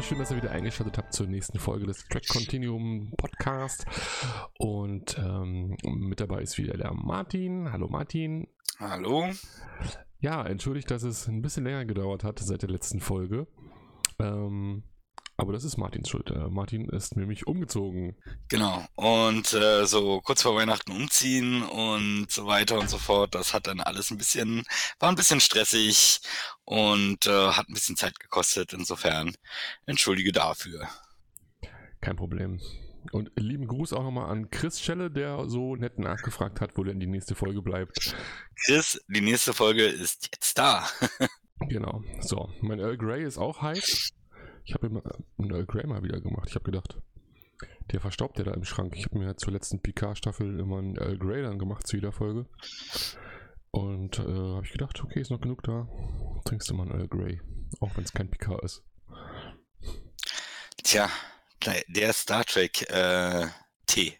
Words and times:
Leute, 0.00 0.08
schön, 0.08 0.18
dass 0.18 0.30
ihr 0.30 0.38
wieder 0.38 0.50
eingeschaltet 0.52 0.96
habt 0.96 1.12
zur 1.12 1.26
nächsten 1.26 1.58
Folge 1.58 1.84
des 1.84 2.08
Track 2.08 2.26
Continuum 2.26 3.12
Podcast. 3.18 3.84
Und 4.56 5.18
ähm, 5.18 5.76
mit 5.84 6.20
dabei 6.20 6.40
ist 6.40 6.56
wieder 6.56 6.74
der 6.78 6.94
Martin. 6.94 7.70
Hallo 7.70 7.86
Martin. 7.86 8.48
Hallo. 8.78 9.28
Ja, 10.20 10.46
entschuldigt, 10.46 10.90
dass 10.90 11.02
es 11.02 11.28
ein 11.28 11.42
bisschen 11.42 11.64
länger 11.64 11.84
gedauert 11.84 12.24
hat 12.24 12.38
seit 12.38 12.62
der 12.62 12.70
letzten 12.70 13.00
Folge. 13.00 13.46
Ähm, 14.18 14.84
aber 15.40 15.54
das 15.54 15.64
ist 15.64 15.78
Martins 15.78 16.10
Schuld. 16.10 16.30
Äh, 16.30 16.48
Martin 16.50 16.88
ist 16.90 17.16
nämlich 17.16 17.46
umgezogen. 17.46 18.14
Genau. 18.48 18.84
Und 18.94 19.54
äh, 19.54 19.86
so 19.86 20.20
kurz 20.20 20.42
vor 20.42 20.54
Weihnachten 20.54 20.92
umziehen 20.92 21.62
und 21.62 22.30
so 22.30 22.46
weiter 22.46 22.78
und 22.78 22.90
so 22.90 22.98
fort. 22.98 23.34
Das 23.34 23.54
hat 23.54 23.66
dann 23.66 23.80
alles 23.80 24.10
ein 24.10 24.18
bisschen, 24.18 24.64
war 24.98 25.08
ein 25.08 25.14
bisschen 25.14 25.40
stressig 25.40 26.20
und 26.64 27.26
äh, 27.26 27.52
hat 27.52 27.70
ein 27.70 27.74
bisschen 27.74 27.96
Zeit 27.96 28.20
gekostet. 28.20 28.74
Insofern 28.74 29.34
entschuldige 29.86 30.30
dafür. 30.30 30.86
Kein 32.02 32.16
Problem. 32.16 32.60
Und 33.12 33.30
lieben 33.36 33.66
Gruß 33.66 33.94
auch 33.94 34.02
nochmal 34.02 34.30
an 34.30 34.50
Chris 34.50 34.78
Schelle, 34.82 35.10
der 35.10 35.48
so 35.48 35.74
nett 35.74 35.98
nachgefragt 35.98 36.60
hat, 36.60 36.76
wo 36.76 36.84
denn 36.84 37.00
die 37.00 37.06
nächste 37.06 37.34
Folge 37.34 37.62
bleibt. 37.62 38.14
Chris, 38.66 39.00
die 39.08 39.22
nächste 39.22 39.54
Folge 39.54 39.84
ist 39.86 40.28
jetzt 40.34 40.58
da. 40.58 40.86
genau. 41.60 42.02
So, 42.20 42.50
mein 42.60 42.78
Earl 42.78 42.98
Grey 42.98 43.24
ist 43.24 43.38
auch 43.38 43.62
heiß. 43.62 44.12
Ich 44.64 44.74
habe 44.74 44.86
immer 44.86 45.02
einen 45.38 45.50
Earl 45.50 45.66
Grey 45.66 45.86
mal 45.86 46.02
wieder 46.02 46.20
gemacht. 46.20 46.48
Ich 46.48 46.54
habe 46.54 46.64
gedacht, 46.64 46.96
der 47.90 48.00
verstaubt 48.00 48.38
ja 48.38 48.44
da 48.44 48.52
im 48.52 48.64
Schrank. 48.64 48.94
Ich 48.96 49.04
habe 49.04 49.18
mir 49.18 49.36
zur 49.36 49.52
letzten 49.52 49.80
Picard-Staffel 49.80 50.60
immer 50.60 50.78
einen 50.78 50.96
Earl 50.96 51.18
Grey 51.18 51.42
dann 51.42 51.58
gemacht 51.58 51.86
zu 51.86 51.96
jeder 51.96 52.12
Folge. 52.12 52.46
Und 53.70 54.18
äh, 54.18 54.22
habe 54.22 54.64
ich 54.64 54.72
gedacht, 54.72 55.02
okay, 55.02 55.20
ist 55.20 55.30
noch 55.30 55.40
genug 55.40 55.62
da. 55.62 55.88
Trinkst 56.44 56.70
du 56.70 56.74
mal 56.74 56.84
einen 56.84 57.00
Earl 57.00 57.08
Grey. 57.08 57.40
Auch 57.80 57.96
wenn 57.96 58.04
es 58.04 58.12
kein 58.12 58.30
Picard 58.30 58.62
ist. 58.64 58.82
Tja, 60.82 61.08
der 61.88 62.12
Star 62.12 62.44
Trek 62.44 62.90
äh, 62.90 63.46
Tee. 63.86 64.14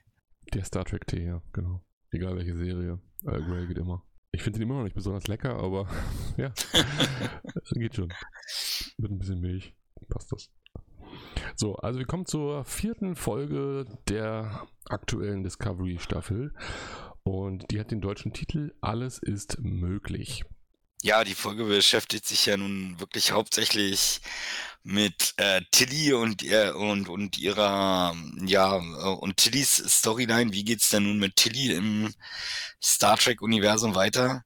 Der 0.52 0.64
Star 0.64 0.84
Trek 0.84 1.06
Tee, 1.06 1.26
ja, 1.26 1.42
genau. 1.52 1.84
Egal 2.10 2.36
welche 2.36 2.56
Serie. 2.56 3.00
Earl 3.24 3.44
Grey 3.44 3.66
geht 3.66 3.78
immer. 3.78 4.04
Ich 4.32 4.42
finde 4.42 4.58
ihn 4.58 4.62
immer 4.62 4.76
noch 4.76 4.84
nicht 4.84 4.94
besonders 4.94 5.26
lecker, 5.26 5.56
aber 5.56 5.88
ja, 6.36 6.52
geht 7.72 7.96
schon. 7.96 8.12
Mit 8.98 9.10
ein 9.10 9.18
bisschen 9.18 9.40
Milch 9.40 9.74
passt 10.10 10.32
das. 10.32 10.50
So, 11.56 11.76
also 11.76 11.98
wir 11.98 12.06
kommen 12.06 12.26
zur 12.26 12.64
vierten 12.64 13.16
Folge 13.16 13.86
der 14.08 14.66
aktuellen 14.88 15.42
Discovery-Staffel 15.42 16.54
und 17.22 17.70
die 17.70 17.80
hat 17.80 17.90
den 17.90 18.00
deutschen 18.00 18.32
Titel 18.32 18.74
Alles 18.80 19.18
ist 19.18 19.58
möglich. 19.60 20.44
Ja, 21.02 21.24
die 21.24 21.34
Folge 21.34 21.64
beschäftigt 21.64 22.26
sich 22.26 22.44
ja 22.44 22.58
nun 22.58 23.00
wirklich 23.00 23.32
hauptsächlich 23.32 24.20
mit 24.82 25.32
äh, 25.38 25.62
Tilly 25.70 26.12
und 26.12 26.42
ihr 26.42 26.76
und 26.76 27.08
und 27.08 27.38
ihrer 27.38 28.14
ja 28.44 28.74
und 28.74 29.36
Tillys 29.38 29.76
Storyline. 29.76 30.52
Wie 30.52 30.64
geht's 30.64 30.90
denn 30.90 31.04
nun 31.04 31.18
mit 31.18 31.36
Tilly 31.36 31.72
im 31.74 32.12
Star 32.82 33.16
Trek 33.16 33.40
Universum 33.40 33.94
weiter? 33.94 34.44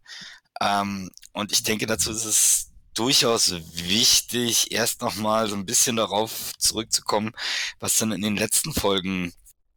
Ähm, 0.61 1.11
und 1.33 1.51
ich 1.51 1.65
denke, 1.65 1.87
dazu 1.87 2.13
ist 2.13 2.25
es 2.25 2.71
durchaus 2.95 3.55
wichtig, 3.75 4.73
erst 4.73 5.03
nochmal 5.03 5.49
so 5.49 5.57
ein 5.57 5.67
bisschen 5.67 5.97
darauf 5.97 6.53
zurückzukommen, 6.59 7.33
was 7.81 7.97
dann 7.97 8.13
in 8.13 8.23
den 8.23 8.37
letzten 8.37 8.73
Folgen 8.73 9.33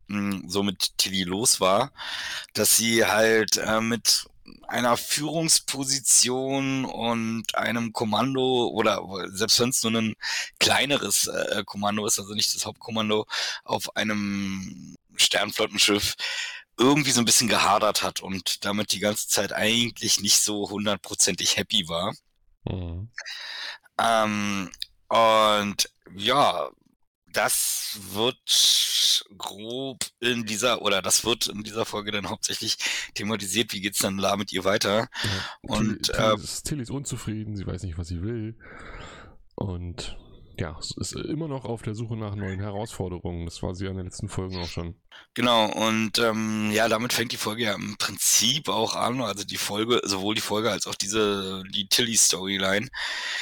hm, 0.08 0.46
so 0.48 0.64
mit 0.64 0.98
Tilly 0.98 1.24
los 1.24 1.60
war, 1.60 1.92
dass 2.54 2.78
sie 2.78 3.06
halt 3.06 3.58
äh, 3.58 3.82
mit 3.82 4.28
einer 4.68 4.98
Führungsposition 4.98 6.86
und 6.86 7.56
einem 7.56 7.94
Kommando 7.94 8.68
oder 8.68 9.02
selbst 9.30 9.60
wenn 9.60 9.70
es 9.70 9.84
nur 9.84 9.94
ein 9.94 10.16
kleineres 10.60 11.28
äh, 11.28 11.64
Kommando 11.66 12.06
ist, 12.06 12.20
also 12.20 12.34
nicht 12.34 12.56
das 12.56 12.66
Hauptkommando 12.66 13.26
auf 13.64 13.96
einem 13.96 14.96
Sternflottenschiff, 15.16 16.16
irgendwie 16.78 17.12
so 17.12 17.22
ein 17.22 17.26
bisschen 17.26 17.48
gehadert 17.48 18.04
hat 18.04 18.22
und 18.22 18.64
damit 18.66 18.92
die 18.94 19.00
ganze 19.00 19.28
Zeit 19.28 19.52
eigentlich 19.52 20.20
nicht 20.22 20.40
so 20.40 20.70
hundertprozentig 20.70 21.58
happy 21.58 21.88
war. 21.88 22.14
Mhm. 22.70 23.10
Ähm, 24.00 24.70
und 25.10 25.90
ja, 26.16 26.70
das 27.34 28.00
wird 28.14 29.26
grob 29.38 30.00
in 30.20 30.46
dieser, 30.46 30.82
oder 30.82 31.02
das 31.02 31.26
wird 31.26 31.48
in 31.48 31.64
dieser 31.64 31.86
Folge 31.86 32.12
dann 32.12 32.30
hauptsächlich 32.30 32.78
thematisiert, 33.14 33.74
wie 33.74 33.82
geht's 33.82 34.00
dann 34.00 34.18
da 34.18 34.36
mit 34.38 34.52
ihr 34.52 34.64
weiter. 34.64 35.10
Ja, 35.24 35.30
und 35.62 36.04
Tilly, 36.04 36.18
äh, 36.20 36.38
Tilly 36.64 36.82
ist 36.84 36.92
unzufrieden, 36.92 37.56
sie 37.56 37.68
weiß 37.68 37.84
nicht, 37.84 37.98
was 37.98 38.08
sie 38.08 38.22
will. 38.22 38.58
Und 39.56 40.18
ja, 40.60 40.78
ist 40.80 41.14
immer 41.14 41.48
noch 41.48 41.66
auf 41.66 41.82
der 41.82 41.94
Suche 41.94 42.18
nach 42.18 42.36
neuen 42.36 42.60
Herausforderungen. 42.60 43.46
Das 43.46 43.62
war 43.62 43.76
sie 43.76 43.86
ja 43.86 43.92
in 43.92 43.98
den 43.98 44.06
letzten 44.06 44.28
Folgen 44.30 44.58
auch 44.58 44.68
schon. 44.68 44.96
Genau, 45.34 45.68
und 45.72 46.18
ähm, 46.20 46.72
ja, 46.72 46.88
damit 46.90 47.14
fängt 47.14 47.32
die 47.32 47.38
Folge 47.38 47.64
ja 47.64 47.76
im 47.76 47.98
Prinzip 47.98 48.70
auch 48.70 48.96
an, 48.96 49.22
also 49.22 49.44
die 49.44 49.58
Folge, 49.58 50.02
sowohl 50.04 50.36
die 50.36 50.42
Folge 50.42 50.72
als 50.72 50.88
auch 50.88 50.96
diese, 50.96 51.64
die 51.72 51.88
Tilly-Storyline, 51.88 52.88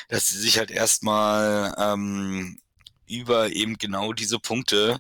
dass 0.10 0.28
sie 0.28 0.40
sich 0.40 0.58
halt 0.58 0.72
erstmal 0.72 1.74
ähm, 1.78 2.60
über 3.08 3.52
eben 3.52 3.78
genau 3.78 4.14
diese 4.14 4.40
Punkte 4.40 5.00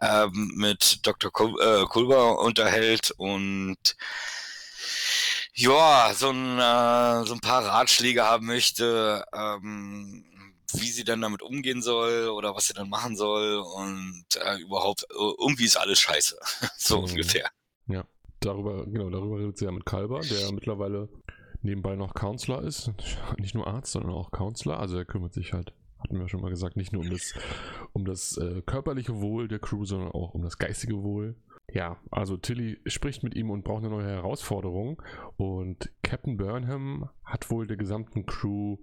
ähm, 0.00 0.52
mit 0.56 1.06
Dr. 1.06 1.30
Kul 1.30 1.54
äh, 1.60 1.84
Kulber 1.86 2.40
unterhält 2.40 3.10
und 3.12 3.96
ja, 5.52 6.12
so 6.14 6.30
ein, 6.30 6.58
äh, 6.58 7.26
so 7.26 7.34
ein 7.34 7.40
paar 7.40 7.64
Ratschläge 7.64 8.24
haben 8.24 8.46
möchte, 8.46 9.24
ähm, 9.34 10.24
wie 10.74 10.90
sie 10.90 11.04
dann 11.04 11.20
damit 11.20 11.42
umgehen 11.42 11.82
soll 11.82 12.28
oder 12.28 12.54
was 12.54 12.66
sie 12.66 12.74
dann 12.74 12.88
machen 12.88 13.16
soll 13.16 13.58
und 13.58 14.24
äh, 14.36 14.60
überhaupt, 14.60 15.04
äh, 15.10 15.32
irgendwie 15.38 15.64
ist 15.64 15.76
alles 15.76 16.00
scheiße. 16.00 16.38
so 16.76 16.98
mhm. 16.98 17.04
ungefähr. 17.04 17.50
Ja, 17.86 18.04
darüber, 18.40 18.84
genau, 18.86 19.10
darüber 19.10 19.38
redet 19.38 19.58
sie 19.58 19.64
ja 19.64 19.72
mit 19.72 19.86
Kalber, 19.86 20.20
der 20.20 20.52
mittlerweile 20.52 21.08
nebenbei 21.62 21.96
noch 21.96 22.14
Counselor 22.14 22.62
ist. 22.62 22.90
Nicht 23.38 23.54
nur 23.54 23.66
Arzt, 23.66 23.92
sondern 23.92 24.12
auch 24.12 24.30
Counselor. 24.30 24.78
Also 24.78 24.96
er 24.96 25.04
kümmert 25.04 25.34
sich 25.34 25.52
halt, 25.52 25.72
hatten 25.98 26.18
wir 26.18 26.28
schon 26.28 26.40
mal 26.40 26.50
gesagt, 26.50 26.76
nicht 26.76 26.92
nur 26.92 27.02
um 27.02 27.10
das, 27.10 27.34
um 27.92 28.04
das 28.04 28.36
äh, 28.38 28.62
körperliche 28.62 29.20
Wohl 29.20 29.48
der 29.48 29.58
Crew, 29.58 29.84
sondern 29.84 30.10
auch 30.12 30.34
um 30.34 30.42
das 30.42 30.58
geistige 30.58 31.02
Wohl. 31.02 31.36
Ja, 31.72 31.98
also 32.10 32.36
Tilly 32.36 32.80
spricht 32.86 33.22
mit 33.22 33.34
ihm 33.34 33.50
und 33.50 33.62
braucht 33.62 33.84
eine 33.84 33.90
neue 33.90 34.08
Herausforderung. 34.08 35.00
Und 35.36 35.90
Captain 36.02 36.36
Burnham 36.36 37.08
hat 37.24 37.50
wohl 37.50 37.66
der 37.66 37.76
gesamten 37.76 38.26
Crew 38.26 38.78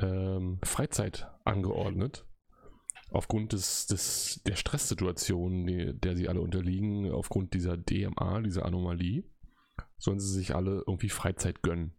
ähm, 0.00 0.58
Freizeit 0.62 1.28
angeordnet. 1.44 2.24
Aufgrund 3.10 3.54
des, 3.54 3.86
des, 3.86 4.42
der 4.44 4.56
Stresssituation, 4.56 5.66
die, 5.66 5.98
der 5.98 6.14
sie 6.14 6.28
alle 6.28 6.42
unterliegen, 6.42 7.10
aufgrund 7.10 7.54
dieser 7.54 7.76
DMA, 7.76 8.42
dieser 8.42 8.66
Anomalie, 8.66 9.24
sollen 9.98 10.20
sie 10.20 10.32
sich 10.32 10.54
alle 10.54 10.82
irgendwie 10.86 11.08
Freizeit 11.08 11.62
gönnen. 11.62 11.94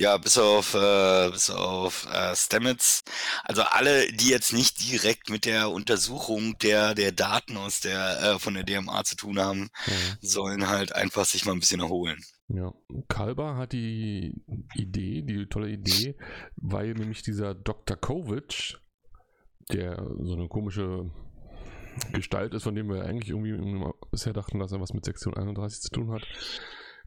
Ja, 0.00 0.16
bis 0.16 0.38
auf, 0.38 0.72
äh, 0.72 1.30
bis 1.30 1.50
auf 1.50 2.06
äh, 2.06 2.34
Stamets. 2.34 3.02
Also 3.44 3.60
alle, 3.62 4.10
die 4.10 4.30
jetzt 4.30 4.54
nicht 4.54 4.80
direkt 4.80 5.28
mit 5.28 5.44
der 5.44 5.70
Untersuchung 5.70 6.56
der, 6.56 6.94
der 6.94 7.12
Daten 7.12 7.58
aus 7.58 7.80
der, 7.80 8.22
äh, 8.22 8.38
von 8.38 8.54
der 8.54 8.64
DMA 8.64 9.04
zu 9.04 9.14
tun 9.14 9.38
haben, 9.38 9.70
mhm. 9.86 10.16
sollen 10.22 10.68
halt 10.68 10.94
einfach 10.94 11.26
sich 11.26 11.44
mal 11.44 11.52
ein 11.52 11.60
bisschen 11.60 11.80
erholen. 11.80 12.24
Ja, 12.52 12.74
Kalber 13.06 13.56
hat 13.56 13.72
die 13.72 14.42
Idee, 14.74 15.22
die 15.22 15.46
tolle 15.46 15.70
Idee, 15.70 16.16
weil 16.56 16.94
nämlich 16.94 17.22
dieser 17.22 17.54
Dr. 17.54 17.96
Kovic, 17.96 18.80
der 19.72 20.04
so 20.18 20.34
eine 20.34 20.48
komische 20.48 21.10
Gestalt 22.12 22.54
ist, 22.54 22.64
von 22.64 22.74
dem 22.74 22.88
wir 22.88 23.04
eigentlich 23.04 23.30
irgendwie 23.30 23.84
bisher 24.10 24.32
dachten, 24.32 24.58
dass 24.58 24.72
er 24.72 24.80
was 24.80 24.94
mit 24.94 25.04
Sektion 25.04 25.34
31 25.34 25.80
zu 25.80 25.90
tun 25.90 26.10
hat, 26.10 26.22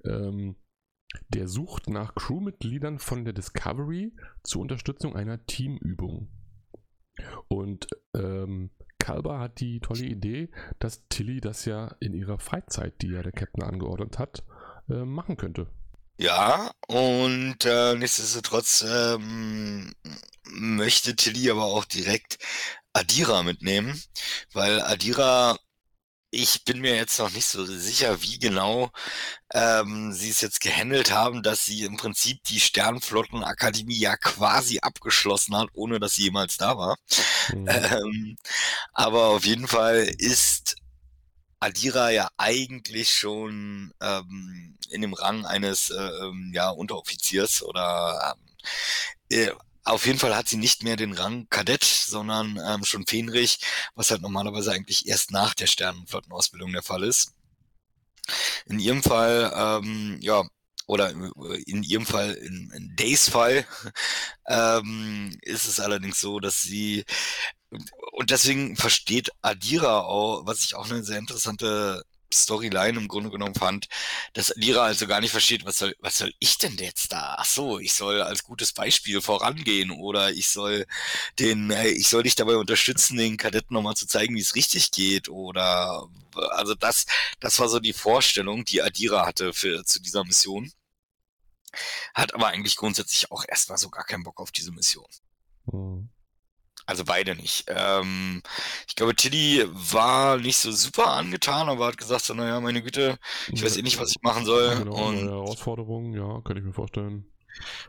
ähm, 0.06 0.56
der 1.30 1.48
sucht 1.48 1.90
nach 1.90 2.16
Crewmitgliedern 2.16 3.00
von 3.00 3.26
der 3.26 3.34
Discovery 3.34 4.14
zur 4.44 4.62
Unterstützung 4.62 5.16
einer 5.16 5.46
Teamübung. 5.46 6.30
Und 7.48 7.88
ähm, 8.16 8.72
Kalber 8.98 9.40
hat 9.40 9.60
die 9.60 9.82
tolle 9.82 10.06
Idee, 10.06 10.50
dass 10.80 11.06
Tilly 11.10 11.42
das 11.42 11.66
ja 11.66 11.88
in 12.00 12.14
ihrer 12.14 12.40
Freizeit, 12.40 13.02
die 13.02 13.10
ja 13.10 13.22
der 13.22 13.34
Captain 13.34 13.64
angeordnet 13.64 14.18
hat, 14.18 14.44
äh, 14.90 15.06
machen 15.06 15.38
könnte. 15.38 15.68
Ja, 16.18 16.72
und 16.88 17.66
äh, 17.66 17.96
nichtsdestotrotz 17.96 18.86
ähm, 18.88 19.94
möchte 20.44 21.16
Tilly 21.16 21.50
aber 21.50 21.66
auch 21.66 21.86
direkt 21.86 22.38
Adira 22.94 23.42
mitnehmen, 23.44 24.00
weil 24.54 24.82
Adira, 24.82 25.58
ich 26.30 26.64
bin 26.66 26.82
mir 26.82 26.96
jetzt 26.96 27.20
noch 27.20 27.32
nicht 27.32 27.46
so 27.46 27.66
sicher, 27.66 28.22
wie 28.22 28.40
genau 28.40 28.92
ähm, 29.54 30.14
sie 30.14 30.30
es 30.30 30.42
jetzt 30.42 30.62
gehandelt 30.62 31.12
haben, 31.12 31.44
dass 31.44 31.66
sie 31.66 31.84
im 31.84 31.98
Prinzip 31.98 32.44
die 32.44 32.60
Sternflottenakademie 32.60 33.98
ja 33.98 34.16
quasi 34.18 34.80
abgeschlossen 34.80 35.56
hat, 35.56 35.70
ohne 35.74 36.00
dass 36.00 36.14
sie 36.14 36.24
jemals 36.24 36.58
da 36.58 36.78
war. 36.78 36.98
Mhm. 37.52 37.68
Ähm, 37.68 38.38
aber 38.94 39.26
auf 39.28 39.46
jeden 39.46 39.68
Fall 39.68 40.10
ist 40.18 40.76
Adira 41.64 42.10
ja 42.12 42.30
eigentlich 42.38 43.14
schon 43.14 43.94
ähm, 44.02 44.78
in 44.90 45.02
dem 45.02 45.14
Rang 45.14 45.46
eines 45.46 45.90
äh, 45.90 45.96
ähm, 45.96 46.52
ja, 46.54 46.70
Unteroffiziers 46.70 47.64
oder 47.64 48.36
ähm, 48.36 48.56
äh, 49.30 49.52
auf 49.86 50.06
jeden 50.06 50.20
Fall 50.20 50.36
hat 50.36 50.48
sie 50.48 50.58
nicht 50.58 50.84
mehr 50.84 50.96
den 50.96 51.14
Rang 51.14 51.48
Kadett, 51.50 51.84
sondern 51.84 52.60
ähm, 52.66 52.84
schon 52.84 53.08
Fähnrich, 53.08 53.60
was 53.96 54.12
halt 54.12 54.22
normalerweise 54.22 54.72
eigentlich 54.72 55.08
erst 55.08 55.32
nach 55.32 55.54
der 55.54 55.68
Sternenflottenausbildung 55.68 56.72
der 56.72 56.84
Fall 56.84 57.04
ist. 57.04 57.34
In 58.66 58.80
ihrem 58.80 59.04
Fall, 59.04 59.52
ähm, 59.56 60.18
ja, 60.22 60.44
oder 60.86 61.12
in 61.66 61.84
ihrem 61.84 62.06
Fall, 62.06 62.34
in, 62.34 62.72
in 62.76 62.96
Days 62.96 63.30
Fall, 63.30 63.66
ähm, 64.48 65.38
ist 65.42 65.66
es 65.66 65.80
allerdings 65.80 66.20
so, 66.20 66.40
dass 66.40 66.62
sie 66.62 67.06
und 68.12 68.30
deswegen 68.30 68.76
versteht 68.76 69.32
Adira 69.42 70.02
auch, 70.02 70.46
was 70.46 70.64
ich 70.64 70.76
auch 70.76 70.90
eine 70.90 71.04
sehr 71.04 71.18
interessante 71.18 72.04
Storyline 72.34 72.98
im 73.00 73.08
Grunde 73.08 73.30
genommen 73.30 73.56
fand, 73.56 73.88
dass 74.34 74.54
Lira 74.56 74.84
also 74.84 75.08
gar 75.08 75.22
nicht 75.22 75.32
versteht, 75.32 75.66
was 75.66 75.78
soll, 75.78 75.96
was 76.00 76.18
soll 76.18 76.34
ich 76.40 76.58
denn 76.58 76.76
jetzt 76.78 77.12
da? 77.12 77.36
Ach 77.38 77.46
so, 77.46 77.80
ich 77.80 77.94
soll 77.94 78.22
als 78.22 78.44
gutes 78.44 78.74
Beispiel 78.74 79.22
vorangehen 79.22 79.92
oder 79.92 80.32
ich 80.32 80.48
soll 80.48 80.86
den, 81.40 81.72
ich 81.72 82.08
soll 82.08 82.24
dich 82.24 82.36
dabei 82.36 82.58
unterstützen, 82.58 83.18
den 83.18 83.38
Kadetten 83.38 83.74
nochmal 83.74 83.96
zu 83.96 84.08
zeigen, 84.08 84.36
wie 84.36 84.42
es 84.42 84.56
richtig 84.56 84.92
geht 84.92 85.30
oder, 85.30 86.08
also 86.52 86.76
das, 86.76 87.06
das 87.40 87.60
war 87.60 87.70
so 87.70 87.80
die 87.80 87.94
Vorstellung, 87.94 88.66
die 88.66 88.82
Adira 88.82 89.26
hatte 89.26 89.54
für, 89.54 89.84
zu 89.86 90.02
dieser 90.02 90.24
Mission. 90.24 90.72
Hat 92.14 92.36
aber 92.36 92.48
eigentlich 92.48 92.76
grundsätzlich 92.76 93.32
auch 93.32 93.46
erstmal 93.48 93.80
so 93.80 93.90
gar 93.90 94.06
keinen 94.06 94.24
Bock 94.24 94.40
auf 94.40 94.52
diese 94.52 94.72
Mission. 94.72 95.08
Mhm. 95.66 96.10
Also 96.86 97.04
beide 97.06 97.36
nicht. 97.36 97.66
Ähm, 97.68 98.42
ich 98.88 98.96
glaube, 98.96 99.16
Tilly 99.16 99.66
war 99.72 100.38
nicht 100.38 100.58
so 100.58 100.72
super 100.72 101.14
angetan, 101.14 101.70
aber 101.70 101.88
hat 101.88 101.98
gesagt, 101.98 102.26
so, 102.26 102.34
naja, 102.34 102.60
meine 102.60 102.82
Güte, 102.82 103.18
ich 103.52 103.64
weiß 103.64 103.78
eh 103.78 103.82
nicht, 103.82 104.00
was 104.00 104.12
ich 104.12 104.22
machen 104.22 104.46
soll. 104.46 104.76
Genau, 104.78 105.08
und 105.08 105.18
Herausforderung, 105.18 106.14
ja, 106.14 106.42
kann 106.42 106.58
ich 106.58 106.64
mir 106.64 106.74
vorstellen. 106.74 107.26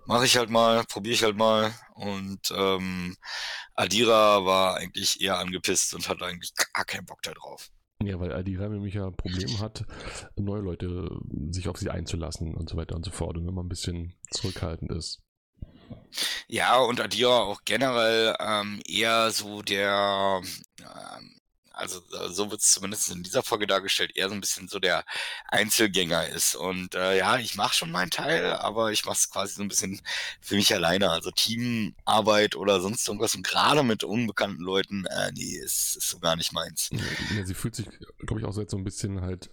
Mache 0.06 0.26
ich 0.26 0.36
halt 0.36 0.50
mal, 0.50 0.84
probiere 0.84 1.14
ich 1.14 1.24
halt 1.24 1.36
mal. 1.36 1.72
Und 1.94 2.52
ähm, 2.54 3.16
Adira 3.74 4.44
war 4.44 4.76
eigentlich 4.76 5.20
eher 5.20 5.38
angepisst 5.38 5.94
und 5.94 6.08
hat 6.08 6.22
eigentlich 6.22 6.52
gar 6.72 6.84
keinen 6.84 7.06
Bock 7.06 7.22
da 7.22 7.32
drauf. 7.32 7.70
Ja, 8.02 8.20
weil 8.20 8.32
Adira 8.32 8.68
nämlich 8.68 8.94
ja 8.94 9.06
ein 9.06 9.16
Problem 9.16 9.60
hat, 9.60 9.84
neue 10.36 10.60
Leute 10.60 11.10
sich 11.50 11.68
auf 11.68 11.78
sie 11.78 11.90
einzulassen 11.90 12.54
und 12.54 12.68
so 12.68 12.76
weiter 12.76 12.96
und 12.96 13.04
so 13.04 13.10
fort. 13.10 13.36
Und 13.36 13.46
wenn 13.46 13.54
man 13.54 13.66
ein 13.66 13.70
bisschen 13.70 14.14
zurückhaltend 14.30 14.92
ist. 14.92 15.22
Ja, 16.48 16.78
und 16.78 17.00
Adira 17.00 17.40
auch 17.40 17.62
generell 17.64 18.36
ähm, 18.38 18.80
eher 18.86 19.30
so 19.30 19.62
der, 19.62 20.40
ähm, 20.78 21.40
also 21.72 22.00
so 22.28 22.50
wird 22.50 22.60
es 22.60 22.72
zumindest 22.72 23.10
in 23.10 23.24
dieser 23.24 23.42
Folge 23.42 23.66
dargestellt, 23.66 24.12
eher 24.14 24.28
so 24.28 24.34
ein 24.34 24.40
bisschen 24.40 24.68
so 24.68 24.78
der 24.78 25.04
Einzelgänger 25.48 26.28
ist. 26.28 26.54
Und 26.54 26.94
äh, 26.94 27.18
ja, 27.18 27.38
ich 27.38 27.56
mache 27.56 27.74
schon 27.74 27.90
meinen 27.90 28.10
Teil, 28.10 28.52
aber 28.52 28.92
ich 28.92 29.04
mache 29.04 29.16
es 29.16 29.30
quasi 29.30 29.54
so 29.54 29.62
ein 29.62 29.68
bisschen 29.68 30.00
für 30.40 30.54
mich 30.54 30.72
alleine. 30.72 31.10
Also 31.10 31.30
Teamarbeit 31.32 32.54
oder 32.54 32.80
sonst 32.80 33.06
irgendwas. 33.08 33.34
Und 33.34 33.44
gerade 33.44 33.82
mit 33.82 34.04
unbekannten 34.04 34.62
Leuten, 34.62 35.04
äh, 35.06 35.32
nee, 35.32 35.56
ist, 35.56 35.96
ist 35.96 36.08
so 36.08 36.20
gar 36.20 36.36
nicht 36.36 36.52
meins. 36.52 36.90
Ja, 37.36 37.44
sie 37.44 37.54
fühlt 37.54 37.74
sich, 37.74 37.88
glaube 38.18 38.40
ich, 38.40 38.46
auch 38.46 38.52
so 38.52 38.76
ein 38.76 38.84
bisschen 38.84 39.20
halt 39.20 39.50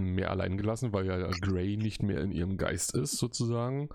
mehr 0.00 0.30
allein 0.30 0.56
gelassen, 0.56 0.92
weil 0.92 1.06
ja 1.06 1.30
Gray 1.40 1.76
nicht 1.76 2.02
mehr 2.02 2.20
in 2.20 2.32
ihrem 2.32 2.56
Geist 2.56 2.94
ist, 2.94 3.12
sozusagen. 3.12 3.88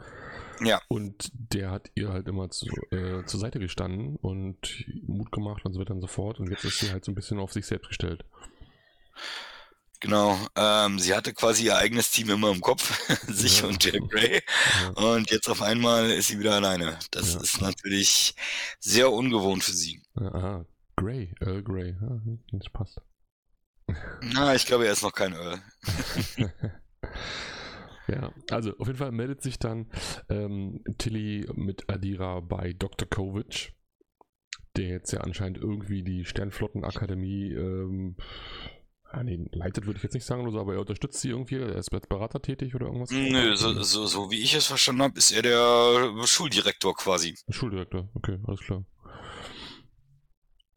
Ja. 0.63 0.81
Und 0.88 1.31
der 1.33 1.71
hat 1.71 1.92
ihr 1.95 2.09
halt 2.09 2.27
immer 2.27 2.50
zu, 2.50 2.68
äh, 2.92 3.25
zur 3.25 3.39
Seite 3.39 3.59
gestanden 3.59 4.15
und 4.18 4.86
Mut 5.07 5.31
gemacht 5.31 5.65
und 5.65 5.74
so 5.74 5.80
weiter 5.80 5.94
und 5.94 6.01
so 6.01 6.07
fort. 6.07 6.39
Und 6.39 6.50
jetzt 6.50 6.65
ist 6.65 6.80
sie 6.80 6.92
halt 6.92 7.03
so 7.03 7.12
ein 7.12 7.15
bisschen 7.15 7.39
auf 7.39 7.51
sich 7.51 7.65
selbst 7.65 7.88
gestellt. 7.88 8.25
Genau, 10.01 10.36
ähm, 10.56 10.98
sie 10.98 11.13
hatte 11.13 11.31
quasi 11.31 11.65
ihr 11.65 11.77
eigenes 11.77 12.09
Team 12.09 12.31
immer 12.31 12.51
im 12.51 12.59
Kopf, 12.59 13.07
sich 13.27 13.62
ja. 13.62 13.68
und 13.68 13.83
Jack 13.83 14.01
Gray. 14.09 14.42
Ja. 14.81 15.13
Und 15.13 15.30
jetzt 15.30 15.48
auf 15.48 15.62
einmal 15.62 16.09
ist 16.09 16.30
sie 16.30 16.39
wieder 16.39 16.56
alleine. 16.56 16.98
Das 17.12 17.36
ja. 17.36 17.42
ist 17.42 17.62
natürlich 17.62 18.33
sehr 18.80 19.12
ungewohnt 19.12 19.63
für 19.63 19.74
sie. 19.74 20.01
Aha, 20.15 20.65
Gray, 20.95 21.36
Earl 21.39 21.62
Grey, 21.62 21.95
ja, 22.01 22.19
das 22.51 22.68
passt. 22.74 23.00
Na, 24.33 24.55
ich 24.55 24.65
glaube, 24.65 24.85
er 24.85 24.93
ist 24.93 25.03
noch 25.03 25.13
kein 25.13 25.33
Earl. 25.33 25.61
Ja, 28.07 28.33
also 28.49 28.77
auf 28.77 28.88
jeden 28.88 28.99
Fall 28.99 29.11
meldet 29.11 29.41
sich 29.41 29.57
dann 29.57 29.88
ähm, 30.29 30.83
Tilly 30.97 31.47
mit 31.53 31.89
Adira 31.89 32.39
bei 32.41 32.73
Dr. 32.73 33.07
Kovic, 33.07 33.73
der 34.75 34.89
jetzt 34.89 35.11
ja 35.13 35.21
anscheinend 35.21 35.59
irgendwie 35.59 36.03
die 36.03 36.25
Sternflottenakademie 36.25 37.53
ähm, 37.53 38.17
nee, 39.23 39.47
leitet 39.51 39.85
würde 39.85 39.97
ich 39.97 40.03
jetzt 40.03 40.13
nicht 40.13 40.25
sagen 40.25 40.41
oder 40.41 40.51
so, 40.51 40.59
aber 40.59 40.73
er 40.73 40.81
unterstützt 40.81 41.21
sie 41.21 41.29
irgendwie, 41.29 41.55
er 41.55 41.75
ist 41.75 41.93
als 41.93 42.07
Berater 42.07 42.41
tätig 42.41 42.75
oder 42.75 42.88
irgendwas? 42.88 43.11
Nö, 43.11 43.55
so, 43.55 43.81
so, 43.83 44.05
so 44.05 44.31
wie 44.31 44.41
ich 44.41 44.53
es 44.55 44.65
verstanden 44.65 45.03
habe, 45.03 45.17
ist 45.17 45.31
er 45.31 45.43
der 45.43 46.25
Schuldirektor 46.25 46.95
quasi. 46.95 47.35
Schuldirektor, 47.49 48.09
okay, 48.13 48.39
alles 48.45 48.59
klar. 48.61 48.83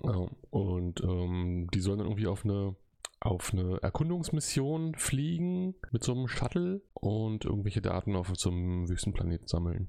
Ja, 0.05 0.28
und 0.50 1.00
ähm, 1.00 1.69
die 1.72 1.81
sollen 1.81 1.99
dann 1.99 2.08
irgendwie 2.08 2.26
auf 2.26 2.44
eine 2.44 2.76
auf 3.20 3.52
eine 3.52 3.78
Erkundungsmission 3.82 4.94
fliegen 4.94 5.75
mit 5.93 6.05
so 6.05 6.12
einem 6.12 6.28
Shuttle 6.28 6.82
und 6.93 7.44
irgendwelche 7.44 7.81
Daten 7.81 8.16
auf 8.16 8.31
so 8.34 8.50
einem 8.50 8.88
Wüstenplanet 8.88 9.49
sammeln. 9.49 9.88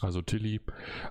Also 0.00 0.22
Tilly, 0.22 0.60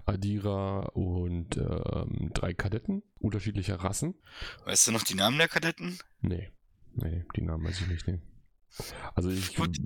Adira 0.05 0.87
und 0.93 1.57
ähm, 1.57 2.31
drei 2.33 2.53
Kadetten 2.53 3.03
unterschiedlicher 3.19 3.75
Rassen. 3.75 4.15
Weißt 4.65 4.87
du 4.87 4.91
noch 4.91 5.03
die 5.03 5.13
Namen 5.13 5.37
der 5.37 5.47
Kadetten? 5.47 5.99
Nee, 6.21 6.51
nee, 6.95 7.25
die 7.35 7.41
Namen 7.41 7.65
weiß 7.65 7.81
ich 7.81 7.87
nicht. 7.87 8.07
Nee. 8.07 8.19
Also 9.13 9.29
ich 9.29 9.55
Gut. 9.55 9.77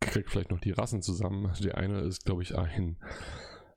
krieg 0.00 0.28
vielleicht 0.30 0.50
noch 0.50 0.60
die 0.60 0.72
Rassen 0.72 1.02
zusammen. 1.02 1.52
Der 1.62 1.78
eine 1.78 2.00
ist, 2.00 2.24
glaube 2.24 2.42
ich, 2.42 2.56
ein 2.56 2.96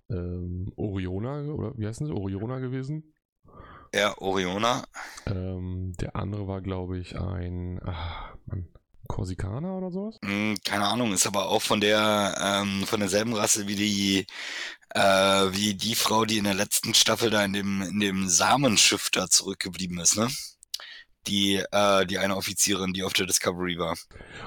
ähm, 0.09 0.71
Oriona, 0.75 1.43
oder 1.43 1.77
wie 1.77 1.85
heißen 1.85 2.07
sie? 2.07 2.13
Oriona 2.13 2.59
gewesen. 2.59 3.13
Ja, 3.93 4.17
Oriona. 4.17 4.85
Ähm, 5.27 5.93
der 5.99 6.15
andere 6.15 6.47
war, 6.47 6.61
glaube 6.61 6.97
ich, 6.97 7.15
ein 7.15 7.79
ach, 7.85 8.35
Mann, 8.47 8.67
Korsikaner 9.07 9.77
oder 9.77 9.91
sowas? 9.91 10.17
Hm, 10.23 10.57
keine 10.63 10.85
Ahnung, 10.85 11.13
ist 11.13 11.27
aber 11.27 11.49
auch 11.49 11.61
von 11.61 11.79
der 11.79 12.35
ähm, 12.41 12.85
von 12.87 12.99
derselben 12.99 13.33
Rasse 13.33 13.67
wie 13.67 13.75
die 13.75 14.25
äh, 14.95 15.01
wie 15.01 15.75
die 15.75 15.93
Frau, 15.93 16.25
die 16.25 16.39
in 16.39 16.45
der 16.45 16.55
letzten 16.55 16.93
Staffel 16.95 17.29
da 17.29 17.45
in 17.45 17.53
dem 17.53 17.81
in 17.83 17.99
dem 17.99 18.27
Samenschiff 18.27 19.11
da 19.11 19.27
zurückgeblieben 19.27 19.99
ist, 19.99 20.17
ne? 20.17 20.27
Die 21.27 21.63
äh, 21.71 22.05
die 22.07 22.17
eine 22.17 22.35
Offizierin, 22.35 22.93
die 22.93 23.03
auf 23.03 23.13
der 23.13 23.27
Discovery 23.27 23.77
war. 23.77 23.95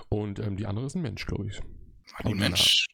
Und 0.09 0.41
ähm, 0.41 0.57
die 0.57 0.67
andere 0.67 0.87
ist 0.87 0.97
ein 0.97 1.03
Mensch, 1.03 1.25
glaube 1.27 1.47
ich. 1.49 1.61
War 1.61 2.31
die 2.31 2.35
Mensch? 2.35 2.87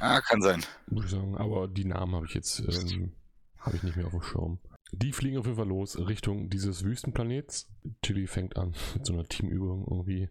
Ah, 0.00 0.20
kann 0.20 0.42
sein. 0.42 0.64
Muss 0.86 1.06
ich 1.06 1.10
sagen, 1.10 1.36
aber 1.36 1.68
die 1.68 1.84
Namen 1.84 2.14
habe 2.14 2.26
ich 2.26 2.34
jetzt 2.34 2.60
ähm, 2.60 3.12
habe 3.58 3.76
ich 3.76 3.82
nicht 3.82 3.96
mehr 3.96 4.06
auf 4.06 4.12
dem 4.12 4.22
Schirm. 4.22 4.58
Die 4.92 5.12
fliegen 5.12 5.38
auf 5.38 5.46
jeden 5.46 5.58
Fall 5.58 5.68
los 5.68 5.98
Richtung 5.98 6.48
dieses 6.48 6.84
Wüstenplanets. 6.84 7.68
Tilly 8.02 8.26
fängt 8.26 8.56
an 8.56 8.74
mit 8.94 9.06
so 9.06 9.12
einer 9.12 9.24
Teamübung 9.24 9.86
irgendwie. 9.88 10.28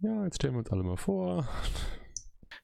Ja, 0.00 0.24
jetzt 0.24 0.36
stellen 0.36 0.54
wir 0.54 0.60
uns 0.60 0.70
alle 0.70 0.82
mal 0.82 0.96
vor. 0.96 1.48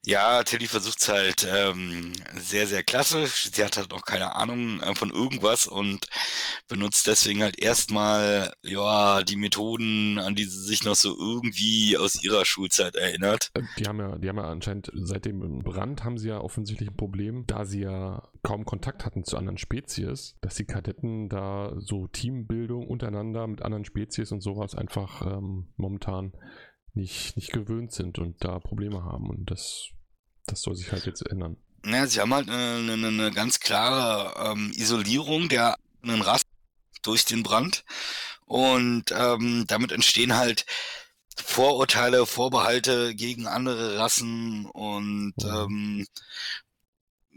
Ja, 0.05 0.45
Tilly 0.45 0.67
versucht 0.67 1.01
es 1.01 1.09
halt 1.09 1.49
ähm, 1.53 2.13
sehr, 2.37 2.69
sehr 2.69 2.85
klasse. 2.85 3.27
Sie 3.27 3.65
hat 3.65 3.77
halt 3.77 3.91
noch 3.91 4.05
keine 4.05 4.37
Ahnung 4.37 4.81
äh, 4.81 4.95
von 4.95 5.11
irgendwas 5.11 5.67
und 5.67 6.07
benutzt 6.69 7.09
deswegen 7.09 7.43
halt 7.43 7.59
erstmal 7.59 8.53
ja 8.63 9.23
die 9.25 9.37
Methoden, 9.37 10.19
an 10.21 10.37
die 10.37 10.45
sie 10.45 10.63
sich 10.63 10.85
noch 10.85 10.95
so 10.95 11.17
irgendwie 11.19 11.97
aus 11.99 12.23
ihrer 12.23 12.45
Schulzeit 12.45 12.95
erinnert. 12.95 13.51
Äh, 13.55 13.63
die 13.79 13.87
haben 13.87 13.99
ja, 13.99 14.17
die 14.17 14.29
haben 14.29 14.39
ja 14.39 14.45
anscheinend 14.45 14.93
seit 14.95 15.25
dem 15.25 15.65
Brand 15.65 16.05
haben 16.05 16.19
sie 16.19 16.29
ja 16.29 16.39
offensichtlich 16.39 16.91
ein 16.91 16.97
Problem, 16.97 17.45
da 17.49 17.65
sie 17.65 17.81
ja 17.81 18.23
kaum 18.45 18.65
Kontakt 18.65 19.05
hatten 19.05 19.25
zu 19.25 19.37
anderen 19.37 19.59
Spezies, 19.59 20.37
dass 20.41 20.55
die 20.55 20.67
Kadetten 20.67 21.29
da 21.29 21.73
so 21.79 22.07
Teambildung 22.07 22.87
untereinander 22.87 23.47
mit 23.49 23.63
anderen 23.63 23.85
Spezies 23.85 24.31
und 24.31 24.41
sowas 24.41 24.77
einfach 24.77 25.23
ähm, 25.23 25.67
momentan 25.77 26.33
nicht, 26.97 27.37
nicht 27.37 27.53
gewöhnt 27.53 27.93
sind 27.93 28.19
und 28.19 28.43
da 28.45 28.59
Probleme 28.59 29.05
haben. 29.05 29.31
Und 29.31 29.51
das 29.51 29.91
das 30.47 30.63
soll 30.63 30.77
sich 30.77 30.93
halt 30.93 31.07
jetzt 31.07 31.27
ändern. 31.27 31.57
Ja, 31.85 32.07
sie 32.07 32.21
haben 32.21 32.35
halt 32.35 32.49
eine, 32.49 32.93
eine, 32.93 33.09
eine 33.09 33.33
ganz 33.33 33.61
klare 33.61 34.51
ähm, 34.51 34.73
Isolierung 34.75 35.49
der 35.49 35.77
einen 36.03 36.23
Rassen 36.23 36.49
durch 37.03 37.25
den 37.25 37.43
Brand. 37.43 37.85
Und 38.47 39.13
ähm, 39.13 39.65
damit 39.67 39.93
entstehen 39.93 40.37
halt 40.37 40.67
Vorurteile, 41.37 42.27
Vorbehalte 42.27 43.15
gegen 43.15 43.47
andere 43.47 43.99
Rassen 43.99 44.67
und 44.67 45.35
mhm. 45.37 45.47
ähm, 45.47 46.07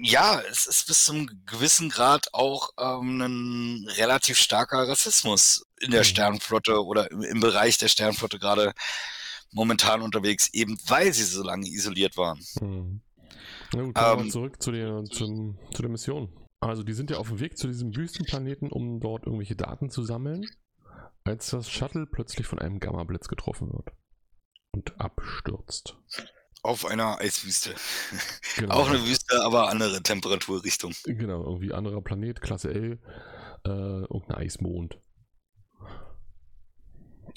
ja, 0.02 0.40
es 0.40 0.66
ist 0.66 0.88
bis 0.88 1.04
zum 1.04 1.28
gewissen 1.46 1.90
Grad 1.90 2.34
auch 2.34 2.70
ähm, 2.80 3.20
ein 3.20 3.88
relativ 3.98 4.38
starker 4.38 4.88
Rassismus 4.88 5.66
in 5.82 5.92
der 5.92 6.02
mhm. 6.02 6.06
Sternflotte 6.06 6.86
oder 6.86 7.12
im, 7.12 7.22
im 7.24 7.40
Bereich 7.42 7.78
der 7.78 7.90
Sternflotte 7.90 8.40
gerade 8.40 8.74
momentan 9.52 10.02
unterwegs, 10.02 10.50
eben 10.54 10.78
weil 10.88 11.14
sie 11.14 11.24
so 11.24 11.44
lange 11.44 11.68
isoliert 11.68 12.18
waren. 12.18 12.40
Hm. 12.60 13.02
Na 13.74 13.84
gut, 13.84 13.96
kommen 13.96 14.26
ähm, 14.26 14.32
zurück 14.32 14.62
zu 14.62 14.72
der, 14.72 15.04
zum, 15.06 15.58
zu 15.74 15.82
der 15.82 15.92
Mission. 15.92 16.30
Also 16.62 16.84
die 16.84 16.94
sind 16.94 17.10
ja 17.10 17.18
auf 17.18 17.30
dem 17.30 17.40
Weg 17.40 17.58
zu 17.58 17.68
diesem 17.68 17.96
Wüstenplaneten, 17.96 18.72
um 18.72 19.00
dort 19.00 19.26
irgendwelche 19.26 19.56
Daten 19.56 19.90
zu 19.90 20.04
sammeln, 20.04 20.46
als 21.24 21.52
das 21.52 21.70
Shuttle 21.70 22.06
plötzlich 22.06 22.48
von 22.48 22.60
einem 22.60 22.80
Gamma-Blitz 22.80 23.28
getroffen 23.28 23.72
wird 23.72 23.92
und 24.74 25.00
abstürzt. 25.00 25.98
auf 26.62 26.86
einer 26.86 27.20
Eiswüste. 27.20 27.74
Genau. 28.58 28.76
Auch 28.76 28.90
eine 28.90 29.06
Wüste, 29.06 29.42
aber 29.44 29.70
andere 29.70 30.04
Temperaturrichtung. 30.04 30.94
Genau, 31.06 31.44
irgendwie 31.46 31.72
anderer 31.72 32.02
Planet, 32.02 32.42
Klasse 32.42 32.74
L, 32.74 33.00
äh, 33.66 33.70
irgendein 33.70 34.36
Eismond. 34.36 35.00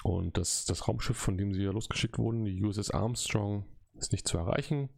Und 0.02 0.37
das, 0.37 0.64
das 0.64 0.88
Raumschiff, 0.88 1.16
von 1.16 1.38
dem 1.38 1.54
sie 1.54 1.62
ja 1.62 1.71
losgeschickt 1.71 2.18
wurden, 2.18 2.44
die 2.44 2.62
USS 2.62 2.90
Armstrong, 2.90 3.66
ist 3.94 4.12
nicht 4.12 4.26
zu 4.26 4.38
erreichen. 4.38 4.88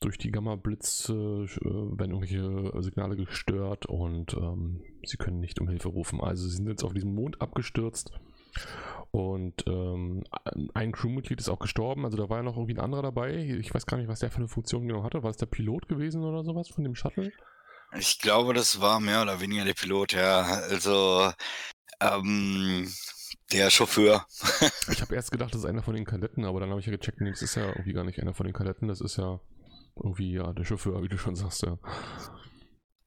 Durch 0.00 0.18
die 0.18 0.30
Gamma-Blitze 0.30 1.12
äh, 1.12 1.98
werden 1.98 2.12
irgendwelche 2.12 2.82
Signale 2.82 3.16
gestört 3.16 3.86
und 3.86 4.34
ähm, 4.34 4.82
sie 5.04 5.16
können 5.16 5.40
nicht 5.40 5.60
um 5.60 5.68
Hilfe 5.68 5.88
rufen. 5.88 6.20
Also 6.20 6.46
sie 6.46 6.56
sind 6.56 6.68
jetzt 6.68 6.84
auf 6.84 6.92
diesem 6.92 7.14
Mond 7.14 7.40
abgestürzt 7.40 8.12
und 9.10 9.64
ähm, 9.66 10.24
ein 10.74 10.92
Crewmitglied 10.92 11.40
ist 11.40 11.48
auch 11.48 11.58
gestorben. 11.58 12.04
Also 12.04 12.16
da 12.16 12.28
war 12.28 12.38
ja 12.38 12.42
noch 12.42 12.56
irgendwie 12.56 12.74
ein 12.74 12.80
anderer 12.80 13.02
dabei. 13.02 13.34
Ich 13.34 13.74
weiß 13.74 13.86
gar 13.86 13.96
nicht, 13.96 14.08
was 14.08 14.20
der 14.20 14.30
für 14.30 14.38
eine 14.38 14.48
Funktion 14.48 14.86
genau 14.86 15.02
hatte. 15.04 15.22
War 15.22 15.30
es 15.30 15.36
der 15.36 15.46
Pilot 15.46 15.88
gewesen 15.88 16.22
oder 16.22 16.44
sowas 16.44 16.68
von 16.68 16.84
dem 16.84 16.94
Shuttle? 16.94 17.32
Ich 17.98 18.18
glaube, 18.20 18.52
das 18.52 18.80
war 18.80 19.00
mehr 19.00 19.22
oder 19.22 19.40
weniger 19.40 19.64
der 19.64 19.74
Pilot, 19.74 20.12
ja. 20.12 20.42
Also 20.42 21.32
ähm, 22.00 22.88
der 23.52 23.70
Chauffeur. 23.70 24.26
ich 24.90 25.00
habe 25.00 25.14
erst 25.14 25.30
gedacht, 25.30 25.54
das 25.54 25.62
ist 25.62 25.66
einer 25.66 25.82
von 25.82 25.94
den 25.94 26.04
Kadetten, 26.04 26.44
aber 26.44 26.60
dann 26.60 26.70
habe 26.70 26.80
ich 26.80 26.86
ja 26.86 26.92
gecheckt, 26.92 27.20
nee, 27.20 27.30
das 27.30 27.42
ist 27.42 27.54
ja 27.54 27.66
irgendwie 27.68 27.92
gar 27.92 28.04
nicht 28.04 28.20
einer 28.20 28.34
von 28.34 28.46
den 28.46 28.54
Kadetten, 28.54 28.88
das 28.88 29.00
ist 29.00 29.16
ja 29.16 29.40
irgendwie 29.96 30.32
ja 30.32 30.52
der 30.52 30.64
Chauffeur, 30.64 31.02
wie 31.02 31.08
du 31.08 31.18
schon 31.18 31.36
sagst, 31.36 31.62
ja. 31.62 31.78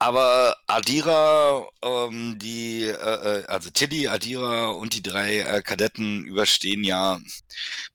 Aber 0.01 0.55
Adira, 0.65 1.67
ähm, 1.81 2.39
die, 2.39 2.83
äh, 2.83 2.93
äh 3.41 3.45
also 3.47 3.69
Tilly, 3.69 4.07
Adira 4.07 4.69
und 4.69 4.93
die 4.93 5.03
drei 5.03 5.39
äh, 5.39 5.61
Kadetten 5.61 6.23
überstehen 6.23 6.85
ja 6.85 7.19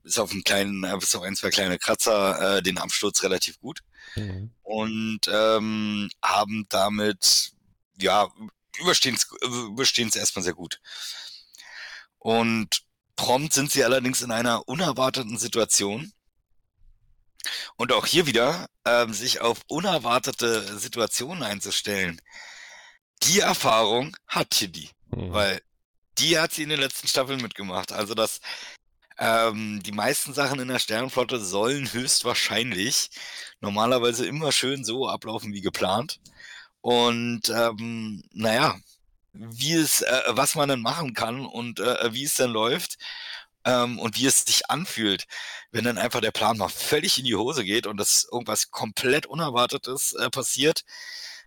bis 0.03 0.19
auf 0.19 0.31
einen 0.31 0.45
kleinen, 0.45 0.85
äh, 0.85 0.95
bis 0.99 1.15
auf 1.17 1.23
ein, 1.23 1.35
zwei 1.35 1.49
kleine 1.49 1.79
Kratzer 1.79 2.59
äh, 2.59 2.63
den 2.63 2.77
Absturz 2.77 3.23
relativ 3.23 3.59
gut. 3.59 3.81
Mhm. 4.17 4.51
Und 4.63 5.21
ähm, 5.33 6.11
haben 6.23 6.67
damit, 6.69 7.53
ja, 7.99 8.29
überstehen 8.79 9.17
es 10.09 10.17
erstmal 10.17 10.43
sehr 10.43 10.53
gut. 10.53 10.81
Und 12.25 12.81
prompt 13.17 13.53
sind 13.53 13.71
sie 13.71 13.85
allerdings 13.85 14.23
in 14.23 14.31
einer 14.31 14.67
unerwarteten 14.67 15.37
Situation. 15.37 16.11
Und 17.77 17.93
auch 17.93 18.07
hier 18.07 18.25
wieder 18.25 18.67
ähm, 18.87 19.13
sich 19.13 19.43
auf 19.43 19.61
unerwartete 19.69 20.79
Situationen 20.79 21.43
einzustellen. 21.43 22.19
Die 23.25 23.41
Erfahrung 23.41 24.17
hat 24.27 24.49
Tilly, 24.51 24.89
mhm. 25.11 25.35
weil 25.35 25.61
die 26.17 26.39
hat 26.39 26.53
sie 26.53 26.63
in 26.63 26.71
den 26.71 26.81
letzten 26.81 27.09
Staffeln 27.09 27.43
mitgemacht. 27.43 27.93
Also 27.93 28.15
das, 28.15 28.41
ähm, 29.19 29.83
die 29.83 29.93
meisten 29.93 30.33
Sachen 30.33 30.61
in 30.61 30.69
der 30.69 30.79
Sternenflotte 30.79 31.39
sollen 31.45 31.93
höchstwahrscheinlich 31.93 33.11
normalerweise 33.61 34.27
immer 34.27 34.51
schön 34.51 34.83
so 34.83 35.11
ablaufen 35.11 35.53
wie 35.53 35.61
geplant. 35.61 36.21
Und 36.81 37.51
ähm, 37.51 38.23
naja, 38.33 38.79
wie 39.35 39.75
es, 39.75 40.03
äh, 40.03 40.23
was 40.29 40.55
man 40.55 40.69
dann 40.69 40.81
machen 40.81 41.15
kann 41.15 41.45
und 41.47 41.81
äh, 41.81 42.13
wie 42.15 42.25
es 42.25 42.35
dann 42.35 42.51
läuft 42.51 42.97
ähm, 43.65 43.99
und 43.99 44.17
wie 44.19 44.27
es 44.27 44.45
sich 44.45 44.71
anfühlt, 44.71 45.27
wenn 45.73 45.85
dann 45.85 45.99
einfach 45.99 46.21
der 46.21 46.31
Plan 46.31 46.57
mal 46.59 46.69
völlig 46.69 47.19
in 47.19 47.25
die 47.25 47.35
Hose 47.35 47.65
geht 47.65 47.87
und 47.87 47.97
das 47.99 48.27
irgendwas 48.31 48.71
komplett 48.71 49.27
Unerwartetes 49.27 50.13
äh, 50.15 50.31
passiert, 50.31 50.85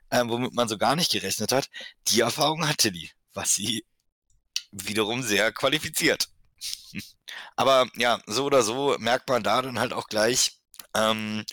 äh, 0.09 0.23
womit 0.25 0.53
man 0.53 0.67
so 0.67 0.77
gar 0.77 0.95
nicht 0.95 1.11
gerechnet 1.11 1.51
hat. 1.51 1.69
Die 2.07 2.21
Erfahrung 2.21 2.67
hatte 2.67 2.91
die, 2.91 3.11
was 3.33 3.55
sie 3.55 3.85
wiederum 4.71 5.23
sehr 5.23 5.51
qualifiziert. 5.51 6.29
Aber 7.55 7.87
ja, 7.95 8.19
so 8.25 8.45
oder 8.45 8.63
so 8.63 8.95
merkt 8.99 9.29
man 9.29 9.43
da 9.43 9.61
dann 9.61 9.79
halt 9.79 9.93
auch 9.93 10.07
gleich, 10.07 10.56
ähm, 10.97 11.45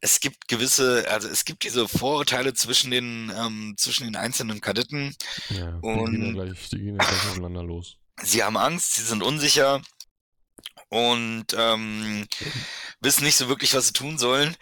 es 0.00 0.20
gibt 0.20 0.48
gewisse, 0.48 1.06
also 1.10 1.28
es 1.28 1.44
gibt 1.44 1.64
diese 1.64 1.88
Vorurteile 1.88 2.54
zwischen 2.54 2.90
den, 2.90 3.32
ähm, 3.36 3.74
zwischen 3.76 4.04
den 4.04 4.16
einzelnen 4.16 4.60
Kadetten. 4.60 5.14
Ja, 5.50 5.78
und 5.80 6.12
die 6.12 6.18
gehen 6.18 6.36
ja 6.36 6.44
gleich, 6.44 6.68
die 6.70 6.78
gehen 6.78 6.96
ja 6.96 7.04
gleich 7.04 7.30
aufeinander 7.30 7.62
los. 7.62 7.96
Sie 8.22 8.42
haben 8.44 8.56
Angst, 8.56 8.94
sie 8.94 9.02
sind 9.02 9.22
unsicher 9.22 9.82
und 10.88 11.46
ähm, 11.56 12.26
wissen 13.00 13.24
nicht 13.24 13.36
so 13.36 13.48
wirklich, 13.48 13.74
was 13.74 13.88
sie 13.88 13.92
tun 13.92 14.18
sollen 14.18 14.56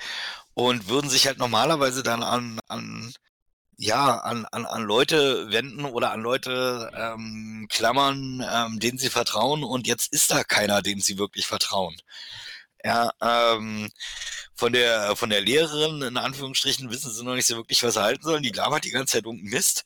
und 0.54 0.88
würden 0.88 1.10
sich 1.10 1.26
halt 1.26 1.38
normalerweise 1.38 2.02
dann 2.02 2.22
an, 2.22 2.60
an 2.68 3.12
ja, 3.76 4.18
an, 4.18 4.46
an, 4.52 4.64
an 4.64 4.82
Leute 4.82 5.50
wenden 5.50 5.84
oder 5.84 6.12
an 6.12 6.20
Leute 6.20 6.90
ähm, 6.94 7.66
klammern, 7.68 8.44
ähm, 8.48 8.78
denen 8.78 8.98
sie 8.98 9.10
vertrauen 9.10 9.64
und 9.64 9.86
jetzt 9.86 10.12
ist 10.12 10.30
da 10.30 10.44
keiner, 10.44 10.82
dem 10.82 11.00
sie 11.00 11.18
wirklich 11.18 11.46
vertrauen. 11.46 11.96
Ja, 12.84 13.12
ähm, 13.20 13.90
von 14.54 14.72
der 14.72 15.16
von 15.16 15.30
der 15.30 15.40
Lehrerin 15.40 16.02
in 16.02 16.16
Anführungsstrichen 16.16 16.90
wissen 16.90 17.12
sie 17.12 17.24
noch 17.24 17.34
nicht 17.34 17.46
so 17.46 17.56
wirklich, 17.56 17.82
was 17.82 17.94
sie 17.94 18.02
halten 18.02 18.24
sollen. 18.24 18.42
Die 18.42 18.50
labert 18.50 18.84
die 18.84 18.90
ganze 18.90 19.14
Zeit 19.14 19.24
irgendeinen 19.24 19.50
Mist 19.50 19.84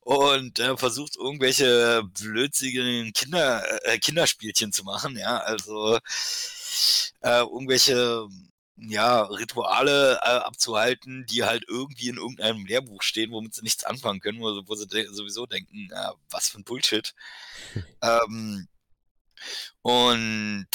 und 0.00 0.58
äh, 0.58 0.76
versucht 0.76 1.16
irgendwelche 1.16 2.02
blödsinnigen 2.04 3.12
Kinder 3.12 3.62
äh, 3.86 3.98
Kinderspielchen 3.98 4.72
zu 4.72 4.84
machen. 4.84 5.16
Ja, 5.16 5.38
also 5.38 5.98
äh, 7.22 7.40
irgendwelche 7.40 8.26
ja, 8.76 9.22
Rituale 9.22 10.14
äh, 10.16 10.18
abzuhalten, 10.24 11.26
die 11.26 11.44
halt 11.44 11.64
irgendwie 11.68 12.08
in 12.08 12.16
irgendeinem 12.16 12.66
Lehrbuch 12.66 13.02
stehen, 13.02 13.30
womit 13.30 13.54
sie 13.54 13.62
nichts 13.62 13.84
anfangen 13.84 14.20
können, 14.20 14.40
wo, 14.40 14.62
wo 14.66 14.74
sie 14.74 14.86
sowieso 15.10 15.46
denken, 15.46 15.88
ja, 15.90 16.14
was 16.30 16.48
für 16.48 16.58
ein 16.58 16.64
Bullshit. 16.64 17.14
ähm, 18.02 18.68
und 19.82 20.66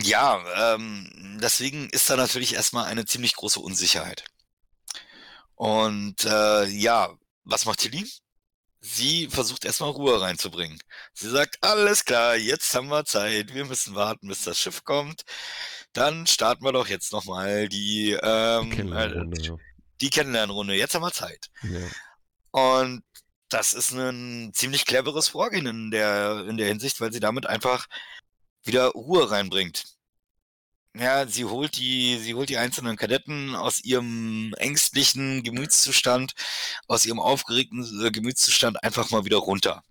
ja, 0.00 0.74
ähm, 0.74 1.38
deswegen 1.42 1.90
ist 1.90 2.08
da 2.08 2.16
natürlich 2.16 2.54
erstmal 2.54 2.86
eine 2.86 3.04
ziemlich 3.04 3.34
große 3.34 3.60
Unsicherheit. 3.60 4.24
Und 5.54 6.24
äh, 6.24 6.66
ja, 6.66 7.14
was 7.44 7.66
macht 7.66 7.80
Tilly? 7.80 8.08
Sie 8.80 9.28
versucht 9.28 9.64
erstmal 9.64 9.90
Ruhe 9.90 10.20
reinzubringen. 10.20 10.78
Sie 11.14 11.30
sagt, 11.30 11.58
alles 11.62 12.04
klar, 12.04 12.36
jetzt 12.36 12.74
haben 12.74 12.88
wir 12.88 13.04
Zeit, 13.04 13.54
wir 13.54 13.64
müssen 13.64 13.94
warten, 13.94 14.26
bis 14.26 14.42
das 14.42 14.58
Schiff 14.58 14.82
kommt. 14.82 15.22
Dann 15.92 16.26
starten 16.26 16.64
wir 16.64 16.72
doch 16.72 16.88
jetzt 16.88 17.12
nochmal 17.12 17.68
die, 17.68 18.18
ähm, 18.22 18.70
Kennenlernrunde, 18.70 19.40
äh, 19.40 19.56
die 20.00 20.10
Kennenlernrunde. 20.10 20.74
Jetzt 20.74 20.94
haben 20.94 21.02
wir 21.02 21.12
Zeit. 21.12 21.50
Ja. 21.62 21.86
Und 22.50 23.04
das 23.50 23.74
ist 23.74 23.92
ein 23.92 24.52
ziemlich 24.54 24.86
cleveres 24.86 25.28
Vorgehen 25.28 25.66
in 25.66 25.90
der, 25.90 26.46
in 26.48 26.56
der 26.56 26.68
Hinsicht, 26.68 27.00
weil 27.00 27.12
sie 27.12 27.20
damit 27.20 27.46
einfach 27.46 27.86
wieder 28.64 28.88
Ruhe 28.88 29.30
reinbringt. 29.30 29.84
Ja, 30.94 31.26
sie 31.26 31.46
holt 31.46 31.76
die, 31.76 32.18
sie 32.18 32.34
holt 32.34 32.50
die 32.50 32.58
einzelnen 32.58 32.96
Kadetten 32.96 33.54
aus 33.54 33.82
ihrem 33.82 34.52
ängstlichen 34.58 35.42
Gemütszustand, 35.42 36.34
aus 36.86 37.06
ihrem 37.06 37.18
aufgeregten 37.18 38.04
äh, 38.04 38.10
Gemütszustand 38.10 38.82
einfach 38.84 39.10
mal 39.10 39.24
wieder 39.24 39.38
runter. 39.38 39.82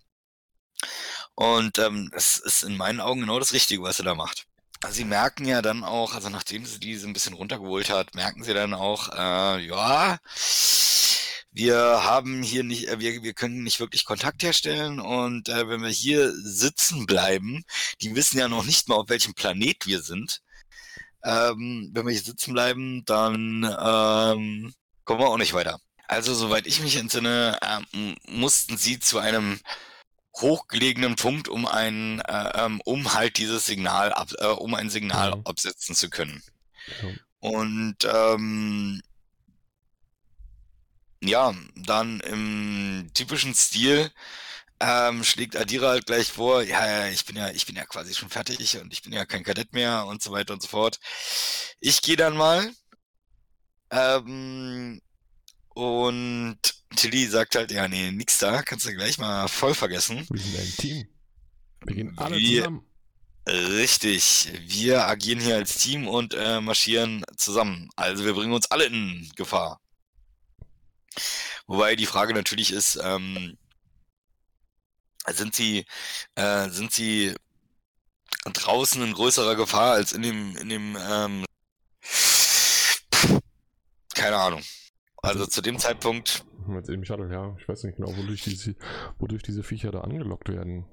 Und 1.35 1.79
ähm, 1.79 2.11
es 2.13 2.37
ist 2.37 2.63
in 2.63 2.77
meinen 2.77 2.99
Augen 2.99 3.21
genau 3.21 3.39
das 3.39 3.53
Richtige, 3.53 3.81
was 3.81 3.97
sie 3.97 4.03
da 4.03 4.13
macht. 4.13 4.45
Also 4.83 4.95
sie 4.95 5.05
merken 5.05 5.45
ja 5.45 5.61
dann 5.61 5.83
auch, 5.83 6.13
also 6.13 6.29
nachdem 6.29 6.65
sie 6.65 6.79
die 6.79 6.95
so 6.97 7.07
ein 7.07 7.13
bisschen 7.13 7.33
runtergeholt 7.33 7.89
hat, 7.89 8.15
merken 8.15 8.43
sie 8.43 8.53
dann 8.53 8.73
auch, 8.73 9.09
äh, 9.09 9.65
ja, 9.65 10.17
wir 11.51 12.03
haben 12.03 12.43
hier 12.43 12.63
nicht, 12.63 12.87
äh, 12.87 12.99
wir, 12.99 13.23
wir 13.23 13.33
können 13.33 13.63
nicht 13.63 13.79
wirklich 13.79 14.05
Kontakt 14.05 14.43
herstellen 14.43 14.99
und 14.99 15.49
äh, 15.49 15.67
wenn 15.67 15.81
wir 15.81 15.89
hier 15.89 16.31
sitzen 16.33 17.05
bleiben, 17.05 17.63
die 18.01 18.15
wissen 18.15 18.39
ja 18.39 18.47
noch 18.47 18.63
nicht 18.63 18.87
mal, 18.87 18.95
auf 18.95 19.09
welchem 19.09 19.33
Planet 19.33 19.85
wir 19.85 20.01
sind. 20.01 20.41
Ähm, 21.23 21.91
wenn 21.93 22.05
wir 22.05 22.13
hier 22.13 22.21
sitzen 22.21 22.53
bleiben, 22.53 23.03
dann 23.05 23.63
ähm, 23.63 24.73
kommen 25.03 25.19
wir 25.19 25.29
auch 25.29 25.37
nicht 25.37 25.53
weiter. 25.53 25.79
Also, 26.07 26.33
soweit 26.33 26.67
ich 26.67 26.81
mich 26.81 26.97
entsinne, 26.97 27.57
ähm, 27.61 28.17
mussten 28.27 28.75
sie 28.77 28.99
zu 28.99 29.19
einem 29.19 29.59
hochgelegenen 30.35 31.15
Punkt, 31.15 31.47
um 31.47 31.65
ein, 31.65 32.21
äh, 32.21 32.65
ähm, 32.65 32.81
um 32.85 33.13
halt 33.13 33.37
dieses 33.37 33.65
Signal 33.65 34.11
ab, 34.13 34.29
äh, 34.39 34.47
um 34.47 34.73
ein 34.73 34.89
Signal 34.89 35.35
mhm. 35.35 35.41
absetzen 35.45 35.95
zu 35.95 36.09
können. 36.09 36.43
Mhm. 37.01 37.19
Und 37.39 37.97
ähm, 38.03 39.01
ja, 41.21 41.53
dann 41.75 42.19
im 42.21 43.11
typischen 43.13 43.53
Stil 43.53 44.11
ähm, 44.81 45.23
schlägt 45.23 45.55
Adira 45.55 45.89
halt 45.89 46.07
gleich 46.07 46.31
vor, 46.31 46.63
ja, 46.63 46.85
ja, 46.87 47.07
ich 47.07 47.25
bin 47.25 47.35
ja, 47.35 47.51
ich 47.51 47.67
bin 47.67 47.75
ja 47.75 47.85
quasi 47.85 48.15
schon 48.15 48.29
fertig 48.29 48.77
und 48.77 48.91
ich 48.91 49.03
bin 49.03 49.13
ja 49.13 49.25
kein 49.25 49.43
Kadett 49.43 49.73
mehr 49.73 50.05
und 50.07 50.23
so 50.23 50.31
weiter 50.31 50.53
und 50.53 50.61
so 50.61 50.67
fort. 50.67 50.99
Ich 51.79 52.01
gehe 52.01 52.15
dann 52.15 52.35
mal. 52.35 52.71
Ähm, 53.91 54.99
und 55.69 56.59
Tilly 56.95 57.27
sagt 57.27 57.55
halt, 57.55 57.71
ja, 57.71 57.87
nee, 57.87 58.11
nix 58.11 58.39
da, 58.39 58.63
kannst 58.63 58.85
du 58.85 58.93
gleich 58.93 59.17
mal 59.17 59.47
voll 59.47 59.75
vergessen. 59.75 60.25
Wir 60.29 60.41
sind 60.41 60.59
ein 60.59 60.73
Team. 60.77 61.07
Wir 61.85 61.95
gehen 61.95 62.17
alle 62.17 62.37
wir, 62.37 62.63
zusammen. 62.63 62.85
Richtig, 63.47 64.51
wir 64.67 65.07
agieren 65.07 65.39
hier 65.39 65.55
als 65.55 65.77
Team 65.77 66.07
und 66.07 66.33
äh, 66.33 66.59
marschieren 66.59 67.23
zusammen. 67.37 67.89
Also 67.95 68.25
wir 68.25 68.33
bringen 68.33 68.53
uns 68.53 68.69
alle 68.71 68.85
in 68.85 69.29
Gefahr. 69.35 69.79
Wobei 71.67 71.95
die 71.95 72.05
Frage 72.05 72.33
natürlich 72.33 72.71
ist, 72.71 72.99
ähm, 73.03 73.57
sind 75.27 75.55
sie, 75.55 75.85
äh, 76.35 76.69
sind 76.69 76.91
sie 76.91 77.35
draußen 78.45 79.01
in 79.03 79.13
größerer 79.13 79.55
Gefahr 79.55 79.93
als 79.93 80.13
in 80.13 80.21
dem, 80.21 80.57
in 80.57 80.69
dem 80.69 80.97
ähm, 80.99 81.45
keine 84.13 84.37
Ahnung. 84.37 84.61
Also, 85.17 85.45
zu 85.45 85.61
dem 85.61 85.79
Zeitpunkt. 85.79 86.45
Mit 86.67 86.87
dem 86.87 87.03
Shuttle, 87.05 87.31
ja. 87.31 87.55
Ich 87.59 87.67
weiß 87.67 87.83
nicht 87.83 87.97
genau, 87.97 88.15
wodurch 88.15 88.43
diese, 88.43 88.75
wodurch 89.19 89.43
diese 89.43 89.63
Viecher 89.63 89.91
da 89.91 90.01
angelockt 90.01 90.49
werden. 90.49 90.85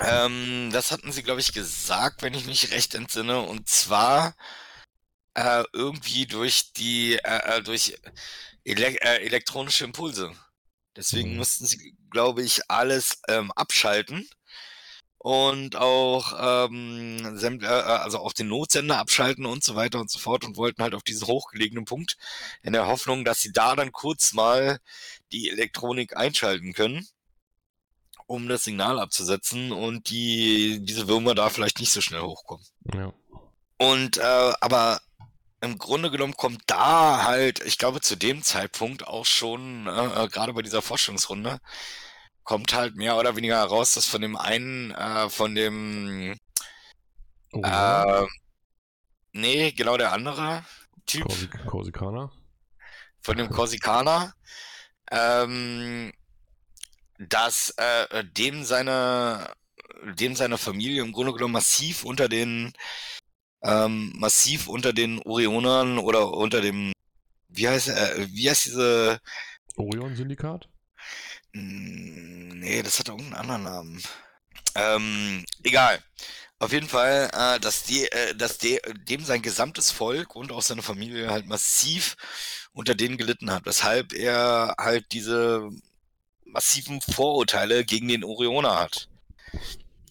Ähm, 0.00 0.70
das 0.72 0.90
hatten 0.90 1.12
sie, 1.12 1.22
glaube 1.22 1.40
ich, 1.40 1.52
gesagt, 1.52 2.22
wenn 2.22 2.34
ich 2.34 2.46
mich 2.46 2.72
recht 2.72 2.94
entsinne. 2.94 3.40
Und 3.40 3.68
zwar 3.68 4.34
äh, 5.36 5.64
irgendwie 5.72 6.26
durch 6.26 6.72
die, 6.72 7.14
äh, 7.16 7.58
äh 7.58 7.62
durch 7.62 7.96
ele 8.64 9.00
äh, 9.00 9.24
elektronische 9.24 9.84
Impulse. 9.84 10.32
Deswegen 10.96 11.32
mhm. 11.32 11.36
mussten 11.36 11.66
sie, 11.66 11.94
glaube 12.10 12.42
ich, 12.42 12.62
alles 12.70 13.20
ähm, 13.28 13.52
abschalten 13.52 14.28
und 15.18 15.76
auch 15.76 16.68
ähm, 16.68 17.38
äh, 17.62 17.66
also 17.66 18.18
auch 18.18 18.32
den 18.32 18.48
Notsender 18.48 18.98
abschalten 18.98 19.44
und 19.44 19.62
so 19.62 19.74
weiter 19.76 20.00
und 20.00 20.10
so 20.10 20.18
fort 20.18 20.44
und 20.44 20.56
wollten 20.56 20.82
halt 20.82 20.94
auf 20.94 21.02
diesen 21.02 21.26
hochgelegenen 21.26 21.84
Punkt 21.84 22.16
in 22.62 22.72
der 22.72 22.86
Hoffnung, 22.86 23.24
dass 23.24 23.40
sie 23.40 23.52
da 23.52 23.76
dann 23.76 23.92
kurz 23.92 24.32
mal 24.32 24.78
die 25.32 25.50
Elektronik 25.50 26.16
einschalten 26.16 26.72
können 26.72 27.06
um 28.28 28.48
das 28.48 28.64
Signal 28.64 28.98
abzusetzen 28.98 29.70
und 29.70 30.10
die, 30.10 30.80
diese 30.82 31.06
Würmer 31.06 31.36
da 31.36 31.48
vielleicht 31.48 31.78
nicht 31.78 31.92
so 31.92 32.00
schnell 32.00 32.22
hochkommen. 32.22 32.66
Ja. 32.92 33.12
Und 33.78 34.18
äh, 34.18 34.52
aber 34.60 35.00
im 35.66 35.78
Grunde 35.78 36.10
genommen 36.10 36.36
kommt 36.36 36.62
da 36.66 37.24
halt, 37.24 37.60
ich 37.64 37.78
glaube 37.78 38.00
zu 38.00 38.16
dem 38.16 38.42
Zeitpunkt 38.42 39.06
auch 39.06 39.26
schon, 39.26 39.86
äh, 39.86 40.24
äh 40.24 40.28
gerade 40.28 40.54
bei 40.54 40.62
dieser 40.62 40.82
Forschungsrunde, 40.82 41.60
kommt 42.44 42.72
halt 42.72 42.96
mehr 42.96 43.16
oder 43.16 43.36
weniger 43.36 43.56
heraus, 43.58 43.94
dass 43.94 44.06
von 44.06 44.22
dem 44.22 44.36
einen, 44.36 44.92
äh, 44.92 45.28
von 45.28 45.54
dem 45.54 46.38
oh, 47.52 47.60
äh, 47.62 48.26
nee, 49.32 49.72
genau 49.72 49.96
der 49.96 50.12
andere 50.12 50.64
Typ. 51.06 51.26
Korsikaner. 51.66 52.32
Von 53.20 53.36
dem 53.36 53.50
Korsikaner, 53.50 54.34
ähm, 55.10 56.12
dass 57.18 57.70
äh, 57.76 58.24
dem 58.24 58.64
seine 58.64 59.52
dem 60.04 60.36
seine 60.36 60.58
Familie 60.58 61.02
im 61.02 61.12
Grunde 61.12 61.32
genommen 61.32 61.54
massiv 61.54 62.04
unter 62.04 62.28
den 62.28 62.72
ähm, 63.66 64.12
massiv 64.16 64.68
unter 64.68 64.92
den 64.92 65.20
Orionern 65.22 65.98
oder 65.98 66.32
unter 66.32 66.60
dem 66.60 66.92
wie 67.48 67.68
heißt 67.68 67.88
äh, 67.88 68.28
wie 68.30 68.48
heißt 68.48 68.66
diese 68.66 69.20
Orion-Syndikat? 69.76 70.68
Hm, 71.52 72.60
nee, 72.60 72.82
das 72.82 72.98
hat 72.98 73.08
irgendeinen 73.08 73.34
anderen 73.34 73.62
Namen. 73.62 74.02
Ähm, 74.74 75.44
egal. 75.62 76.02
Auf 76.58 76.72
jeden 76.72 76.88
Fall, 76.88 77.30
äh, 77.34 77.60
dass 77.60 77.82
die, 77.82 78.10
äh, 78.10 78.34
dass 78.34 78.58
de, 78.58 78.80
dem 79.08 79.24
sein 79.24 79.42
gesamtes 79.42 79.90
Volk 79.90 80.34
und 80.36 80.52
auch 80.52 80.62
seine 80.62 80.82
Familie 80.82 81.30
halt 81.30 81.46
massiv 81.46 82.16
unter 82.72 82.94
denen 82.94 83.18
gelitten 83.18 83.50
hat, 83.50 83.66
weshalb 83.66 84.12
er 84.14 84.74
halt 84.78 85.12
diese 85.12 85.68
massiven 86.44 87.00
Vorurteile 87.02 87.84
gegen 87.84 88.08
den 88.08 88.24
Orioner 88.24 88.78
hat. 88.80 89.08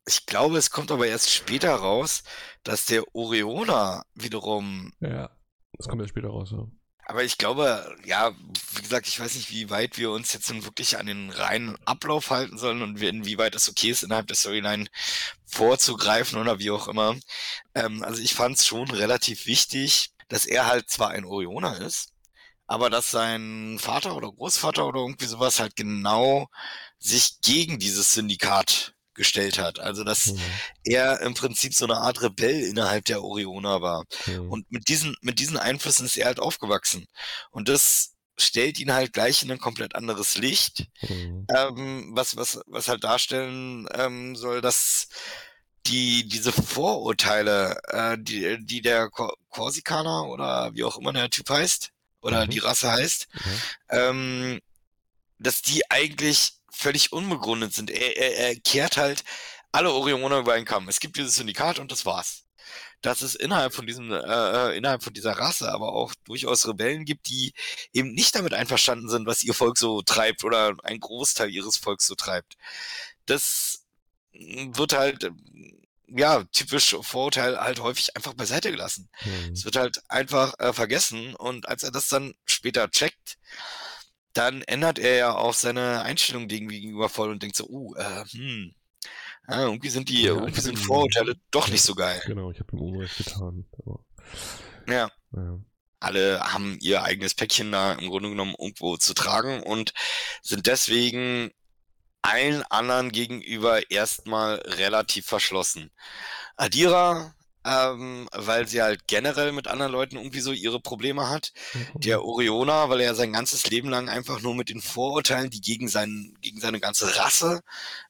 Ich 0.07 0.25
glaube, 0.27 0.57
es 0.57 0.69
kommt 0.69 0.91
aber 0.91 1.07
erst 1.07 1.31
später 1.31 1.73
raus, 1.73 2.23
dass 2.65 2.85
der 2.85 3.03
Orioner 3.15 4.03
wiederum. 4.13 4.91
Ja, 4.99 5.29
das 5.77 5.87
kommt 5.87 6.01
ja 6.01 6.07
später 6.07 6.27
raus, 6.27 6.51
ja. 6.51 6.67
Aber 7.07 7.23
ich 7.23 7.37
glaube, 7.37 7.95
ja, 8.03 8.33
wie 8.73 8.81
gesagt, 8.81 9.07
ich 9.07 9.19
weiß 9.19 9.35
nicht, 9.35 9.51
wie 9.51 9.69
weit 9.69 9.99
wir 9.99 10.09
uns 10.09 10.33
jetzt 10.33 10.49
wirklich 10.65 10.97
an 10.97 11.05
den 11.05 11.29
reinen 11.29 11.77
Ablauf 11.85 12.31
halten 12.31 12.57
sollen 12.57 12.81
und 12.81 12.99
inwieweit 12.99 13.53
es 13.53 13.69
okay 13.69 13.91
ist, 13.91 14.03
innerhalb 14.03 14.25
der 14.25 14.35
Storyline 14.35 14.87
vorzugreifen 15.45 16.39
oder 16.39 16.57
wie 16.57 16.71
auch 16.71 16.87
immer. 16.87 17.15
Ähm, 17.75 18.03
also 18.03 18.21
ich 18.21 18.33
fand 18.33 18.57
es 18.57 18.65
schon 18.65 18.89
relativ 18.89 19.45
wichtig, 19.45 20.09
dass 20.29 20.45
er 20.45 20.65
halt 20.65 20.89
zwar 20.89 21.11
ein 21.11 21.25
Orioner 21.25 21.77
ist, 21.77 22.11
aber 22.65 22.89
dass 22.89 23.11
sein 23.11 23.77
Vater 23.79 24.15
oder 24.15 24.31
Großvater 24.31 24.87
oder 24.87 25.01
irgendwie 25.01 25.27
sowas 25.27 25.59
halt 25.59 25.75
genau 25.75 26.47
sich 26.97 27.39
gegen 27.41 27.77
dieses 27.77 28.13
Syndikat 28.15 28.94
gestellt 29.15 29.57
hat. 29.57 29.79
Also 29.79 30.03
dass 30.03 30.27
mhm. 30.27 30.39
er 30.83 31.21
im 31.21 31.33
Prinzip 31.33 31.73
so 31.73 31.85
eine 31.85 31.97
Art 31.97 32.21
Rebell 32.21 32.61
innerhalb 32.61 33.05
der 33.05 33.23
Orioner 33.23 33.81
war. 33.81 34.05
Mhm. 34.27 34.51
Und 34.51 34.71
mit 34.71 34.87
diesen, 34.87 35.15
mit 35.21 35.39
diesen 35.39 35.57
Einflüssen 35.57 36.05
ist 36.05 36.17
er 36.17 36.27
halt 36.27 36.39
aufgewachsen. 36.39 37.07
Und 37.51 37.69
das 37.69 38.11
stellt 38.37 38.79
ihn 38.79 38.93
halt 38.93 39.13
gleich 39.13 39.43
in 39.43 39.51
ein 39.51 39.59
komplett 39.59 39.95
anderes 39.95 40.37
Licht, 40.37 40.87
mhm. 41.01 41.47
ähm, 41.55 42.11
was, 42.13 42.35
was, 42.35 42.59
was 42.67 42.87
halt 42.87 43.03
darstellen 43.03 43.87
ähm, 43.93 44.35
soll, 44.35 44.61
dass 44.61 45.07
die, 45.87 46.27
diese 46.27 46.51
Vorurteile, 46.51 47.79
äh, 47.87 48.17
die, 48.19 48.57
die 48.65 48.81
der 48.81 49.09
Korsikaner 49.49 50.25
oder 50.25 50.73
wie 50.73 50.83
auch 50.83 50.97
immer 50.97 51.13
der 51.13 51.29
Typ 51.29 51.49
heißt, 51.49 51.91
oder 52.21 52.45
mhm. 52.45 52.49
die 52.49 52.59
Rasse 52.59 52.91
heißt, 52.91 53.27
mhm. 53.33 53.61
ähm, 53.89 54.59
dass 55.39 55.61
die 55.61 55.89
eigentlich 55.89 56.53
völlig 56.75 57.11
unbegründet 57.11 57.73
sind. 57.73 57.89
Er, 57.89 58.17
er, 58.17 58.37
er 58.37 58.55
kehrt 58.55 58.97
halt 58.97 59.23
alle 59.71 59.91
Orioner 59.91 60.39
über 60.39 60.53
einen 60.53 60.65
Kamm. 60.65 60.87
Es 60.87 60.99
gibt 60.99 61.17
dieses 61.17 61.35
Syndikat 61.35 61.79
und 61.79 61.91
das 61.91 62.05
war's. 62.05 62.43
Dass 63.01 63.21
es 63.21 63.35
innerhalb 63.35 63.73
von 63.73 63.85
diesem, 63.85 64.11
äh, 64.11 64.17
äh, 64.17 64.77
innerhalb 64.77 65.03
von 65.03 65.13
dieser 65.13 65.33
Rasse 65.33 65.71
aber 65.71 65.93
auch 65.93 66.13
durchaus 66.25 66.67
Rebellen 66.67 67.05
gibt, 67.05 67.27
die 67.29 67.53
eben 67.93 68.13
nicht 68.13 68.35
damit 68.35 68.53
einverstanden 68.53 69.09
sind, 69.09 69.27
was 69.27 69.43
ihr 69.43 69.53
Volk 69.53 69.77
so 69.77 70.01
treibt 70.01 70.43
oder 70.43 70.75
ein 70.83 70.99
Großteil 70.99 71.49
ihres 71.49 71.77
Volks 71.77 72.07
so 72.07 72.15
treibt. 72.15 72.55
Das 73.25 73.85
wird 74.33 74.93
halt 74.93 75.31
ja, 76.07 76.43
typisch 76.51 76.95
Vorurteil 77.01 77.59
halt 77.59 77.79
häufig 77.79 78.15
einfach 78.15 78.33
beiseite 78.33 78.71
gelassen. 78.71 79.09
Mhm. 79.23 79.53
Es 79.53 79.65
wird 79.65 79.75
halt 79.75 80.01
einfach 80.09 80.53
äh, 80.59 80.73
vergessen 80.73 81.35
und 81.35 81.67
als 81.67 81.83
er 81.83 81.91
das 81.91 82.07
dann 82.07 82.35
später 82.45 82.89
checkt, 82.89 83.37
dann 84.35 84.61
ändert 84.63 84.99
er 84.99 85.15
ja 85.15 85.35
auch 85.35 85.53
seine 85.53 86.01
Einstellung 86.03 86.47
gegenüber 86.47 87.09
voll 87.09 87.31
und 87.31 87.41
denkt 87.41 87.55
so, 87.55 87.65
uh, 87.67 87.95
äh, 87.95 88.25
hm, 88.29 88.75
ja, 89.47 89.61
irgendwie 89.61 89.89
sind 89.89 90.09
die, 90.09 90.23
ja, 90.23 90.33
irgendwie 90.33 90.61
sind 90.61 90.77
Vorurteile 90.77 91.35
doch 91.51 91.69
nicht 91.69 91.83
so 91.83 91.95
geil. 91.95 92.21
Genau, 92.25 92.51
ich 92.51 92.59
habe 92.59 92.75
ihm 92.75 92.81
Unrecht 92.81 93.17
getan. 93.17 93.65
Aber... 93.79 93.99
Ja. 94.87 95.09
ja. 95.35 95.59
Alle 95.99 96.41
haben 96.41 96.77
ihr 96.81 97.03
eigenes 97.03 97.33
Päckchen 97.33 97.71
da 97.71 97.93
im 97.93 98.09
Grunde 98.09 98.29
genommen 98.29 98.55
irgendwo 98.57 98.97
zu 98.97 99.13
tragen 99.13 99.63
und 99.63 99.93
sind 100.41 100.67
deswegen 100.67 101.51
allen 102.21 102.63
anderen 102.63 103.11
gegenüber 103.11 103.89
erstmal 103.91 104.55
relativ 104.55 105.27
verschlossen. 105.27 105.91
Adira, 106.55 107.34
ähm, 107.65 108.29
weil 108.31 108.67
sie 108.67 108.81
halt 108.81 109.07
generell 109.07 109.51
mit 109.51 109.67
anderen 109.67 109.91
Leuten 109.91 110.17
irgendwie 110.17 110.39
so 110.39 110.51
ihre 110.51 110.79
Probleme 110.79 111.29
hat. 111.29 111.51
Mhm. 111.73 111.99
Der 112.01 112.23
Oriona, 112.23 112.89
weil 112.89 113.01
er 113.01 113.15
sein 113.15 113.33
ganzes 113.33 113.67
Leben 113.69 113.89
lang 113.89 114.07
einfach 114.09 114.41
nur 114.41 114.55
mit 114.55 114.69
den 114.69 114.81
Vorurteilen, 114.81 115.49
die 115.49 115.61
gegen, 115.61 115.87
seinen, 115.87 116.37
gegen 116.41 116.59
seine 116.59 116.79
ganze 116.79 117.17
Rasse 117.17 117.61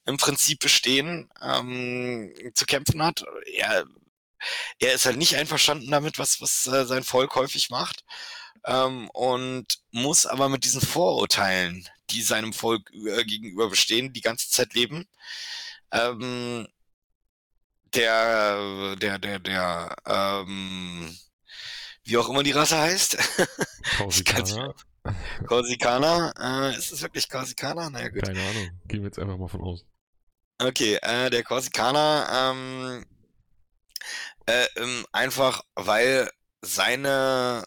im 0.05 0.17
Prinzip 0.17 0.59
bestehen, 0.59 1.29
ähm, 1.41 2.33
zu 2.53 2.65
kämpfen 2.65 3.01
hat. 3.01 3.23
Er, 3.57 3.85
er 4.79 4.93
ist 4.93 5.05
halt 5.05 5.17
nicht 5.17 5.35
einverstanden 5.35 5.89
damit, 5.89 6.19
was, 6.19 6.41
was 6.41 6.67
äh, 6.67 6.85
sein 6.85 7.03
Volk 7.03 7.35
häufig 7.35 7.69
macht. 7.69 8.03
Ähm, 8.65 9.09
und 9.13 9.79
muss 9.91 10.25
aber 10.25 10.49
mit 10.49 10.65
diesen 10.65 10.81
Vorurteilen 10.81 11.87
die 12.11 12.21
seinem 12.21 12.53
Volk 12.53 12.91
äh, 12.93 13.23
gegenüber 13.23 13.69
bestehen, 13.69 14.13
die 14.13 14.21
ganze 14.21 14.49
Zeit 14.49 14.73
leben. 14.73 15.07
Ähm, 15.91 16.67
der, 17.95 18.95
der, 18.97 19.19
der, 19.19 19.39
der, 19.39 19.95
ähm, 20.05 21.17
wie 22.03 22.17
auch 22.17 22.29
immer 22.29 22.43
die 22.43 22.51
Rasse 22.51 22.77
heißt. 22.77 23.17
Korsikaner. 23.97 24.75
Korsikaner. 25.47 26.34
Äh, 26.39 26.77
ist 26.77 26.91
es 26.91 27.01
wirklich 27.01 27.29
Korsikaner? 27.29 27.89
Naja, 27.89 28.10
gut. 28.10 28.23
Keine 28.23 28.41
Ahnung. 28.41 28.69
Gehen 28.88 29.01
wir 29.01 29.08
jetzt 29.08 29.19
einfach 29.19 29.38
mal 29.38 29.47
von 29.47 29.62
aus. 29.62 29.86
Okay, 30.62 30.97
äh, 31.01 31.29
der 31.29 31.43
Korsikaner, 31.43 32.27
ähm, 32.31 33.05
äh, 34.45 34.65
ähm, 34.77 35.05
einfach 35.12 35.62
weil 35.75 36.29
seine 36.62 37.63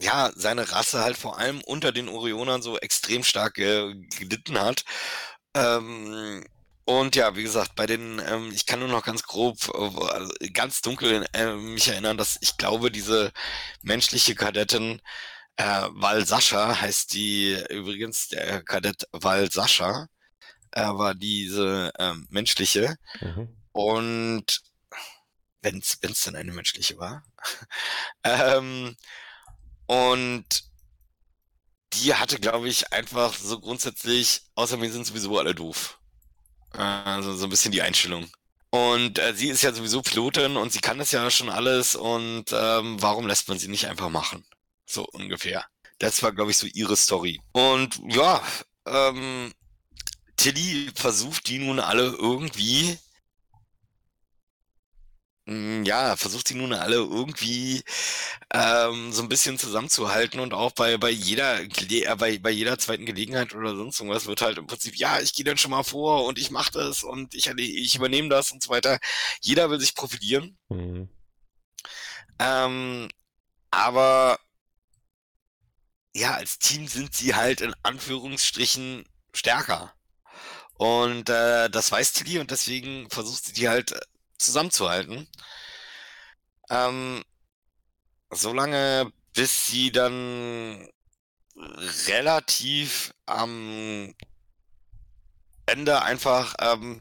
ja, 0.00 0.30
seine 0.34 0.72
Rasse 0.72 1.00
halt 1.00 1.18
vor 1.18 1.38
allem 1.38 1.60
unter 1.60 1.92
den 1.92 2.08
Orionern 2.08 2.62
so 2.62 2.78
extrem 2.78 3.22
stark 3.22 3.58
äh, 3.58 3.94
gelitten 4.18 4.58
hat. 4.58 4.84
Ähm, 5.54 6.44
und 6.90 7.14
ja, 7.14 7.36
wie 7.36 7.44
gesagt, 7.44 7.76
bei 7.76 7.86
den, 7.86 8.20
ähm, 8.26 8.50
ich 8.52 8.66
kann 8.66 8.80
nur 8.80 8.88
noch 8.88 9.04
ganz 9.04 9.22
grob, 9.22 9.56
äh, 10.40 10.48
ganz 10.50 10.82
dunkel 10.82 11.24
äh, 11.32 11.54
mich 11.54 11.86
erinnern, 11.86 12.16
dass 12.16 12.36
ich 12.40 12.56
glaube, 12.56 12.90
diese 12.90 13.32
menschliche 13.82 14.34
Kadettin 14.34 15.00
äh, 15.56 15.88
Val 15.90 16.26
Sascha 16.26 16.80
heißt 16.80 17.12
die 17.14 17.54
übrigens, 17.70 18.28
der 18.28 18.64
Kadett 18.64 19.06
Val 19.12 19.52
Sascha 19.52 20.08
äh, 20.72 20.82
war 20.82 21.14
diese 21.14 21.92
äh, 21.96 22.14
menschliche. 22.28 22.96
Mhm. 23.20 23.56
Und 23.70 24.60
wenn 25.62 25.78
es 25.78 26.00
denn 26.00 26.34
eine 26.34 26.52
menschliche 26.52 26.98
war. 26.98 27.22
ähm, 28.24 28.96
und 29.86 30.46
die 31.92 32.14
hatte, 32.14 32.40
glaube 32.40 32.68
ich, 32.68 32.92
einfach 32.92 33.34
so 33.34 33.60
grundsätzlich, 33.60 34.42
außer 34.56 34.76
mir 34.76 34.90
sind 34.90 35.06
sowieso 35.06 35.38
alle 35.38 35.54
doof. 35.54 35.99
Also 36.72 37.34
so 37.34 37.44
ein 37.44 37.50
bisschen 37.50 37.72
die 37.72 37.82
Einstellung. 37.82 38.30
Und 38.70 39.18
äh, 39.18 39.34
sie 39.34 39.48
ist 39.48 39.62
ja 39.62 39.72
sowieso 39.72 40.00
Pilotin 40.00 40.56
und 40.56 40.72
sie 40.72 40.80
kann 40.80 40.98
das 40.98 41.10
ja 41.10 41.28
schon 41.30 41.50
alles 41.50 41.96
und 41.96 42.44
ähm, 42.52 43.02
warum 43.02 43.26
lässt 43.26 43.48
man 43.48 43.58
sie 43.58 43.68
nicht 43.68 43.88
einfach 43.88 44.10
machen? 44.10 44.44
So 44.86 45.04
ungefähr. 45.06 45.64
Das 45.98 46.22
war, 46.22 46.32
glaube 46.32 46.52
ich, 46.52 46.56
so 46.56 46.66
ihre 46.66 46.96
Story. 46.96 47.40
Und 47.52 48.00
ja, 48.08 48.42
ähm, 48.86 49.52
Tilly 50.36 50.90
versucht 50.94 51.48
die 51.48 51.58
nun 51.58 51.80
alle 51.80 52.04
irgendwie 52.04 52.96
ja, 55.50 56.16
versucht 56.16 56.46
sie 56.46 56.54
nun 56.54 56.72
alle 56.72 56.96
irgendwie 56.96 57.82
ähm, 58.52 59.12
so 59.12 59.22
ein 59.22 59.28
bisschen 59.28 59.58
zusammenzuhalten 59.58 60.38
und 60.38 60.54
auch 60.54 60.70
bei, 60.72 60.96
bei 60.96 61.10
jeder 61.10 61.60
äh, 61.62 62.16
bei, 62.16 62.38
bei 62.38 62.50
jeder 62.50 62.78
zweiten 62.78 63.04
Gelegenheit 63.04 63.54
oder 63.54 63.74
sonst 63.74 63.98
irgendwas 63.98 64.26
wird 64.26 64.42
halt 64.42 64.58
im 64.58 64.68
Prinzip, 64.68 64.96
ja, 64.96 65.18
ich 65.20 65.34
gehe 65.34 65.44
dann 65.44 65.58
schon 65.58 65.72
mal 65.72 65.82
vor 65.82 66.24
und 66.26 66.38
ich 66.38 66.50
mache 66.52 66.70
das 66.72 67.02
und 67.02 67.34
ich, 67.34 67.48
ich 67.48 67.96
übernehme 67.96 68.28
das 68.28 68.52
und 68.52 68.62
so 68.62 68.70
weiter. 68.70 69.00
Jeder 69.40 69.70
will 69.70 69.80
sich 69.80 69.94
profilieren. 69.96 70.56
Mhm. 70.68 71.08
Ähm, 72.38 73.08
aber 73.72 74.38
ja, 76.14 76.34
als 76.34 76.58
Team 76.58 76.86
sind 76.86 77.14
sie 77.14 77.34
halt 77.34 77.60
in 77.60 77.74
Anführungsstrichen 77.82 79.04
stärker. 79.34 79.92
Und 80.74 81.28
äh, 81.28 81.68
das 81.70 81.92
weiß 81.92 82.14
Tilly 82.14 82.38
und 82.38 82.50
deswegen 82.50 83.10
versucht 83.10 83.44
sie 83.44 83.52
die 83.52 83.68
halt 83.68 83.94
zusammenzuhalten. 84.40 85.28
Ähm, 86.70 87.22
solange 88.30 89.12
bis 89.34 89.66
sie 89.66 89.92
dann 89.92 90.88
relativ 92.06 93.12
am 93.26 94.14
Ende 95.66 96.02
einfach 96.02 96.54
ähm, 96.60 96.98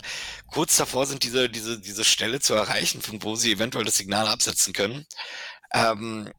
kurz 0.47 0.77
davor 0.77 1.05
sind, 1.05 1.23
diese, 1.23 1.49
diese, 1.49 1.79
diese 1.79 2.03
Stelle 2.03 2.39
zu 2.39 2.53
erreichen, 2.53 3.01
von 3.01 3.21
wo 3.23 3.35
sie 3.35 3.51
eventuell 3.51 3.85
das 3.85 3.97
Signal 3.97 4.27
absetzen 4.27 4.73
können. 4.73 5.05
Ähm, 5.73 6.31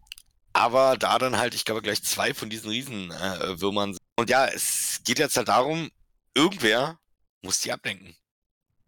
aber 0.52 0.96
da 0.96 1.18
dann 1.18 1.38
halt, 1.38 1.54
ich 1.54 1.64
glaube, 1.64 1.82
gleich 1.82 2.02
zwei 2.02 2.34
von 2.34 2.50
diesen 2.50 2.70
Riesenwürmern 2.70 3.94
äh. 3.94 3.96
Und 4.16 4.30
ja, 4.30 4.46
es 4.46 5.00
geht 5.04 5.18
jetzt 5.18 5.36
halt 5.36 5.48
darum, 5.48 5.90
irgendwer 6.34 6.98
muss 7.42 7.60
die 7.60 7.72
ablenken. 7.72 8.14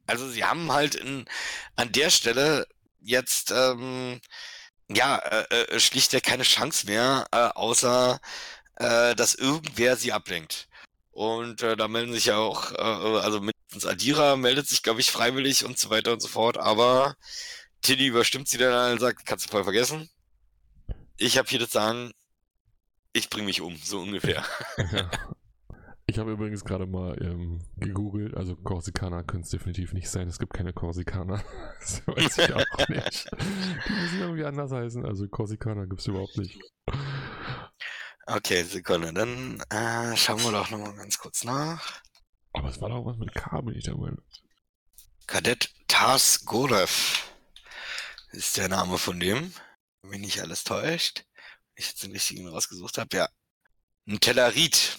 Also 0.07 0.29
sie 0.29 0.45
haben 0.45 0.73
halt 0.73 0.95
in, 0.95 1.27
an 1.77 1.93
der 1.93 2.11
Stelle 2.11 2.67
jetzt 3.01 3.51
ähm, 3.53 4.21
ja 4.88 5.17
äh, 5.19 5.62
äh, 5.65 5.81
schlichtweg 5.81 6.25
keine 6.25 6.43
Chance 6.45 6.87
mehr, 6.87 7.27
äh, 7.33 7.49
außer 7.55 8.21
äh, 8.77 9.15
dass 9.15 9.35
irgendwer 9.35 9.97
sie 9.97 10.12
ablenkt. 10.12 10.69
Und 11.12 11.62
äh, 11.62 11.77
da 11.77 11.88
melden 11.88 12.12
sich 12.12 12.27
ja 12.27 12.38
auch, 12.38 12.73
äh, 12.73 13.21
also 13.21 13.41
mindestens 13.41 13.87
Adira 13.87 14.37
meldet 14.37 14.69
sich, 14.69 14.83
glaube 14.83 15.01
ich, 15.01 15.11
freiwillig 15.11 15.65
und 15.65 15.79
so 15.79 15.91
weiter 15.91 16.12
und 16.12 16.21
so 16.21 16.29
fort, 16.29 16.57
aber 16.59 17.17
Tilly 17.83 18.07
überstimmt 18.07 18.49
sie 18.49 18.59
dann 18.59 18.93
und 18.93 19.01
sagt, 19.01 19.27
kannst 19.27 19.47
du 19.47 19.51
voll 19.51 19.65
vergessen. 19.65 20.09
Ich 21.19 21.38
habe 21.38 21.49
hier 21.49 21.59
das 21.59 21.71
Sagen, 21.73 22.12
ich 23.12 23.29
bringe 23.31 23.47
mich 23.47 23.61
um, 23.61 23.77
so 23.77 24.01
ungefähr. 24.01 24.45
Ja. 24.79 25.11
Ich 26.07 26.19
habe 26.19 26.33
übrigens 26.33 26.65
gerade 26.65 26.87
mal 26.87 27.17
ähm, 27.23 27.61
gegoogelt, 27.77 28.37
also 28.37 28.57
Korsikaner 28.57 29.23
können 29.23 29.45
es 29.45 29.51
definitiv 29.51 29.93
nicht 29.93 30.11
sein. 30.11 30.29
Es 30.29 30.38
gibt 30.38 30.53
keine 30.53 30.73
Korsikaner. 30.73 31.43
das 31.81 32.07
weiß 32.07 32.38
ich 32.38 32.53
auch 32.53 32.88
nicht. 32.88 33.31
Die 33.88 33.93
müssen 33.93 34.21
irgendwie 34.21 34.45
anders 34.45 34.73
heißen. 34.73 35.07
Also 35.07 35.29
Korsikaner 35.29 35.87
gibt 35.87 36.01
es 36.01 36.07
überhaupt 36.09 36.37
nicht. 36.37 36.59
Okay, 38.27 38.62
Sekunde. 38.65 39.12
Dann 39.12 39.61
äh, 39.71 40.17
schauen 40.17 40.43
wir 40.43 40.53
doch 40.53 40.71
nochmal 40.71 40.95
ganz 40.95 41.19
kurz 41.19 41.45
nach. 41.45 42.03
Aber 42.53 42.69
es 42.69 42.81
war 42.81 42.88
doch 42.88 43.05
was 43.05 43.17
mit 43.17 43.35
K, 43.35 43.61
bin 43.61 43.75
ich 43.77 43.85
der 43.85 43.97
Meinung. 43.97 44.23
Kadett 45.27 45.73
Tars 45.88 46.45
Gorev 46.45 47.31
ist 48.33 48.57
der 48.57 48.69
Name 48.69 48.99
von 48.99 49.19
dem. 49.21 49.53
Wenn 50.03 50.11
mich 50.11 50.21
nicht 50.21 50.41
alles 50.41 50.65
täuscht. 50.65 51.25
Wenn 51.75 51.83
ich 51.83 51.88
jetzt 51.88 52.03
den 52.03 52.12
richtigen 52.12 52.49
rausgesucht 52.49 52.99
habe, 52.99 53.17
ja. 53.17 53.29
Ein 54.07 54.21
Tellerit. 54.21 54.99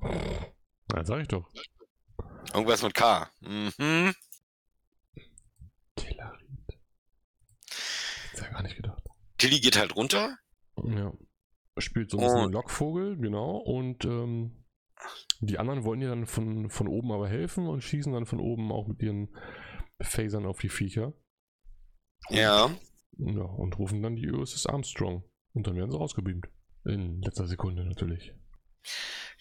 Ja, 0.00 1.04
sag 1.04 1.20
ich 1.20 1.28
doch. 1.28 1.50
Irgendwas 2.54 2.82
mit 2.82 2.94
K. 2.94 3.30
Mhm. 3.40 4.14
Tellerit. 5.96 6.78
Hätte 8.30 8.42
ja 8.42 8.50
gar 8.50 8.62
nicht 8.62 8.76
gedacht. 8.76 9.02
Tilly 9.36 9.60
geht 9.60 9.78
halt 9.78 9.94
runter. 9.96 10.38
Ja. 10.76 11.12
Spielt 11.78 12.10
so 12.10 12.18
ein 12.18 12.24
bisschen. 12.24 12.52
Lockvogel, 12.52 13.16
genau. 13.18 13.56
Und 13.58 14.04
ähm, 14.04 14.64
die 15.40 15.58
anderen 15.58 15.84
wollen 15.84 16.00
ihr 16.00 16.08
dann 16.08 16.26
von, 16.26 16.70
von 16.70 16.88
oben 16.88 17.12
aber 17.12 17.28
helfen 17.28 17.68
und 17.68 17.82
schießen 17.82 18.12
dann 18.12 18.26
von 18.26 18.40
oben 18.40 18.72
auch 18.72 18.88
mit 18.88 19.00
ihren 19.02 19.28
Phasern 20.00 20.46
auf 20.46 20.58
die 20.58 20.68
Viecher. 20.68 21.12
Ja. 22.30 22.70
Ja, 23.16 23.42
und 23.42 23.78
rufen 23.78 24.02
dann 24.02 24.16
die 24.16 24.30
USS 24.30 24.66
Armstrong. 24.66 25.24
Und 25.52 25.66
dann 25.66 25.76
werden 25.76 25.90
sie 25.90 25.96
rausgebeamt. 25.96 26.48
In 26.84 27.20
letzter 27.22 27.46
Sekunde 27.46 27.84
natürlich. 27.84 28.32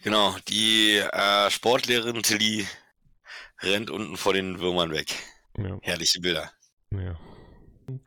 Genau, 0.04 0.36
die 0.48 0.98
äh, 0.98 1.50
Sportlehrerin 1.50 2.24
Tilly 2.24 2.68
rennt 3.62 3.90
unten 3.90 4.18
vor 4.18 4.34
den 4.34 4.60
Würmern 4.60 4.92
weg. 4.92 5.14
Ja. 5.58 5.78
Herrliche 5.82 6.20
Bilder. 6.20 6.52
Ja. 6.92 7.18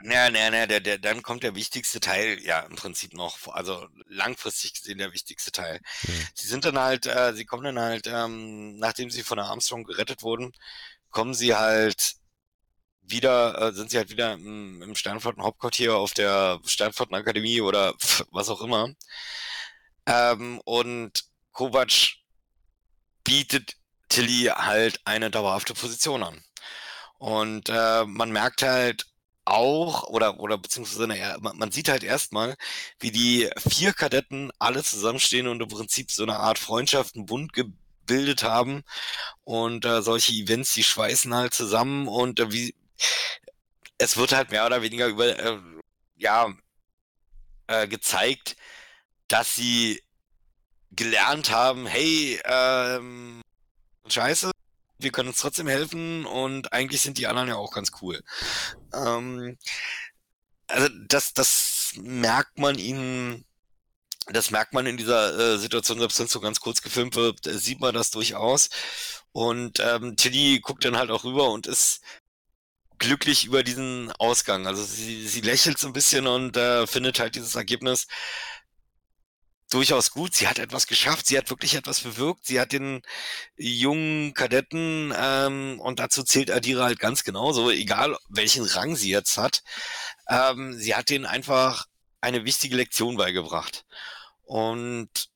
Ja, 0.03 0.31
na, 0.31 0.51
na, 0.51 0.67
der, 0.67 0.81
der, 0.81 0.99
dann 0.99 1.23
kommt 1.23 1.43
der 1.43 1.55
wichtigste 1.55 2.01
Teil, 2.01 2.39
ja, 2.43 2.61
im 2.61 2.77
Prinzip 2.77 3.15
noch, 3.15 3.49
also 3.49 3.89
langfristig 4.09 4.75
gesehen 4.75 4.99
der 4.99 5.15
wichtigste 5.15 5.53
Teil. 5.53 5.81
Ja. 6.03 6.15
Sie 6.35 6.49
sind 6.49 6.67
dann 6.67 6.79
halt, 6.79 7.07
äh, 7.07 7.33
sie 7.33 7.47
kommen 7.47 7.65
dann 7.65 7.79
halt, 7.79 8.07
ähm, 8.07 8.77
nachdem 8.77 9.11
sie 9.11 9.23
von 9.23 9.39
der 9.39 9.47
Armstrong 9.47 9.85
gerettet 9.85 10.23
wurden, 10.23 10.53
kommen 11.09 11.33
sie 11.33 11.55
halt 11.55 12.17
wieder, 13.01 13.59
äh, 13.59 13.73
sind 13.73 13.91
sie 13.91 13.97
halt 13.97 14.11
wieder 14.11 14.35
im, 14.35 14.83
im 14.83 14.95
Sternflotten-Hauptquartier 14.95 15.97
auf 15.97 16.13
der 16.13 16.61
Sternflottenakademie 16.65 17.63
oder 17.63 17.95
pf, 17.95 18.25
was 18.33 18.51
auch 18.51 18.61
immer. 18.61 18.91
Ähm, 20.05 20.61
und 20.65 21.25
Kovac 21.61 22.17
bietet 23.23 23.77
Tilly 24.09 24.47
halt 24.47 24.99
eine 25.05 25.31
dauerhafte 25.31 25.75
Position 25.75 26.23
an. 26.23 26.43
Und 27.19 27.69
äh, 27.69 28.05
man 28.07 28.33
merkt 28.33 28.63
halt 28.63 29.05
auch, 29.45 30.05
oder, 30.05 30.41
oder 30.41 30.57
beziehungsweise, 30.57 31.07
naja, 31.07 31.37
man, 31.39 31.59
man 31.59 31.71
sieht 31.71 31.91
halt 31.91 32.03
erstmal, 32.03 32.57
wie 32.99 33.11
die 33.11 33.51
vier 33.59 33.93
Kadetten 33.93 34.51
alle 34.59 34.83
zusammenstehen 34.83 35.49
und 35.49 35.61
im 35.61 35.69
Prinzip 35.69 36.11
so 36.11 36.23
eine 36.23 36.39
Art 36.39 36.59
Freundschaft, 36.59 37.15
einen 37.15 37.27
Bund 37.27 37.53
gebildet 37.53 38.43
haben. 38.43 38.83
Und 39.45 39.85
äh, 39.85 40.01
solche 40.01 40.33
Events, 40.33 40.73
die 40.73 40.83
schweißen 40.83 41.35
halt 41.35 41.53
zusammen 41.53 42.09
und 42.09 42.41
äh, 42.41 42.51
wie 42.53 42.75
es 43.99 44.17
wird 44.17 44.33
halt 44.33 44.51
mehr 44.51 44.65
oder 44.65 44.81
weniger 44.81 45.09
über 45.09 45.39
äh, 45.39 45.59
ja 46.17 46.55
äh, 47.67 47.87
gezeigt, 47.87 48.57
dass 49.29 49.55
sie 49.55 50.03
gelernt 50.91 51.51
haben, 51.51 51.87
hey, 51.87 52.41
ähm, 52.45 53.43
scheiße, 54.09 54.51
wir 54.99 55.13
können 55.13 55.29
uns 55.29 55.39
trotzdem 55.39 55.69
helfen 55.69 56.27
und 56.27 56.73
eigentlich 56.73 57.01
sind 57.01 57.19
die 57.19 57.27
anderen 57.27 57.49
ja 57.49 57.57
auch 57.57 57.73
ganz 57.73 57.91
cool. 58.03 58.23
Ähm, 58.93 59.57
also 60.69 60.89
das, 61.09 61.33
das 61.35 61.93
merkt 61.97 62.59
man 62.59 62.79
ihnen, 62.79 63.45
das 64.27 64.51
merkt 64.51 64.73
man 64.75 64.87
in 64.87 64.97
dieser 64.97 65.55
äh, 65.55 65.59
Situation, 65.59 65.99
selbst 65.99 66.19
wenn 66.19 66.27
es 66.27 66.33
so 66.33 66.41
ganz 66.41 66.61
kurz 66.61 66.83
gefilmt 66.83 67.17
wird, 67.17 67.47
äh, 67.47 67.59
sieht 67.59 67.81
man 67.81 67.95
das 67.95 68.11
durchaus. 68.11 68.71
Und 69.33 69.81
ähm, 69.81 70.17
Tilly 70.17 70.61
guckt 70.61 70.85
dann 70.85 70.97
halt 70.97 71.11
auch 71.11 71.25
rüber 71.25 71.51
und 71.51 71.67
ist 71.67 72.01
glücklich 72.99 73.45
über 73.47 73.63
diesen 73.65 74.13
Ausgang. 74.13 74.67
Also 74.67 74.85
sie, 74.85 75.27
sie 75.27 75.41
lächelt 75.41 75.79
so 75.79 75.89
ein 75.89 75.93
bisschen 75.93 76.27
und 76.27 76.57
äh, 76.57 76.87
findet 76.87 77.19
halt 77.19 77.35
dieses 77.35 77.55
Ergebnis 77.57 78.07
durchaus 79.71 80.11
gut. 80.11 80.35
Sie 80.35 80.47
hat 80.49 80.59
etwas 80.59 80.87
geschafft, 80.87 81.27
sie 81.27 81.39
hat 81.39 81.51
wirklich 81.51 81.75
etwas 81.75 82.01
bewirkt. 82.01 82.47
Sie 82.47 82.61
hat 82.61 82.73
den 82.73 83.03
jungen 83.57 84.35
Kadetten, 84.35 85.13
ähm, 85.17 85.81
und 85.81 85.99
dazu 85.99 86.23
zählt 86.23 86.51
Adira 86.51 86.85
halt 86.85 86.99
ganz 87.01 87.25
genauso, 87.25 87.71
egal 87.71 88.17
welchen 88.29 88.65
Rang 88.65 88.97
sie 88.97 89.11
jetzt 89.11 89.39
hat, 89.39 89.63
ähm, 90.29 90.75
sie 90.75 90.95
hat 90.95 91.11
denen 91.11 91.27
einfach 91.27 91.87
eine 92.21 92.45
wichtige 92.45 92.77
Lektion 92.77 93.17
beigebracht. 93.17 93.87
Und 94.43 95.31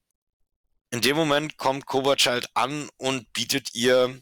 in 0.90 1.00
dem 1.00 1.16
Moment 1.16 1.56
kommt 1.56 1.86
Kovac 1.86 2.26
halt 2.26 2.48
an 2.54 2.88
und 2.98 3.32
bietet 3.32 3.74
ihr 3.74 4.20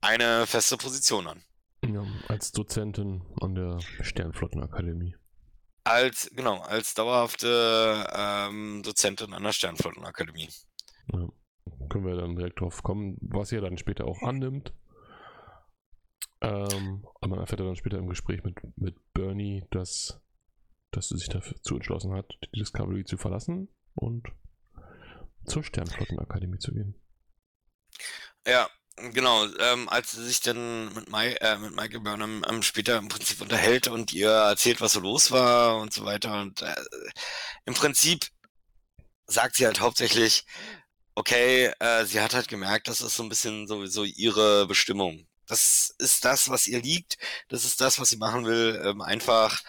eine 0.00 0.46
feste 0.46 0.76
Position 0.76 1.26
an. 1.26 1.42
Ja, 1.84 2.06
als 2.28 2.52
Dozentin 2.52 3.22
an 3.40 3.54
der 3.54 3.80
Sternflottenakademie. 4.02 5.16
Als, 5.84 6.30
genau, 6.34 6.60
als 6.60 6.94
dauerhafte 6.94 8.06
ähm, 8.12 8.82
Dozentin 8.84 9.34
an 9.34 9.42
der 9.42 9.52
Sternflottenakademie. 9.52 10.48
Ja. 11.12 11.28
Können 11.88 12.06
wir 12.06 12.16
dann 12.16 12.36
direkt 12.36 12.60
drauf 12.60 12.82
kommen, 12.82 13.18
was 13.20 13.52
ihr 13.52 13.60
dann 13.60 13.78
später 13.78 14.06
auch 14.06 14.22
annimmt. 14.22 14.72
Ähm, 16.40 17.06
aber 17.20 17.28
man 17.28 17.38
erfährt 17.40 17.60
dann 17.60 17.76
später 17.76 17.98
im 17.98 18.08
Gespräch 18.08 18.42
mit, 18.42 18.56
mit 18.76 18.96
Bernie, 19.12 19.64
dass, 19.70 20.20
dass 20.90 21.08
sie 21.08 21.18
sich 21.18 21.28
dazu 21.28 21.76
entschlossen 21.76 22.12
hat, 22.14 22.32
die 22.44 22.60
Discovery 22.60 23.04
zu 23.04 23.16
verlassen 23.16 23.68
und 23.94 24.28
zur 25.44 25.62
Sternflottenakademie 25.62 26.58
zu 26.58 26.72
gehen. 26.72 27.00
Ja, 28.46 28.68
Genau, 28.96 29.46
ähm, 29.58 29.88
als 29.88 30.12
sie 30.12 30.24
sich 30.24 30.40
dann 30.40 30.92
mit, 30.94 31.08
Mai, 31.08 31.32
äh, 31.34 31.56
mit 31.58 31.74
Michael 31.74 32.00
Burnham 32.00 32.44
ähm, 32.48 32.62
später 32.62 32.98
im 32.98 33.08
Prinzip 33.08 33.40
unterhält 33.40 33.88
und 33.88 34.12
ihr 34.12 34.30
erzählt, 34.30 34.80
was 34.80 34.92
so 34.92 35.00
los 35.00 35.30
war 35.30 35.78
und 35.78 35.92
so 35.94 36.04
weiter. 36.04 36.40
Und 36.40 36.60
äh, 36.62 36.74
im 37.64 37.74
Prinzip 37.74 38.26
sagt 39.26 39.56
sie 39.56 39.66
halt 39.66 39.80
hauptsächlich, 39.80 40.44
okay, 41.14 41.72
äh, 41.80 42.04
sie 42.06 42.20
hat 42.20 42.34
halt 42.34 42.48
gemerkt, 42.48 42.88
das 42.88 43.00
ist 43.00 43.16
so 43.16 43.22
ein 43.22 43.28
bisschen 43.30 43.66
sowieso 43.66 44.04
ihre 44.04 44.66
Bestimmung. 44.66 45.26
Das 45.46 45.94
ist 45.98 46.24
das, 46.24 46.48
was 46.50 46.66
ihr 46.68 46.80
liegt. 46.82 47.18
Das 47.48 47.64
ist 47.64 47.80
das, 47.80 47.98
was 47.98 48.10
sie 48.10 48.16
machen 48.18 48.46
will. 48.46 48.80
Ähm, 48.84 49.00
einfach 49.02 49.62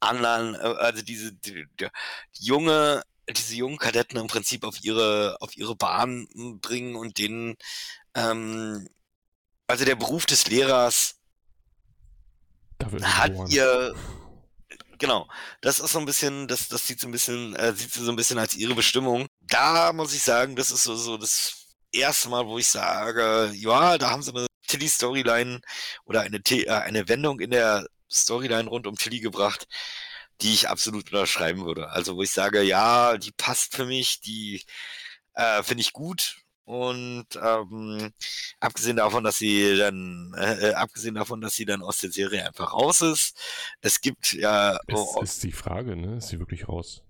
anderen, 0.00 0.54
äh, 0.54 0.58
also 0.58 1.02
diese 1.02 1.32
die, 1.32 1.66
die, 1.80 1.88
junge, 2.32 3.02
diese 3.28 3.56
jungen 3.56 3.78
Kadetten 3.78 4.18
im 4.18 4.28
Prinzip 4.28 4.64
auf 4.64 4.82
ihre 4.84 5.36
auf 5.40 5.56
ihre 5.56 5.76
Bahn 5.76 6.28
bringen 6.60 6.96
und 6.96 7.18
denen 7.18 7.56
ähm, 8.16 8.88
also 9.68 9.84
der 9.84 9.94
Beruf 9.94 10.26
des 10.26 10.48
Lehrers 10.48 11.14
hat 12.82 13.30
geboren. 13.30 13.50
ihr 13.50 13.94
genau, 14.98 15.28
das 15.60 15.80
ist 15.80 15.92
so 15.92 15.98
ein 15.98 16.06
bisschen, 16.06 16.48
das, 16.48 16.68
das 16.68 16.86
sieht 16.86 17.00
so 17.00 17.08
ein 17.08 17.12
bisschen, 17.12 17.54
äh, 17.56 17.72
sieht 17.74 17.92
sie 17.92 18.04
so 18.04 18.10
ein 18.10 18.16
bisschen 18.16 18.38
als 18.38 18.54
ihre 18.54 18.74
Bestimmung. 18.74 19.26
Da 19.40 19.92
muss 19.92 20.14
ich 20.14 20.22
sagen, 20.22 20.56
das 20.56 20.70
ist 20.70 20.84
so, 20.84 20.94
so 20.96 21.16
das 21.16 21.66
erste 21.92 22.28
Mal, 22.28 22.46
wo 22.46 22.58
ich 22.58 22.68
sage, 22.68 23.50
ja, 23.54 23.98
da 23.98 24.10
haben 24.10 24.22
sie 24.22 24.32
eine 24.34 24.46
Tilly-Storyline 24.66 25.60
oder 26.04 26.22
eine, 26.22 26.38
äh, 26.38 26.70
eine 26.70 27.08
Wendung 27.08 27.40
in 27.40 27.50
der 27.50 27.86
Storyline 28.10 28.68
rund 28.68 28.86
um 28.86 28.96
Tilly 28.96 29.20
gebracht, 29.20 29.66
die 30.40 30.54
ich 30.54 30.68
absolut 30.68 31.12
unterschreiben 31.12 31.64
würde. 31.64 31.90
Also 31.90 32.16
wo 32.16 32.22
ich 32.22 32.32
sage, 32.32 32.62
ja, 32.62 33.16
die 33.18 33.32
passt 33.32 33.74
für 33.74 33.84
mich, 33.86 34.20
die 34.20 34.62
äh, 35.34 35.62
finde 35.62 35.82
ich 35.82 35.92
gut. 35.92 36.36
Und 36.66 37.28
ähm, 37.40 38.12
abgesehen 38.58 38.96
davon, 38.96 39.22
dass 39.22 39.38
sie 39.38 39.76
dann, 39.76 40.34
äh, 40.36 40.70
äh, 40.70 40.74
abgesehen 40.74 41.14
davon, 41.14 41.40
dass 41.40 41.54
sie 41.54 41.64
dann 41.64 41.80
aus 41.80 41.98
der 41.98 42.10
Serie 42.10 42.44
einfach 42.44 42.72
raus 42.72 43.02
ist, 43.02 43.38
es 43.82 44.00
gibt 44.00 44.32
ja. 44.32 44.76
Es 44.88 44.94
oh, 44.94 45.22
ist 45.22 45.44
die 45.44 45.52
Frage, 45.52 45.94
ne? 45.94 46.16
Ist 46.16 46.28
sie 46.28 46.40
wirklich 46.40 46.68
raus? 46.68 47.02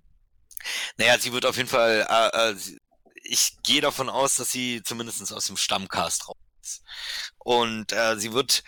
Naja, 0.98 1.18
sie 1.18 1.32
wird 1.32 1.46
auf 1.46 1.56
jeden 1.56 1.70
Fall. 1.70 2.06
Äh, 2.06 2.50
äh, 2.50 2.56
ich 3.24 3.56
gehe 3.62 3.80
davon 3.80 4.10
aus, 4.10 4.36
dass 4.36 4.52
sie 4.52 4.82
zumindest 4.84 5.32
aus 5.32 5.46
dem 5.46 5.56
Stammcast 5.56 6.28
raus 6.28 6.36
ist. 6.60 6.82
Und 7.38 7.92
äh, 7.92 8.18
sie 8.18 8.34
wird 8.34 8.62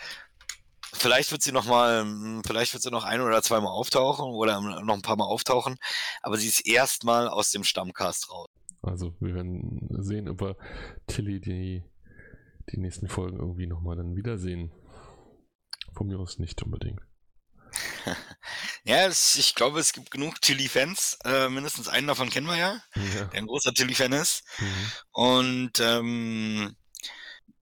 Vielleicht 0.95 1.33
wird 1.33 1.43
sie 1.43 1.53
noch 1.53 1.67
mal, 1.67 2.01
hm, 2.01 2.43
vielleicht 2.47 2.73
wird 2.73 2.83
sie 2.83 2.91
noch 2.91 3.05
ein 3.05 3.21
oder 3.21 3.43
zweimal 3.43 3.73
auftauchen 3.73 4.25
oder 4.25 4.59
noch 4.61 4.95
ein 4.95 5.03
paar 5.03 5.17
Mal 5.17 5.27
auftauchen, 5.27 5.77
aber 6.23 6.39
sie 6.39 6.49
ist 6.49 6.67
erstmal 6.67 7.29
aus 7.29 7.51
dem 7.51 7.63
Stammcast 7.63 8.31
raus. 8.31 8.49
Also 8.83 9.15
wir 9.21 9.35
werden 9.35 9.89
sehen, 10.03 10.29
ob 10.29 10.41
wir 10.41 10.57
Tilly 11.07 11.41
die, 11.41 11.83
die 12.71 12.79
nächsten 12.79 13.09
Folgen 13.09 13.39
irgendwie 13.39 13.67
nochmal 13.67 13.97
dann 13.97 14.17
wiedersehen. 14.17 14.73
Von 15.95 16.07
mir 16.07 16.19
aus 16.19 16.39
nicht 16.39 16.63
unbedingt. 16.63 17.01
ja, 18.85 19.07
es, 19.07 19.37
ich 19.37 19.55
glaube, 19.55 19.81
es 19.81 19.93
gibt 19.93 20.11
genug 20.11 20.41
Tilly-Fans. 20.41 21.19
Äh, 21.25 21.49
mindestens 21.49 21.89
einen 21.89 22.07
davon 22.07 22.31
kennen 22.31 22.47
wir 22.47 22.57
ja, 22.57 22.81
ja. 22.95 23.25
der 23.27 23.41
ein 23.41 23.47
großer 23.47 23.75
Tilly-Fan 23.75 24.13
ist. 24.13 24.45
Mhm. 24.59 24.93
Und 25.11 25.81
ähm, 25.81 26.77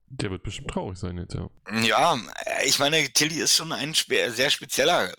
der 0.08 0.30
wird 0.30 0.42
bestimmt 0.42 0.70
traurig 0.70 0.98
sein 0.98 1.18
jetzt, 1.18 1.34
ja. 1.34 1.48
Ja, 1.82 2.16
ich 2.64 2.78
meine, 2.78 3.12
Tilly 3.12 3.40
ist 3.40 3.56
schon 3.56 3.72
ein 3.72 3.94
spe 3.94 4.30
sehr 4.30 4.50
spezieller 4.50 5.12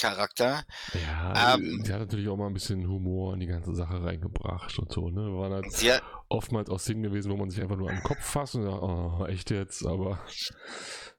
Charakter. 0.00 0.64
Ja, 0.94 1.54
ähm, 1.54 1.82
sie 1.84 1.92
hat 1.92 2.00
natürlich 2.00 2.28
auch 2.28 2.36
mal 2.36 2.46
ein 2.46 2.54
bisschen 2.54 2.88
Humor 2.88 3.34
in 3.34 3.40
die 3.40 3.46
ganze 3.46 3.74
Sache 3.74 4.02
reingebracht 4.02 4.78
und 4.78 4.90
so, 4.92 5.10
ne? 5.10 5.20
Waren 5.36 5.52
halt 5.52 5.82
ja, 5.82 6.00
oftmals 6.28 6.70
auch 6.70 6.78
Szenen 6.78 7.02
gewesen, 7.02 7.30
wo 7.30 7.36
man 7.36 7.50
sich 7.50 7.60
einfach 7.60 7.76
nur 7.76 7.90
an 7.90 7.96
den 7.96 8.02
Kopf 8.02 8.24
fasst 8.24 8.54
und 8.54 8.62
sagt, 8.62 8.82
oh, 8.82 9.26
echt 9.26 9.50
jetzt, 9.50 9.84
aber. 9.84 10.18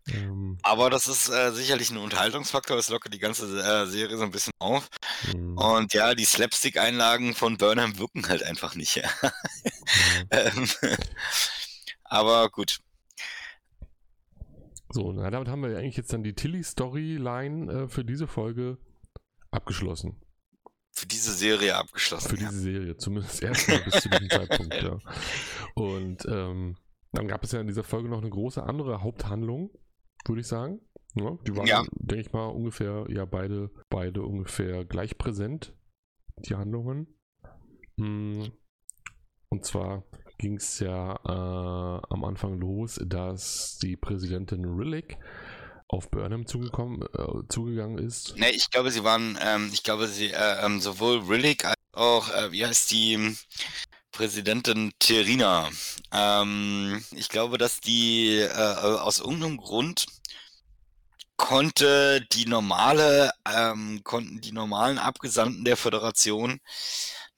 Ähm, 0.08 0.58
aber 0.64 0.90
das 0.90 1.08
ist 1.08 1.30
äh, 1.30 1.52
sicherlich 1.52 1.92
ein 1.92 1.98
Unterhaltungsfaktor, 1.98 2.78
es 2.78 2.90
lockert 2.90 3.14
die 3.14 3.20
ganze 3.20 3.46
äh, 3.46 3.86
Serie 3.86 4.18
so 4.18 4.24
ein 4.24 4.32
bisschen 4.32 4.54
auf. 4.60 4.90
Mhm. 5.34 5.58
Und 5.58 5.94
ja, 5.94 6.16
die 6.16 6.26
Slapstick-Einlagen 6.26 7.36
von 7.36 7.58
Burnham 7.58 8.00
wirken 8.00 8.28
halt 8.28 8.44
einfach 8.44 8.76
nicht. 8.76 8.96
Ja. 8.96 9.10
ähm, 10.32 10.68
aber 12.04 12.50
gut. 12.50 12.80
So, 14.94 15.12
na, 15.14 15.30
damit 15.30 15.48
haben 15.48 15.64
wir 15.64 15.78
eigentlich 15.78 15.98
jetzt 15.98 16.14
dann 16.14 16.24
die 16.24 16.34
Tilly-Storyline 16.34 17.72
äh, 17.72 17.88
für 17.88 18.04
diese 18.04 18.28
Folge 18.28 18.78
abgeschlossen. 19.52 20.22
Für 20.92 21.06
diese 21.06 21.34
Serie 21.34 21.76
abgeschlossen. 21.76 22.30
Für 22.30 22.36
ja. 22.36 22.50
diese 22.50 22.62
Serie, 22.62 22.98
zumindest 22.98 23.42
erstmal 23.42 23.80
bis 23.80 24.02
zu 24.02 24.10
diesem 24.10 24.30
Zeitpunkt, 24.30 24.74
ja. 24.76 25.00
Und 25.76 26.26
ähm, 26.26 26.76
dann 27.14 27.28
gab 27.28 27.44
es 27.44 27.52
ja 27.52 27.62
in 27.62 27.68
dieser 27.68 27.84
Folge 27.84 28.10
noch 28.10 28.20
eine 28.22 28.30
große 28.30 28.62
andere 28.62 29.02
Haupthandlung, 29.02 29.72
würde 30.26 30.42
ich 30.42 30.48
sagen. 30.48 30.82
Ja, 31.16 31.38
die 31.46 31.56
waren, 31.56 31.68
ja. 31.68 31.84
denke 31.92 32.22
ich 32.22 32.34
mal, 32.34 32.48
ungefähr, 32.48 33.06
ja, 33.10 33.26
beide, 33.26 33.70
beide 33.90 34.24
ungefähr 34.24 34.86
gleich 34.86 35.18
präsent, 35.18 35.74
die 36.38 36.56
Handlungen. 36.56 37.08
Hm. 37.98 38.52
Und 39.50 39.66
zwar 39.66 40.06
ging 40.42 40.58
es 40.58 40.80
ja 40.80 41.14
äh, 41.24 42.02
am 42.10 42.26
Anfang 42.26 42.60
los, 42.60 43.00
dass 43.06 43.78
die 43.78 43.96
Präsidentin 43.96 44.66
Rillick 44.66 45.18
auf 45.88 46.10
Burnham 46.10 46.48
zugekommen, 46.48 47.04
äh, 47.14 47.48
zugegangen 47.48 48.00
ist. 48.00 48.36
Ne, 48.38 48.50
ich 48.50 48.72
glaube, 48.72 48.92
sie 48.92 49.04
waren, 49.04 49.38
ähm, 49.40 49.70
ich 49.72 49.84
glaube, 49.84 50.08
sie 50.08 50.32
äh, 50.32 50.66
ähm, 50.66 50.82
sowohl 50.82 51.20
Rillick 51.20 51.66
als 51.66 51.78
auch, 51.94 52.30
äh, 52.30 52.52
wie 52.52 52.66
heißt 52.66 52.90
die 52.90 53.38
Präsidentin 54.12 54.94
Terina. 54.98 55.70
Ähm, 56.12 57.04
ich 57.12 57.30
glaube, 57.30 57.60
dass 57.60 57.80
die 57.80 58.40
äh, 58.40 58.52
aus 58.52 59.20
irgendeinem 59.20 59.58
Grund 59.58 60.08
konnte 61.38 62.26
die 62.32 62.46
normale, 62.46 63.32
ähm, 63.48 64.02
konnten 64.04 64.42
die 64.42 64.52
normalen 64.52 64.98
Abgesandten 64.98 65.66
der 65.66 65.78
Föderation 65.78 66.60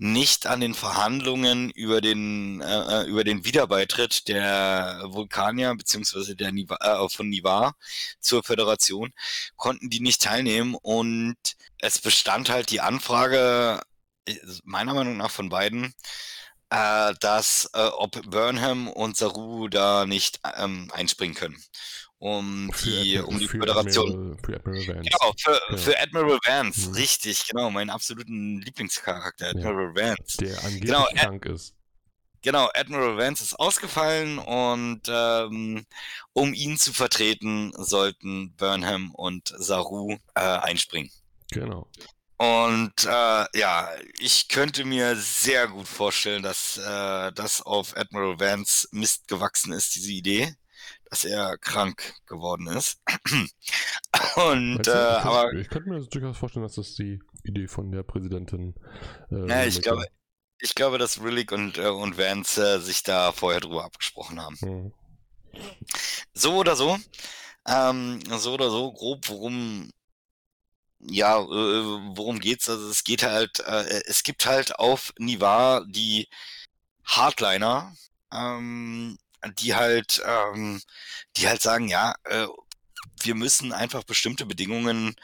nicht 0.03 0.47
an 0.47 0.59
den 0.59 0.73
Verhandlungen 0.73 1.69
über 1.71 2.01
den, 2.01 2.59
äh, 2.61 3.03
äh, 3.03 3.07
über 3.07 3.23
den 3.23 3.45
Wiederbeitritt 3.45 4.27
der 4.27 5.01
Vulkanier 5.05 5.73
beziehungsweise 5.75 6.35
der 6.35 6.51
Niva, 6.51 6.75
äh, 6.81 7.09
von 7.09 7.29
Nivar 7.29 7.75
zur 8.19 8.43
Föderation, 8.43 9.13
konnten 9.55 9.89
die 9.89 10.01
nicht 10.01 10.21
teilnehmen 10.21 10.75
und 10.75 11.37
es 11.79 11.99
bestand 11.99 12.49
halt 12.49 12.69
die 12.71 12.81
Anfrage, 12.81 13.81
äh, 14.25 14.35
meiner 14.65 14.93
Meinung 14.93 15.15
nach 15.15 15.31
von 15.31 15.47
beiden, 15.47 15.93
äh, 16.69 17.13
dass 17.21 17.69
äh, 17.73 17.79
ob 17.79 18.21
Burnham 18.29 18.89
und 18.89 19.15
Saru 19.15 19.69
da 19.69 20.05
nicht 20.05 20.41
ähm, 20.57 20.91
einspringen 20.93 21.35
können 21.35 21.63
um 22.23 22.71
die, 22.85 23.19
um 23.19 23.37
die 23.37 23.49
Föderation. 23.49 24.37
Admiral, 24.37 24.37
für 24.45 24.55
Admiral 24.55 24.87
Vance. 24.87 25.09
Genau, 25.09 25.33
für, 25.37 25.61
ja. 25.69 25.77
für 25.77 25.99
Admiral 25.99 26.39
Vance, 26.45 26.87
mhm. 26.87 26.95
richtig, 26.95 27.47
genau, 27.49 27.69
meinen 27.69 27.89
absoluten 27.89 28.61
Lieblingscharakter, 28.61 29.49
Admiral 29.49 29.93
ja. 29.93 30.07
Vance. 30.07 30.37
Der 30.37 30.57
angeblich 30.59 30.81
genau, 30.83 31.05
krank 31.15 31.45
ist. 31.47 31.75
Genau, 32.41 32.69
Admiral 32.73 33.17
Vance 33.17 33.43
ist 33.43 33.59
ausgefallen 33.59 34.39
und 34.39 35.01
ähm, 35.07 35.85
um 36.31 36.53
ihn 36.53 36.77
zu 36.77 36.93
vertreten, 36.93 37.73
sollten 37.77 38.55
Burnham 38.55 39.13
und 39.15 39.53
Saru 39.57 40.15
äh, 40.33 40.39
einspringen. 40.39 41.11
Genau. 41.51 41.89
Und 42.37 43.05
äh, 43.05 43.45
ja, 43.53 43.89
ich 44.17 44.47
könnte 44.47 44.85
mir 44.85 45.17
sehr 45.17 45.67
gut 45.67 45.89
vorstellen, 45.89 46.41
dass 46.41 46.77
äh, 46.77 47.33
das 47.33 47.61
auf 47.61 47.97
Admiral 47.97 48.39
Vance 48.39 48.87
Mist 48.91 49.27
gewachsen 49.27 49.73
ist, 49.73 49.95
diese 49.95 50.11
Idee 50.11 50.55
dass 51.13 51.25
er 51.25 51.59
krank 51.59 52.15
geworden 52.25 52.65
ist. 52.65 52.99
Und, 54.35 54.87
äh, 54.87 54.91
aber. 54.91 55.53
Ich 55.53 55.69
könnte 55.69 55.89
mir 55.89 56.01
durchaus 56.01 56.39
vorstellen, 56.39 56.63
dass 56.63 56.73
das 56.73 56.95
die 56.95 57.19
Idee 57.43 57.67
von 57.67 57.91
der 57.91 58.01
Präsidentin. 58.01 58.73
Äh, 59.29 59.47
ja, 59.47 59.63
ich 59.63 59.79
glaube, 59.83 60.07
ich 60.57 60.73
glaube, 60.73 60.97
dass 60.97 61.21
Rillick 61.21 61.51
und, 61.51 61.77
äh, 61.77 61.87
und 61.87 62.17
Vance 62.17 62.57
äh, 62.57 62.79
sich 62.79 63.03
da 63.03 63.31
vorher 63.31 63.59
drüber 63.59 63.85
abgesprochen 63.85 64.41
haben. 64.41 64.57
Mhm. 64.61 64.93
So 66.33 66.55
oder 66.55 66.75
so. 66.75 66.97
Ähm, 67.67 68.19
so 68.39 68.55
oder 68.55 68.71
so, 68.71 68.91
grob, 68.91 69.29
worum 69.29 69.91
ja, 70.99 71.37
äh, 71.37 71.45
worum 72.15 72.39
geht's? 72.39 72.67
Also 72.69 72.89
es 72.89 73.03
geht 73.03 73.21
halt, 73.21 73.59
äh, 73.59 74.01
es 74.07 74.23
gibt 74.23 74.47
halt 74.47 74.79
auf 74.79 75.13
Nivar 75.19 75.85
die 75.85 76.27
Hardliner, 77.03 77.93
ähm, 78.31 79.19
die 79.59 79.75
halt, 79.75 80.21
ähm, 80.25 80.81
die 81.37 81.47
halt 81.47 81.61
sagen, 81.61 81.87
ja, 81.87 82.15
äh, 82.25 82.47
wir 83.21 83.35
müssen 83.35 83.71
einfach 83.71 84.03
bestimmte 84.03 84.45
Bedingungen 84.45 85.15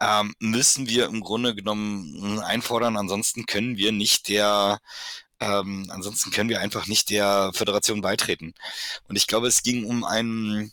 ähm, 0.00 0.34
müssen 0.40 0.88
wir 0.88 1.06
im 1.06 1.20
Grunde 1.20 1.54
genommen 1.54 2.40
einfordern, 2.40 2.96
ansonsten 2.96 3.46
können 3.46 3.76
wir 3.76 3.92
nicht 3.92 4.28
der 4.28 4.80
ähm, 5.40 5.88
ansonsten 5.90 6.30
können 6.30 6.48
wir 6.48 6.60
einfach 6.60 6.86
nicht 6.86 7.10
der 7.10 7.50
Föderation 7.52 8.00
beitreten. 8.00 8.54
Und 9.08 9.16
ich 9.16 9.26
glaube, 9.26 9.48
es 9.48 9.62
ging 9.62 9.84
um 9.84 10.04
einen 10.04 10.72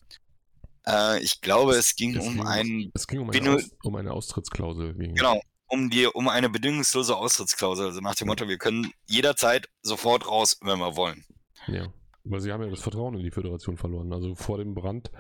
äh, 0.88 1.20
ich 1.22 1.42
glaube, 1.42 1.76
es 1.76 1.96
ging 1.96 2.16
es 2.16 2.26
um 2.26 2.36
ging, 2.36 2.46
einen 2.46 2.92
es 2.94 3.08
ging 3.08 3.20
um 3.20 3.30
eine, 3.30 3.56
Aus, 3.56 3.70
um 3.84 3.96
eine 3.96 4.12
Austrittsklausel. 4.12 4.94
Genau, 4.96 5.42
um 5.68 5.90
die 5.90 6.06
um 6.08 6.28
eine 6.28 6.50
bedingungslose 6.50 7.16
Austrittsklausel, 7.16 7.88
also 7.88 8.02
nach 8.02 8.16
dem 8.16 8.28
Motto, 8.28 8.48
wir 8.48 8.58
können 8.58 8.92
jederzeit 9.08 9.70
sofort 9.82 10.28
raus, 10.28 10.58
wenn 10.62 10.80
wir 10.80 10.96
wollen. 10.96 11.26
Ja. 11.68 11.88
Weil 12.30 12.42
sie 12.42 12.52
haben 12.52 12.64
ja 12.64 12.70
das 12.70 12.82
Vertrauen 12.82 13.16
in 13.16 13.24
die 13.24 13.32
Föderation 13.32 13.76
verloren. 13.76 14.14
Also 14.14 14.36
vor 14.36 14.60
dem 14.60 14.76
Brand 14.76 15.12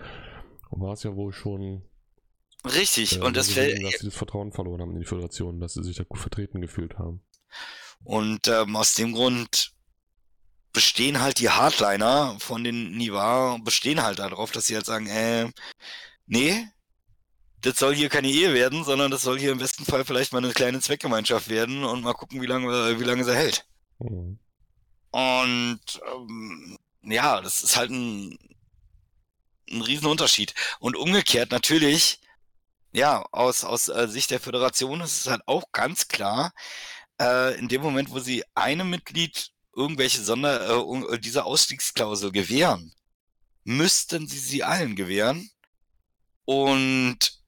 war 0.69 0.93
es 0.93 1.03
ja 1.03 1.15
wohl 1.15 1.33
schon. 1.33 1.81
Richtig, 2.63 3.17
äh, 3.17 3.21
und 3.21 3.35
das 3.35 3.49
fällt. 3.49 3.83
dass 3.83 3.99
sie 3.99 4.05
das 4.05 4.15
Vertrauen 4.15 4.51
verloren 4.51 4.81
haben 4.81 4.91
in 4.91 4.99
die 4.99 5.05
Föderation, 5.05 5.59
dass 5.59 5.73
sie 5.73 5.83
sich 5.83 5.95
da 5.95 6.03
gut 6.03 6.19
vertreten 6.19 6.61
gefühlt 6.61 6.99
haben. 6.99 7.21
Und 8.03 8.47
ähm, 8.47 8.75
aus 8.75 8.93
dem 8.93 9.13
Grund 9.13 9.73
bestehen 10.71 11.19
halt 11.19 11.39
die 11.39 11.49
Hardliner 11.49 12.37
von 12.39 12.63
den 12.63 12.95
Nivar, 12.95 13.59
bestehen 13.59 14.03
halt 14.03 14.19
darauf, 14.19 14.51
dass 14.51 14.67
sie 14.67 14.75
halt 14.75 14.85
sagen, 14.85 15.07
äh, 15.07 15.49
nee, 16.27 16.67
das 17.61 17.79
soll 17.79 17.95
hier 17.95 18.09
keine 18.09 18.29
Ehe 18.29 18.53
werden, 18.53 18.83
sondern 18.83 19.09
das 19.09 19.23
soll 19.23 19.39
hier 19.39 19.51
im 19.51 19.57
besten 19.57 19.83
Fall 19.83 20.05
vielleicht 20.05 20.31
mal 20.31 20.43
eine 20.43 20.53
kleine 20.53 20.79
Zweckgemeinschaft 20.79 21.49
werden 21.49 21.83
und 21.83 22.03
mal 22.03 22.13
gucken, 22.13 22.39
wie 22.41 22.45
lange, 22.45 22.99
wie 22.99 23.03
lange 23.03 23.23
sie 23.23 23.35
hält. 23.35 23.65
Mhm. 23.97 24.37
Und 25.11 26.01
ähm, 26.13 26.77
ja, 27.03 27.41
das 27.41 27.63
ist 27.63 27.77
halt 27.77 27.91
ein, 27.91 28.37
ein 29.69 29.81
Riesenunterschied. 29.81 30.53
Und 30.79 30.95
umgekehrt 30.95 31.51
natürlich, 31.51 32.21
ja, 32.91 33.23
aus, 33.31 33.63
aus 33.63 33.87
äh, 33.87 34.07
Sicht 34.07 34.31
der 34.31 34.39
Föderation 34.39 35.01
ist 35.01 35.21
es 35.21 35.27
halt 35.27 35.41
auch 35.45 35.71
ganz 35.71 36.07
klar, 36.07 36.53
äh, 37.19 37.57
in 37.59 37.67
dem 37.67 37.81
Moment, 37.81 38.11
wo 38.11 38.19
sie 38.19 38.43
einem 38.55 38.89
Mitglied 38.89 39.51
irgendwelche 39.75 40.23
Sonder, 40.23 40.61
äh, 40.69 41.15
äh, 41.15 41.19
diese 41.19 41.45
Ausstiegsklausel 41.45 42.31
gewähren, 42.31 42.93
müssten 43.63 44.27
sie 44.27 44.39
sie 44.39 44.63
allen 44.63 44.95
gewähren. 44.95 45.49
Und 46.45 47.39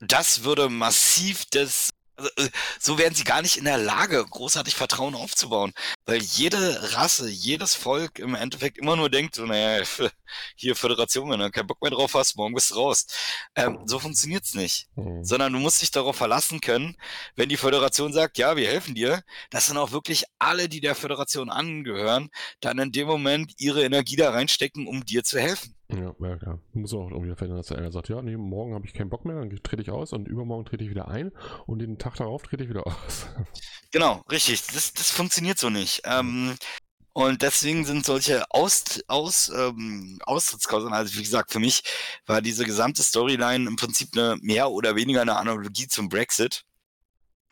das 0.00 0.44
würde 0.44 0.68
massiv 0.68 1.46
das, 1.50 1.90
also, 2.16 2.30
äh, 2.36 2.48
so 2.78 2.98
wären 2.98 3.14
sie 3.14 3.24
gar 3.24 3.42
nicht 3.42 3.56
in 3.56 3.64
der 3.64 3.78
Lage, 3.78 4.24
großartig 4.24 4.74
Vertrauen 4.74 5.14
aufzubauen. 5.14 5.72
Weil 6.06 6.22
jede 6.22 6.94
Rasse, 6.94 7.28
jedes 7.28 7.74
Volk 7.74 8.18
im 8.18 8.34
Endeffekt 8.34 8.78
immer 8.78 8.96
nur 8.96 9.10
denkt, 9.10 9.34
so, 9.34 9.44
naja, 9.46 9.84
hier 10.56 10.76
Föderation, 10.76 11.30
wenn 11.30 11.40
du 11.40 11.50
keinen 11.50 11.66
Bock 11.66 11.82
mehr 11.82 11.90
drauf 11.90 12.14
hast, 12.14 12.36
morgen 12.36 12.54
bist 12.54 12.70
du 12.70 12.76
raus. 12.76 13.06
Ähm, 13.54 13.80
so 13.86 13.98
funktioniert's 13.98 14.54
nicht. 14.54 14.88
Mhm. 14.96 15.24
Sondern 15.24 15.52
du 15.52 15.58
musst 15.58 15.82
dich 15.82 15.90
darauf 15.90 16.16
verlassen 16.16 16.60
können, 16.60 16.96
wenn 17.36 17.48
die 17.48 17.56
Föderation 17.56 18.12
sagt, 18.12 18.38
ja, 18.38 18.56
wir 18.56 18.68
helfen 18.68 18.94
dir, 18.94 19.22
dass 19.50 19.66
dann 19.66 19.76
auch 19.76 19.92
wirklich 19.92 20.24
alle, 20.38 20.68
die 20.68 20.80
der 20.80 20.94
Föderation 20.94 21.50
angehören, 21.50 22.30
dann 22.60 22.78
in 22.78 22.92
dem 22.92 23.06
Moment 23.06 23.52
ihre 23.58 23.84
Energie 23.84 24.16
da 24.16 24.30
reinstecken, 24.30 24.86
um 24.86 25.04
dir 25.04 25.24
zu 25.24 25.40
helfen. 25.40 25.74
Ja, 25.94 26.14
ja, 26.18 26.36
klar. 26.36 26.60
Muss 26.72 26.92
auch 26.94 27.10
irgendwie 27.10 27.34
verändern, 27.34 27.58
dass 27.58 27.72
einer 27.72 27.92
sagt, 27.92 28.08
ja, 28.08 28.20
nee, 28.22 28.36
morgen 28.36 28.74
habe 28.74 28.86
ich 28.86 28.94
keinen 28.94 29.10
Bock 29.10 29.24
mehr, 29.24 29.36
dann 29.36 29.50
trete 29.62 29.82
ich 29.82 29.90
aus 29.90 30.12
und 30.12 30.26
übermorgen 30.28 30.64
trete 30.64 30.84
ich 30.84 30.90
wieder 30.90 31.08
ein 31.08 31.32
und 31.66 31.78
den 31.80 31.98
Tag 31.98 32.16
darauf 32.16 32.42
trete 32.42 32.64
ich 32.64 32.70
wieder 32.70 32.86
aus. 32.86 33.26
Genau, 33.92 34.22
richtig. 34.30 34.66
Das, 34.68 34.92
das 34.92 35.10
funktioniert 35.10 35.58
so 35.58 35.70
nicht. 35.70 36.02
Ähm, 36.04 36.56
und 37.12 37.42
deswegen 37.42 37.84
sind 37.84 38.04
solche 38.04 38.44
Aus, 38.50 39.00
Aus, 39.06 39.48
ähm, 39.48 40.18
Austrittsklauseln, 40.26 40.92
also 40.92 41.16
wie 41.16 41.22
gesagt, 41.22 41.52
für 41.52 41.60
mich 41.60 41.82
war 42.26 42.42
diese 42.42 42.64
gesamte 42.64 43.04
Storyline 43.04 43.68
im 43.68 43.76
Prinzip 43.76 44.08
eine 44.14 44.36
mehr 44.42 44.70
oder 44.70 44.96
weniger 44.96 45.22
eine 45.22 45.36
Analogie 45.36 45.86
zum 45.86 46.08
Brexit. 46.08 46.64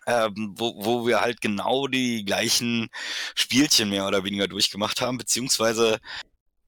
Ähm, 0.04 0.54
wo, 0.56 0.84
wo 0.84 1.06
wir 1.06 1.20
halt 1.20 1.40
genau 1.40 1.86
die 1.86 2.24
gleichen 2.24 2.88
Spielchen 3.36 3.88
mehr 3.88 4.04
oder 4.04 4.24
weniger 4.24 4.48
durchgemacht 4.48 5.00
haben, 5.00 5.16
beziehungsweise 5.16 6.00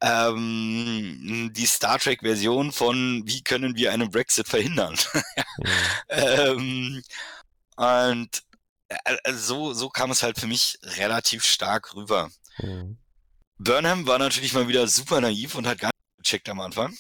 ähm, 0.01 1.51
die 1.55 1.67
Star 1.67 1.99
Trek-Version 1.99 2.73
von 2.73 3.23
wie 3.27 3.43
können 3.43 3.77
wir 3.77 3.93
einen 3.93 4.11
Brexit 4.11 4.49
verhindern. 4.49 4.97
Mhm. 5.57 5.71
ähm, 6.09 7.03
und 7.77 8.43
äh, 8.89 9.17
äh, 9.23 9.33
so, 9.35 9.73
so 9.73 9.89
kam 9.89 10.11
es 10.11 10.23
halt 10.25 10.39
für 10.39 10.49
mich 10.49 10.79
relativ 10.83 11.45
stark 11.45 11.95
rüber. 11.95 12.29
Mhm. 12.59 12.99
Burnham 13.59 14.07
war 14.07 14.19
natürlich 14.19 14.53
mal 14.53 14.67
wieder 14.69 14.89
super 14.89 15.21
naiv 15.21 15.55
und 15.55 15.67
hat 15.67 15.79
gar 15.79 15.91
nicht 15.91 16.25
gecheckt 16.25 16.49
am 16.49 16.61
Anfang. 16.61 16.97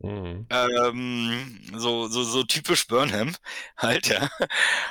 Mhm. 0.00 0.46
Ähm, 0.50 1.60
so, 1.76 2.08
so, 2.08 2.24
so 2.24 2.42
typisch 2.42 2.88
Burnham 2.88 3.36
halt, 3.76 4.08
ja. 4.08 4.28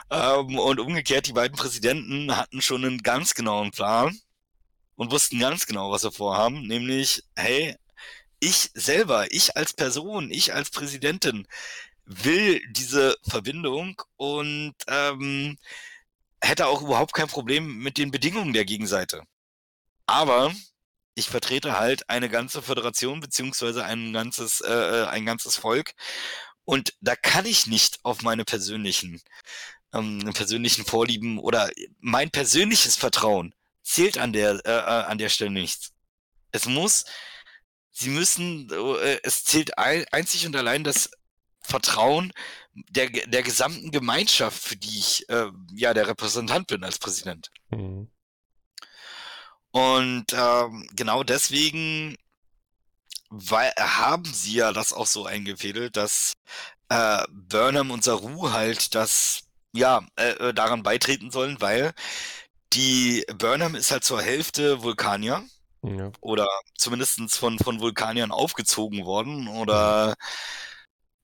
Ähm, 0.09 0.57
und 0.57 0.79
umgekehrt, 0.79 1.27
die 1.27 1.33
beiden 1.33 1.57
Präsidenten 1.57 2.35
hatten 2.35 2.61
schon 2.61 2.85
einen 2.85 2.99
ganz 2.99 3.33
genauen 3.33 3.71
Plan 3.71 4.17
und 5.01 5.09
wussten 5.09 5.39
ganz 5.39 5.65
genau, 5.65 5.89
was 5.89 6.03
sie 6.03 6.11
vorhaben, 6.11 6.67
nämlich, 6.67 7.23
hey, 7.35 7.75
ich 8.39 8.69
selber, 8.75 9.31
ich 9.31 9.57
als 9.57 9.73
Person, 9.73 10.29
ich 10.29 10.53
als 10.53 10.69
Präsidentin 10.69 11.47
will 12.05 12.61
diese 12.69 13.17
Verbindung 13.27 13.99
und 14.17 14.75
ähm, 14.87 15.57
hätte 16.39 16.67
auch 16.67 16.83
überhaupt 16.83 17.13
kein 17.13 17.27
Problem 17.27 17.79
mit 17.79 17.97
den 17.97 18.11
Bedingungen 18.11 18.53
der 18.53 18.63
Gegenseite. 18.63 19.23
Aber 20.05 20.53
ich 21.15 21.29
vertrete 21.29 21.79
halt 21.79 22.07
eine 22.07 22.29
ganze 22.29 22.61
Föderation 22.61 23.21
beziehungsweise 23.21 23.83
ein 23.83 24.13
ganzes, 24.13 24.61
äh, 24.61 25.07
ein 25.09 25.25
ganzes 25.25 25.55
Volk 25.55 25.95
und 26.63 26.93
da 27.01 27.15
kann 27.15 27.47
ich 27.47 27.65
nicht 27.65 27.99
auf 28.03 28.21
meine 28.21 28.45
persönlichen, 28.45 29.19
ähm, 29.93 30.31
persönlichen 30.35 30.85
Vorlieben 30.85 31.39
oder 31.39 31.71
mein 32.01 32.29
persönliches 32.29 32.97
Vertrauen 32.97 33.55
zählt 33.83 34.17
an 34.17 34.33
der, 34.33 34.61
äh, 34.65 34.71
äh, 34.71 35.05
an 35.05 35.17
der 35.17 35.29
Stelle 35.29 35.51
nichts. 35.51 35.91
Es 36.51 36.65
muss, 36.65 37.05
sie 37.91 38.09
müssen, 38.09 38.69
äh, 38.71 39.19
es 39.23 39.43
zählt 39.43 39.77
ein, 39.77 40.05
einzig 40.11 40.45
und 40.45 40.55
allein 40.55 40.83
das 40.83 41.11
Vertrauen 41.61 42.33
der, 42.73 43.09
der 43.09 43.43
gesamten 43.43 43.91
Gemeinschaft, 43.91 44.61
für 44.61 44.75
die 44.75 44.99
ich 44.99 45.29
äh, 45.29 45.51
ja 45.73 45.93
der 45.93 46.07
Repräsentant 46.07 46.67
bin 46.67 46.83
als 46.83 46.99
Präsident. 46.99 47.51
Mhm. 47.69 48.09
Und 49.71 50.25
ähm, 50.33 50.87
genau 50.93 51.23
deswegen 51.23 52.17
weil, 53.29 53.71
haben 53.79 54.25
sie 54.25 54.55
ja 54.55 54.73
das 54.73 54.91
auch 54.91 55.07
so 55.07 55.25
eingefädelt, 55.25 55.95
dass 55.95 56.33
äh, 56.89 57.23
Burnham 57.29 57.91
und 57.91 58.03
Saru 58.03 58.51
halt 58.51 58.93
das 58.93 59.43
ja 59.73 60.05
äh, 60.17 60.31
äh, 60.31 60.53
daran 60.53 60.83
beitreten 60.83 61.31
sollen, 61.31 61.61
weil 61.61 61.93
die 62.73 63.25
Burnham 63.37 63.75
ist 63.75 63.91
halt 63.91 64.03
zur 64.03 64.21
Hälfte 64.21 64.81
Vulkanier 64.83 65.43
Ja. 65.83 66.11
oder 66.21 66.47
zumindest 66.77 67.19
von, 67.35 67.59
von 67.59 67.79
Vulkaniern 67.79 68.31
aufgezogen 68.31 69.05
worden 69.05 69.47
oder 69.47 70.15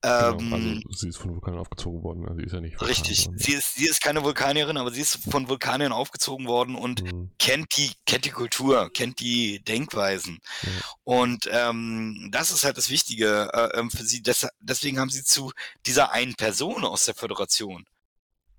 Genau. 0.04 0.38
ähm, 0.38 0.84
Also 0.86 1.00
sie 1.00 1.10
ist 1.10 1.18
von 1.18 1.34
Vulkanen 1.34 1.60
aufgezogen 1.60 2.04
worden, 2.04 2.26
also 2.28 2.38
sie 2.38 2.46
ist 2.46 2.54
ja 2.54 2.62
nicht 2.62 2.74
Vulkan, 2.74 2.88
Richtig. 2.88 3.24
sondern- 3.24 3.40
Sie 3.40 3.54
ist, 3.54 3.74
sie 3.76 3.88
ist 3.88 4.00
keine 4.00 4.24
Vulkanierin, 4.24 4.78
aber 4.78 4.92
sie 4.92 5.02
ist 5.02 5.18
von 5.30 5.50
Vulkaniern 5.50 5.92
aufgezogen 5.92 6.46
worden 6.48 6.76
und 6.76 7.02
Mhm. 7.04 7.32
kennt 7.40 7.76
die, 7.78 7.92
kennt 8.06 8.24
die 8.26 8.30
Kultur, 8.30 8.92
kennt 8.94 9.20
die 9.20 9.60
Denkweisen. 9.64 10.38
Ja. 10.62 10.70
Und 11.04 11.50
ähm, 11.52 12.30
das 12.32 12.52
ist 12.52 12.64
halt 12.64 12.78
das 12.78 12.90
Wichtige 12.92 13.50
äh, 13.54 13.80
ähm, 13.80 13.90
für 13.90 14.04
sie. 14.06 14.22
Des, 14.22 14.48
deswegen 14.60 15.00
haben 15.00 15.10
sie 15.10 15.24
zu 15.24 15.52
dieser 15.88 16.12
einen 16.12 16.36
Person 16.36 16.86
aus 16.86 17.06
der 17.06 17.16
Föderation 17.16 17.84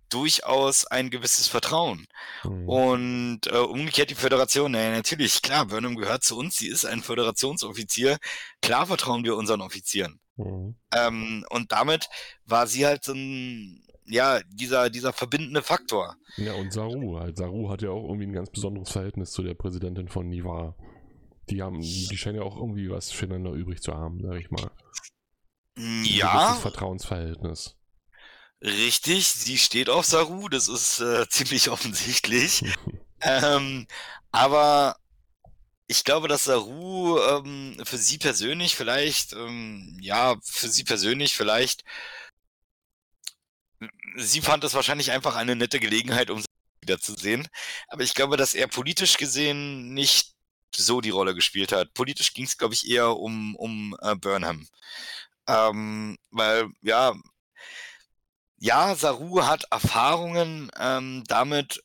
durchaus 0.09 0.87
ein 0.87 1.11
gewisses 1.11 1.49
Vertrauen. 1.49 2.07
Mhm. 2.45 2.69
Und 2.69 3.41
äh, 3.47 3.59
umgekehrt 3.59 4.11
die 4.11 4.15
Föderation, 4.15 4.73
naja, 4.73 4.91
natürlich, 4.91 5.43
klar, 5.43 5.67
Burnham 5.67 5.97
gehört 5.97 6.25
zu 6.25 6.37
uns, 6.37 6.57
sie 6.57 6.69
ist 6.69 6.85
ein 6.85 7.03
Föderationsoffizier. 7.03 8.19
Klar 8.63 8.87
vertrauen 8.87 9.25
wir 9.25 9.37
unseren 9.37 9.61
Offizieren. 9.61 10.21
Mhm. 10.37 10.77
Ähm, 10.95 11.45
und 11.51 11.73
damit 11.73 12.09
war 12.45 12.67
sie 12.67 12.87
halt 12.87 13.05
so 13.05 13.13
ein, 13.13 13.85
ja, 14.05 14.41
dieser, 14.49 14.91
dieser 14.91 15.13
verbindende 15.13 15.63
Faktor. 15.63 16.17
Ja, 16.37 16.55
und 16.55 16.73
Saru 16.73 17.19
halt. 17.19 17.37
Saru 17.37 17.71
hat 17.71 17.83
ja 17.83 17.91
auch 17.91 18.05
irgendwie 18.05 18.27
ein 18.27 18.33
ganz 18.33 18.51
besonderes 18.51 18.91
Verhältnis 18.91 19.33
zu 19.33 19.43
der 19.43 19.55
Präsidentin 19.55 20.09
von 20.09 20.29
Nivar. 20.29 20.77
Die 21.51 21.63
haben, 21.63 21.81
die 21.81 22.17
scheinen 22.17 22.37
ja 22.37 22.43
auch 22.43 22.57
irgendwie 22.57 22.91
was 22.91 23.11
füreinander 23.11 23.53
übrig 23.53 23.81
zu 23.81 23.95
haben, 23.95 24.21
sag 24.23 24.39
ich 24.39 24.51
mal. 24.51 24.71
Ein 25.77 26.03
gewisses 26.03 26.19
Ja, 26.19 26.55
Vertrauensverhältnis. 26.61 27.78
Richtig, 28.63 29.29
sie 29.29 29.59
steht 29.59 29.89
auf 29.91 30.07
Saru, 30.07 30.49
das 30.49 30.69
ist 30.69 31.01
äh, 31.01 31.29
ziemlich 31.31 31.71
offensichtlich. 31.71 32.65
Ähm, 33.21 33.89
aber 34.31 34.97
ich 35.89 36.05
glaube, 36.05 36.29
dass 36.29 36.45
Saru 36.45 37.19
ähm, 37.19 37.77
für 37.85 37.99
sie 37.99 38.17
persönlich 38.17 38.77
vielleicht, 38.77 39.33
ähm, 39.33 39.99
ja, 40.01 40.37
für 40.45 40.69
sie 40.69 40.85
persönlich 40.85 41.35
vielleicht, 41.35 41.83
sie 44.17 44.41
fand 44.41 44.65
es 44.65 44.75
wahrscheinlich 44.75 45.11
einfach 45.11 45.37
eine 45.37 45.57
nette 45.57 45.81
Gelegenheit, 45.81 46.31
um 46.31 46.41
sie 46.41 46.47
wiederzusehen. 46.83 47.49
Aber 47.89 48.03
ich 48.03 48.15
glaube, 48.15 48.37
dass 48.37 48.55
er 48.55 48.69
politisch 48.69 49.17
gesehen 49.17 49.95
nicht 49.95 50.35
so 50.75 51.01
die 51.01 51.11
Rolle 51.11 51.35
gespielt 51.35 51.73
hat. 51.73 51.95
Politisch 51.95 52.35
ging 52.35 52.45
es, 52.45 52.59
glaube 52.59 52.75
ich, 52.75 52.89
eher 52.89 53.17
um, 53.17 53.57
um 53.57 53.97
äh, 54.03 54.15
Burnham. 54.17 54.69
Ähm, 55.49 56.19
weil, 56.31 56.69
ja, 56.83 57.15
ja, 58.59 58.95
Saru 58.95 59.43
hat 59.43 59.65
Erfahrungen 59.71 60.71
ähm, 60.79 61.25
damit, 61.29 61.83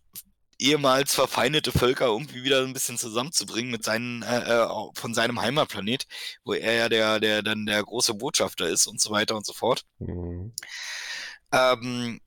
ehemals 0.59 1.13
verfeindete 1.13 1.71
Völker 1.71 2.05
irgendwie 2.05 2.43
wieder 2.43 2.61
ein 2.63 2.73
bisschen 2.73 2.97
zusammenzubringen 2.97 3.71
mit 3.71 3.83
seinen, 3.83 4.23
äh, 4.23 4.63
äh, 4.63 4.67
von 4.93 5.13
seinem 5.13 5.41
Heimatplanet, 5.41 6.05
wo 6.45 6.53
er 6.53 6.73
ja 6.73 6.89
der, 6.89 7.19
der 7.19 7.41
dann 7.43 7.65
der 7.65 7.83
große 7.83 8.13
Botschafter 8.13 8.67
ist 8.67 8.87
und 8.87 9.01
so 9.01 9.11
weiter 9.11 9.35
und 9.35 9.45
so 9.45 9.53
fort. 9.53 9.83
Mhm. 9.99 10.53
Ähm, 11.51 12.19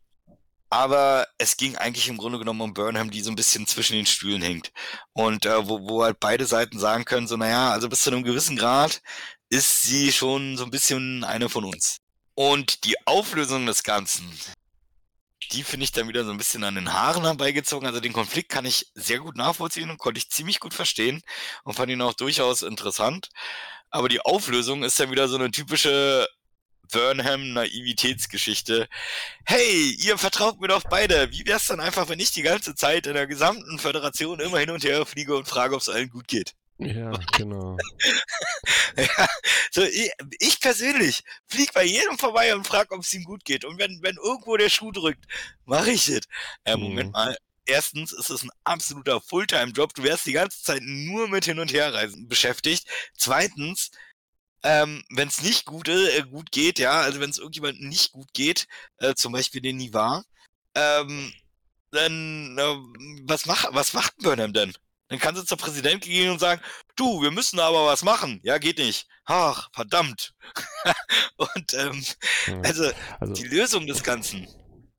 aber 0.68 1.26
es 1.38 1.57
ging 1.57 1.76
eigentlich 1.76 2.09
im 2.09 2.18
Grunde 2.18 2.38
genommen 2.38 2.61
um 2.61 2.74
Burnham, 2.74 3.11
die 3.11 3.22
so 3.22 3.30
ein 3.30 3.36
bisschen 3.36 3.66
zwischen 3.66 3.94
den 3.94 4.07
Stühlen 4.07 4.42
hängt. 4.42 4.72
Und 5.12 5.47
äh, 5.47 5.68
wo, 5.68 5.88
wo 5.88 6.03
halt 6.03 6.20
beide 6.20 6.44
Seiten 6.44 6.78
sagen 6.78 7.05
können, 7.05 7.28
so, 7.28 7.36
naja, 7.36 7.70
also 7.70 7.88
bis 7.88 8.03
zu 8.03 8.11
einem 8.11 8.24
gewissen 8.24 8.57
Grad 8.57 9.01
ist 9.49 9.82
sie 9.82 10.12
schon 10.12 10.57
so 10.57 10.64
ein 10.64 10.70
bisschen 10.70 11.24
eine 11.24 11.49
von 11.49 11.64
uns. 11.64 11.99
Und 12.37 12.84
die 12.84 12.97
Auflösung 13.07 13.64
des 13.64 13.82
Ganzen, 13.82 14.30
die 15.53 15.62
finde 15.62 15.84
ich 15.84 15.93
dann 15.93 16.07
wieder 16.07 16.22
so 16.26 16.30
ein 16.30 16.37
bisschen 16.37 16.64
an 16.64 16.74
den 16.74 16.93
Haaren 16.93 17.24
herbeigezogen. 17.24 17.89
Also 17.89 17.99
den 17.99 18.12
Konflikt 18.12 18.51
kann 18.51 18.66
ich 18.66 18.91
sehr 18.95 19.20
gut 19.20 19.37
nachvollziehen 19.37 19.89
und 19.89 19.97
konnte 19.97 20.18
ich 20.18 20.28
ziemlich 20.28 20.61
gut 20.61 20.74
verstehen 20.74 21.22
und 21.64 21.72
fand 21.74 21.91
ihn 21.91 22.03
auch 22.03 22.12
durchaus 22.12 22.61
interessant. 22.61 23.30
Aber 23.89 24.11
die 24.11 24.20
Auflösung 24.20 24.82
ist 24.82 25.01
dann 25.01 25.11
wieder 25.11 25.28
so 25.28 25.37
eine 25.37 25.51
typische 25.51 26.28
Burnham-Naivitätsgeschichte. 26.93 28.87
Hey, 29.47 29.97
ihr 29.99 30.18
vertraut 30.18 30.61
mir 30.61 30.68
doch 30.68 30.84
beide. 30.84 31.30
Wie 31.32 31.47
wär's 31.47 31.68
dann 31.68 31.80
einfach, 31.80 32.11
wenn 32.11 32.20
ich 32.20 32.32
die 32.32 32.43
ganze 32.43 32.74
Zeit 32.74 33.07
in 33.07 33.14
der 33.14 33.26
gesamten 33.26 33.78
Föderation 33.78 34.41
immer 34.41 34.59
hin 34.59 34.70
und 34.70 34.84
her 34.84 35.07
fliege 35.07 35.34
und 35.34 35.49
frage, 35.49 35.74
ob 35.74 35.80
es 35.80 35.89
allen 35.89 36.11
gut 36.11 36.28
geht? 36.28 36.53
Ja, 36.79 37.11
genau. 37.37 37.77
ja, 38.97 39.27
so, 39.70 39.83
ich, 39.83 40.11
ich 40.39 40.61
persönlich 40.61 41.22
fliege 41.47 41.72
bei 41.72 41.85
jedem 41.85 42.18
vorbei 42.18 42.55
und 42.55 42.66
frage, 42.66 42.95
ob 42.95 43.01
es 43.03 43.14
ihm 43.14 43.24
gut 43.24 43.45
geht. 43.45 43.64
Und 43.64 43.79
wenn, 43.79 44.03
wenn 44.03 44.16
irgendwo 44.16 44.57
der 44.57 44.68
Schuh 44.68 44.93
drückt, 44.93 45.24
mache 45.64 45.91
ich 45.91 46.09
es. 46.09 46.27
Äh, 46.64 46.77
Moment 46.77 47.09
mhm. 47.09 47.12
mal. 47.12 47.37
Erstens 47.64 48.12
ist 48.12 48.31
es 48.31 48.43
ein 48.43 48.51
absoluter 48.64 49.20
Fulltime-Job. 49.20 49.95
Du 49.95 50.03
wärst 50.05 50.27
die 50.27 50.33
ganze 50.33 50.62
Zeit 50.62 50.83
nur 50.83 51.29
mit 51.29 51.47
Hin- 51.47 51.59
und 51.59 51.72
Herreisen 51.72 52.29
beschäftigt. 52.29 52.87
Zweitens, 53.16 53.91
ähm, 54.62 55.03
wenn 55.11 55.29
es 55.29 55.43
nicht 55.43 55.64
gut, 55.64 55.89
äh, 55.89 56.22
gut 56.22 56.53
geht, 56.53 56.79
ja, 56.79 57.01
also 57.01 57.20
wenn 57.20 57.31
es 57.31 57.39
irgendjemandem 57.39 57.89
nicht 57.89 58.12
gut 58.12 58.33
geht, 58.35 58.68
äh, 58.99 59.14
zum 59.14 59.33
Beispiel 59.33 59.61
den 59.61 59.79
Nivar, 59.79 60.24
ähm, 60.74 61.33
dann 61.91 62.59
äh, 62.59 62.77
was, 63.24 63.47
mach, 63.47 63.64
was 63.72 63.95
macht 63.95 64.16
Burnham 64.18 64.53
denn? 64.53 64.74
Dann 65.09 65.18
kann 65.18 65.36
sie 65.36 65.44
zur 65.44 65.59
Präsidentin 65.59 66.11
gehen 66.11 66.30
und 66.32 66.40
sagen, 66.40 66.61
du, 66.96 67.22
wir 67.22 67.30
müssen 67.30 67.61
aber 67.61 67.86
was 67.86 68.02
machen. 68.02 68.40
Ja, 68.42 68.59
geht 68.59 68.78
nicht. 68.78 69.07
Ach, 69.24 69.68
verdammt. 69.72 70.34
und 71.36 71.74
ähm, 71.74 72.02
ja. 72.46 72.61
also, 72.62 72.90
also, 73.20 73.34
die 73.34 73.46
Lösung 73.48 73.86
des 73.86 74.02
Ganzen. 74.02 74.46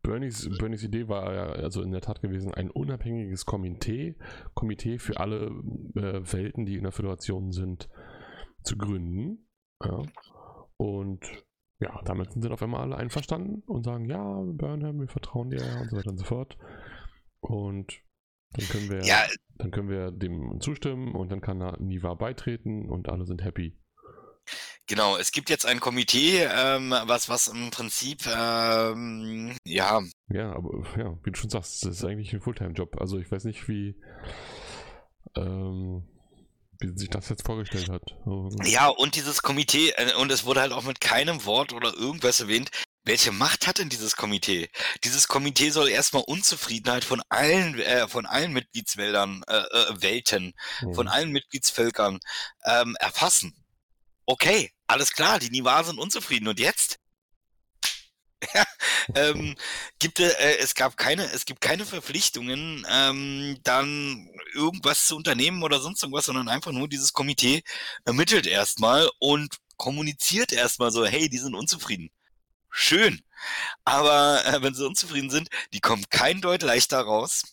Bernies, 0.02 0.48
Bernies 0.58 0.84
Idee 0.84 1.10
war 1.10 1.34
ja 1.34 1.46
also 1.48 1.82
in 1.82 1.92
der 1.92 2.00
Tat 2.00 2.22
gewesen, 2.22 2.54
ein 2.54 2.72
unabhängiges 2.72 3.46
Komitee, 3.46 4.16
Komitee 4.54 5.00
für 5.00 5.20
alle 5.20 5.48
äh, 5.96 6.34
Welten, 6.34 6.66
die 6.66 6.76
in 6.76 6.84
der 6.84 6.94
Föderation 6.94 7.52
sind, 7.52 7.90
zu 8.64 8.78
gründen. 8.78 9.50
Ja. 9.84 10.04
Und 10.78 11.20
ja, 11.80 12.02
damit 12.06 12.32
sind 12.32 12.52
auf 12.52 12.64
einmal 12.64 12.82
alle 12.82 12.98
einverstanden 12.98 13.62
und 13.68 13.84
sagen, 13.84 14.06
ja, 14.06 14.42
Burnham, 14.46 15.00
wir 15.00 15.08
vertrauen 15.10 15.50
dir 15.50 15.62
und 15.82 15.90
so 15.90 15.98
weiter 15.98 16.10
und 16.12 16.18
so 16.18 16.26
fort. 16.26 16.58
Und 17.40 18.02
dann 18.58 18.68
können 18.68 18.90
wir, 18.90 19.04
ja. 19.04 19.28
dann 19.58 19.72
können 19.72 19.90
wir 19.90 20.12
dem 20.12 20.60
zustimmen 20.60 21.14
und 21.16 21.32
dann 21.32 21.42
kann 21.42 21.60
Niva 21.80 22.14
beitreten 22.16 22.90
und 22.90 23.10
alle 23.10 23.26
sind 23.26 23.44
happy. 23.44 23.78
Genau, 24.88 25.18
es 25.18 25.32
gibt 25.32 25.50
jetzt 25.50 25.66
ein 25.66 25.82
Komitee, 25.82 26.48
ähm, 26.50 26.92
was, 26.92 27.28
was 27.28 27.50
im 27.50 27.72
Prinzip, 27.72 28.26
ähm, 28.26 29.56
ja. 29.66 30.02
Ja, 30.30 30.54
aber 30.54 30.86
ja, 30.98 31.18
wie 31.24 31.32
du 31.32 31.38
schon 31.38 31.50
sagst, 31.50 31.86
das 31.86 31.98
ist 31.98 32.06
eigentlich 32.06 32.34
ein 32.34 32.40
Fulltime-Job. 32.40 32.96
Also 33.02 33.20
ich 33.20 33.30
weiß 33.30 33.44
nicht, 33.44 33.68
wie, 33.68 34.00
ähm, 35.36 36.08
wie 36.80 36.98
sich 36.98 37.10
das 37.10 37.28
jetzt 37.28 37.46
vorgestellt 37.46 37.90
hat. 37.90 38.16
Ja, 38.64 38.88
und 38.88 39.16
dieses 39.18 39.42
Komitee, 39.42 39.90
äh, 39.98 40.16
und 40.16 40.32
es 40.32 40.46
wurde 40.46 40.62
halt 40.62 40.72
auch 40.72 40.84
mit 40.84 41.02
keinem 41.02 41.44
Wort 41.44 41.74
oder 41.74 41.94
irgendwas 41.94 42.40
erwähnt, 42.40 42.72
welche 43.08 43.32
Macht 43.32 43.68
hat 43.68 43.80
denn 43.80 43.90
dieses 43.90 44.18
Komitee? 44.18 44.70
Dieses 45.04 45.28
Komitee 45.30 45.70
soll 45.70 45.90
erstmal 45.90 46.24
Unzufriedenheit 46.24 47.06
von 47.06 47.24
allen, 47.30 47.80
äh, 47.80 48.08
von 48.08 48.26
allen 48.26 48.52
Mitgliedswäldern, 48.52 49.44
äh, 49.48 49.56
äh, 49.56 50.02
Welten, 50.02 50.54
mhm. 50.82 50.94
von 50.94 51.08
allen 51.08 51.32
Mitgliedsvölkern 51.32 52.20
ähm, 52.66 52.98
erfassen. 53.00 53.56
Okay, 54.26 54.72
alles 54.88 55.14
klar, 55.14 55.40
die 55.40 55.50
Nivar 55.50 55.86
sind 55.86 56.00
unzufrieden. 56.00 56.50
Und 56.50 56.60
jetzt? 56.60 57.00
Ja, 58.54 58.66
ähm, 59.16 59.56
gibt, 60.00 60.20
äh, 60.20 60.58
es 60.58 60.76
gab 60.76 60.98
keine, 60.98 61.32
es 61.32 61.46
gibt 61.46 61.62
keine 61.62 61.86
Verpflichtungen, 61.86 62.86
ähm, 62.90 63.58
dann 63.64 64.30
irgendwas 64.54 65.06
zu 65.06 65.16
unternehmen 65.16 65.64
oder 65.64 65.80
sonst 65.80 66.04
irgendwas, 66.04 66.26
sondern 66.26 66.50
einfach 66.50 66.74
nur 66.74 66.90
dieses 66.90 67.14
Komitee 67.14 67.64
ermittelt 68.04 68.48
erstmal 68.48 69.10
und 69.20 69.56
kommuniziert 69.78 70.52
erstmal 70.52 70.92
so, 70.92 71.06
hey, 71.06 71.30
die 71.30 71.38
sind 71.38 71.56
unzufrieden 71.56 72.12
schön. 72.78 73.22
Aber 73.86 74.46
äh, 74.46 74.62
wenn 74.62 74.74
sie 74.74 74.86
unzufrieden 74.86 75.30
sind, 75.30 75.50
die 75.74 75.80
kommen 75.80 76.06
kein 76.10 76.42
Deut 76.42 76.64
leichter 76.64 77.02
raus. 77.02 77.44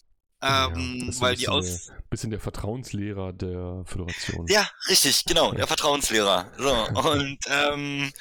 Ähm, 0.42 1.10
ja, 1.10 1.20
weil 1.20 1.36
die 1.36 1.48
aus. 1.48 1.88
Ein 1.88 2.02
bisschen 2.10 2.30
der 2.30 2.40
Vertrauenslehrer 2.40 3.32
der 3.32 3.82
Föderation. 3.86 4.46
Ja, 4.48 4.68
richtig, 4.88 5.24
genau, 5.24 5.52
der 5.52 5.66
Vertrauenslehrer. 5.66 6.52
So, 6.58 6.74
und, 7.10 7.38
ähm, 7.48 8.12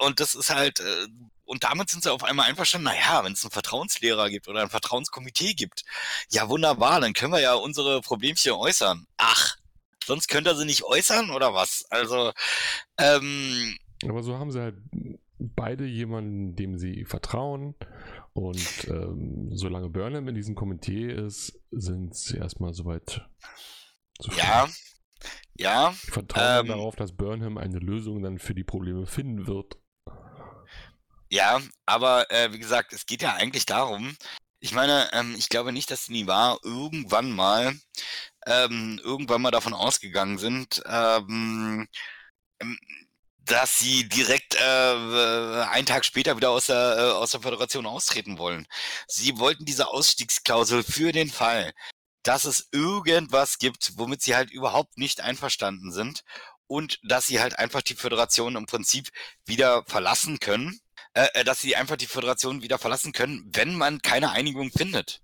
und 0.00 0.20
das 0.20 0.34
ist 0.34 0.50
halt, 0.50 0.80
äh, 0.80 1.06
und 1.44 1.62
damit 1.62 1.88
sind 1.88 2.02
sie 2.02 2.12
auf 2.12 2.24
einmal 2.24 2.48
einverstanden, 2.48 2.86
naja, 2.86 3.22
wenn 3.22 3.32
es 3.32 3.44
einen 3.44 3.52
Vertrauenslehrer 3.52 4.28
gibt 4.28 4.48
oder 4.48 4.62
ein 4.62 4.70
Vertrauenskomitee 4.70 5.54
gibt, 5.54 5.84
ja 6.30 6.48
wunderbar, 6.48 7.00
dann 7.00 7.12
können 7.12 7.32
wir 7.32 7.40
ja 7.40 7.54
unsere 7.54 8.00
Problemchen 8.00 8.52
äußern. 8.52 9.06
Ach, 9.16 9.56
sonst 10.04 10.26
könnt 10.26 10.48
ihr 10.48 10.56
sie 10.56 10.64
nicht 10.64 10.82
äußern 10.82 11.30
oder 11.30 11.54
was? 11.54 11.86
Also, 11.90 12.32
ähm, 12.98 13.78
aber 14.04 14.22
so 14.22 14.38
haben 14.38 14.50
sie 14.50 14.60
halt 14.60 14.76
beide 15.38 15.84
jemanden, 15.84 16.56
dem 16.56 16.78
sie 16.78 17.04
vertrauen. 17.04 17.74
Und 18.32 18.88
ähm, 18.88 19.48
solange 19.52 19.88
Burnham 19.88 20.28
in 20.28 20.34
diesem 20.34 20.54
Komitee 20.54 21.10
ist, 21.10 21.58
sind 21.70 22.14
sie 22.14 22.36
erstmal 22.36 22.74
soweit 22.74 23.26
zufrieden. 24.20 24.46
Ja, 24.46 24.68
ja. 25.54 25.90
Ich 25.90 26.10
vertraue 26.10 26.60
ähm, 26.60 26.66
darauf, 26.66 26.96
dass 26.96 27.16
Burnham 27.16 27.58
eine 27.58 27.78
Lösung 27.78 28.22
dann 28.22 28.38
für 28.38 28.54
die 28.54 28.64
Probleme 28.64 29.06
finden 29.06 29.46
wird. 29.46 29.78
Ja, 31.28 31.60
aber 31.86 32.30
äh, 32.30 32.52
wie 32.52 32.58
gesagt, 32.58 32.92
es 32.92 33.06
geht 33.06 33.22
ja 33.22 33.34
eigentlich 33.34 33.66
darum, 33.66 34.16
ich 34.60 34.72
meine, 34.72 35.08
ähm, 35.12 35.34
ich 35.36 35.48
glaube 35.48 35.72
nicht, 35.72 35.90
dass 35.90 36.06
die 36.06 36.12
Nivar 36.12 36.58
irgendwann 36.62 37.30
mal 37.30 37.74
ähm, 38.46 39.00
irgendwann 39.02 39.42
mal 39.42 39.50
davon 39.50 39.74
ausgegangen 39.74 40.38
sind, 40.38 40.82
ähm, 40.86 41.88
ähm 42.60 42.78
dass 43.46 43.78
sie 43.78 44.08
direkt 44.08 44.56
äh, 44.56 45.64
einen 45.70 45.86
Tag 45.86 46.04
später 46.04 46.36
wieder 46.36 46.50
aus 46.50 46.66
der, 46.66 46.96
äh, 46.98 47.12
aus 47.12 47.30
der 47.30 47.40
Föderation 47.40 47.86
austreten 47.86 48.38
wollen. 48.38 48.66
Sie 49.06 49.38
wollten 49.38 49.64
diese 49.64 49.88
Ausstiegsklausel 49.88 50.82
für 50.82 51.12
den 51.12 51.30
Fall, 51.30 51.72
dass 52.24 52.44
es 52.44 52.68
irgendwas 52.72 53.58
gibt, 53.58 53.92
womit 53.96 54.20
sie 54.22 54.34
halt 54.34 54.50
überhaupt 54.50 54.98
nicht 54.98 55.20
einverstanden 55.20 55.92
sind 55.92 56.22
und 56.66 56.98
dass 57.04 57.28
sie 57.28 57.40
halt 57.40 57.58
einfach 57.58 57.82
die 57.82 57.94
Föderation 57.94 58.56
im 58.56 58.66
Prinzip 58.66 59.10
wieder 59.44 59.84
verlassen 59.86 60.40
können, 60.40 60.80
äh, 61.14 61.28
äh 61.34 61.44
dass 61.44 61.60
sie 61.60 61.76
einfach 61.76 61.96
die 61.96 62.08
Föderation 62.08 62.62
wieder 62.62 62.78
verlassen 62.78 63.12
können, 63.12 63.48
wenn 63.52 63.76
man 63.76 64.02
keine 64.02 64.32
Einigung 64.32 64.72
findet. 64.72 65.22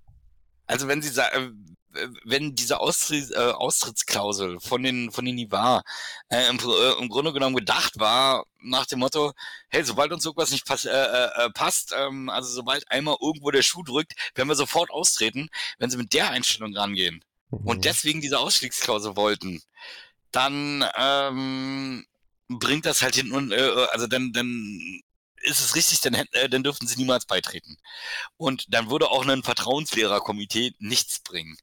Also 0.67 0.87
wenn 0.87 1.03
sie 1.03 1.11
sagen, 1.11 1.77
wenn 2.25 2.55
diese 2.55 2.81
Austritts, 2.81 3.31
äh, 3.31 3.53
Austrittsklausel 3.55 4.61
von 4.61 4.83
den 4.83 5.11
von 5.11 5.25
den 5.25 5.35
Nivar 5.35 5.83
äh, 6.29 6.49
im, 6.49 6.59
äh, 6.59 6.93
im, 7.01 7.09
Grunde 7.09 7.33
genommen 7.33 7.57
gedacht 7.57 7.99
war 7.99 8.45
nach 8.61 8.87
dem 8.87 9.01
Motto, 9.01 9.33
hey, 9.69 9.85
sobald 9.85 10.13
uns 10.13 10.25
irgendwas 10.25 10.51
nicht 10.51 10.67
pass, 10.67 10.85
äh, 10.85 10.91
äh, 10.91 11.51
passt, 11.51 11.95
ähm, 11.97 12.29
also 12.29 12.49
sobald 12.49 12.91
einmal 12.91 13.17
irgendwo 13.21 13.51
der 13.51 13.63
Schuh 13.63 13.83
drückt, 13.83 14.15
werden 14.35 14.49
wir 14.49 14.55
sofort 14.55 14.91
austreten, 14.91 15.49
wenn 15.79 15.91
sie 15.91 15.97
mit 15.97 16.13
der 16.13 16.31
Einstellung 16.31 16.77
rangehen 16.77 17.25
mhm. 17.51 17.59
und 17.67 17.85
deswegen 17.85 18.21
diese 18.21 18.39
Ausstiegsklausel 18.39 19.17
wollten, 19.17 19.63
dann 20.31 20.85
ähm, 20.97 22.07
bringt 22.49 22.87
das 22.87 23.03
halt 23.03 23.15
hin 23.17 23.33
und 23.33 23.53
äh, 23.53 23.87
also 23.93 24.07
dann 24.07 24.33
dann 24.33 25.03
ist 25.43 25.61
es 25.61 25.75
richtig, 25.75 26.01
dann, 26.01 26.15
äh, 26.15 26.49
dann 26.49 26.63
dürften 26.63 26.87
sie 26.87 26.97
niemals 26.97 27.27
beitreten. 27.27 27.77
Und 28.37 28.67
dann 28.73 28.91
würde 28.91 29.11
auch 29.11 29.27
ein 29.27 29.43
Vertrauenslehrerkomitee 29.43 30.75
nichts 30.79 31.21
bringen. 31.21 31.57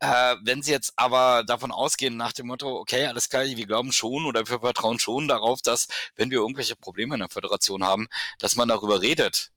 Äh, 0.00 0.36
wenn 0.42 0.62
Sie 0.62 0.72
jetzt 0.72 0.92
aber 0.96 1.44
davon 1.44 1.72
ausgehen, 1.72 2.16
nach 2.16 2.32
dem 2.32 2.48
Motto, 2.48 2.78
okay, 2.78 3.06
alles 3.06 3.28
klar, 3.28 3.44
wir 3.44 3.66
glauben 3.66 3.92
schon 3.92 4.26
oder 4.26 4.46
wir 4.48 4.60
vertrauen 4.60 4.98
schon 4.98 5.28
darauf, 5.28 5.62
dass, 5.62 5.88
wenn 6.16 6.30
wir 6.30 6.38
irgendwelche 6.38 6.76
Probleme 6.76 7.14
in 7.14 7.20
der 7.20 7.30
Föderation 7.30 7.84
haben, 7.84 8.08
dass 8.38 8.56
man 8.56 8.68
darüber 8.68 9.00
redet 9.00 9.52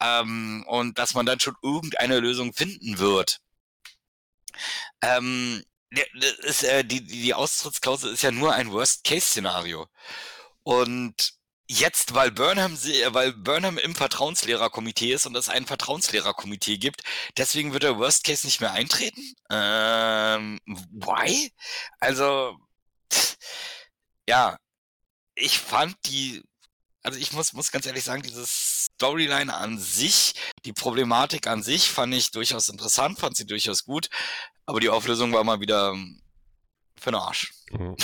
ähm, 0.00 0.64
und 0.66 0.98
dass 0.98 1.14
man 1.14 1.26
dann 1.26 1.40
schon 1.40 1.56
irgendeine 1.62 2.20
Lösung 2.20 2.52
finden 2.52 2.98
wird. 2.98 3.40
Ähm, 5.02 5.62
ist, 6.42 6.64
äh, 6.64 6.84
die, 6.84 7.04
die 7.04 7.34
Austrittsklausel 7.34 8.12
ist 8.12 8.22
ja 8.22 8.30
nur 8.30 8.54
ein 8.54 8.72
Worst-Case-Szenario. 8.72 9.88
Und 10.62 11.34
Jetzt, 11.68 12.14
weil 12.14 12.30
Burnham, 12.30 12.76
weil 13.12 13.32
Burnham 13.32 13.78
im 13.78 13.94
Vertrauenslehrerkomitee 13.94 15.12
ist 15.12 15.26
und 15.26 15.36
es 15.36 15.48
ein 15.48 15.64
Vertrauenslehrerkomitee 15.66 16.76
gibt, 16.76 17.02
deswegen 17.38 17.72
wird 17.72 17.84
der 17.84 17.98
Worst 17.98 18.24
Case 18.24 18.46
nicht 18.46 18.60
mehr 18.60 18.72
eintreten? 18.72 19.34
Ähm, 19.50 20.60
why? 20.66 21.50
Also, 22.00 22.58
ja, 24.28 24.58
ich 25.34 25.58
fand 25.58 25.96
die 26.06 26.42
also 27.02 27.18
ich 27.18 27.32
muss, 27.32 27.52
muss 27.52 27.72
ganz 27.72 27.86
ehrlich 27.86 28.04
sagen, 28.04 28.22
dieses 28.22 28.84
Storyline 28.94 29.52
an 29.54 29.78
sich, 29.78 30.34
die 30.64 30.72
Problematik 30.72 31.46
an 31.48 31.62
sich 31.62 31.90
fand 31.90 32.14
ich 32.14 32.30
durchaus 32.30 32.68
interessant, 32.68 33.18
fand 33.18 33.36
sie 33.36 33.46
durchaus 33.46 33.84
gut, 33.84 34.08
aber 34.66 34.80
die 34.80 34.88
Auflösung 34.88 35.32
war 35.32 35.44
mal 35.44 35.60
wieder 35.60 35.96
für 37.02 37.10
den 37.10 37.20
Arsch. 37.20 37.52
Mhm. 37.70 37.96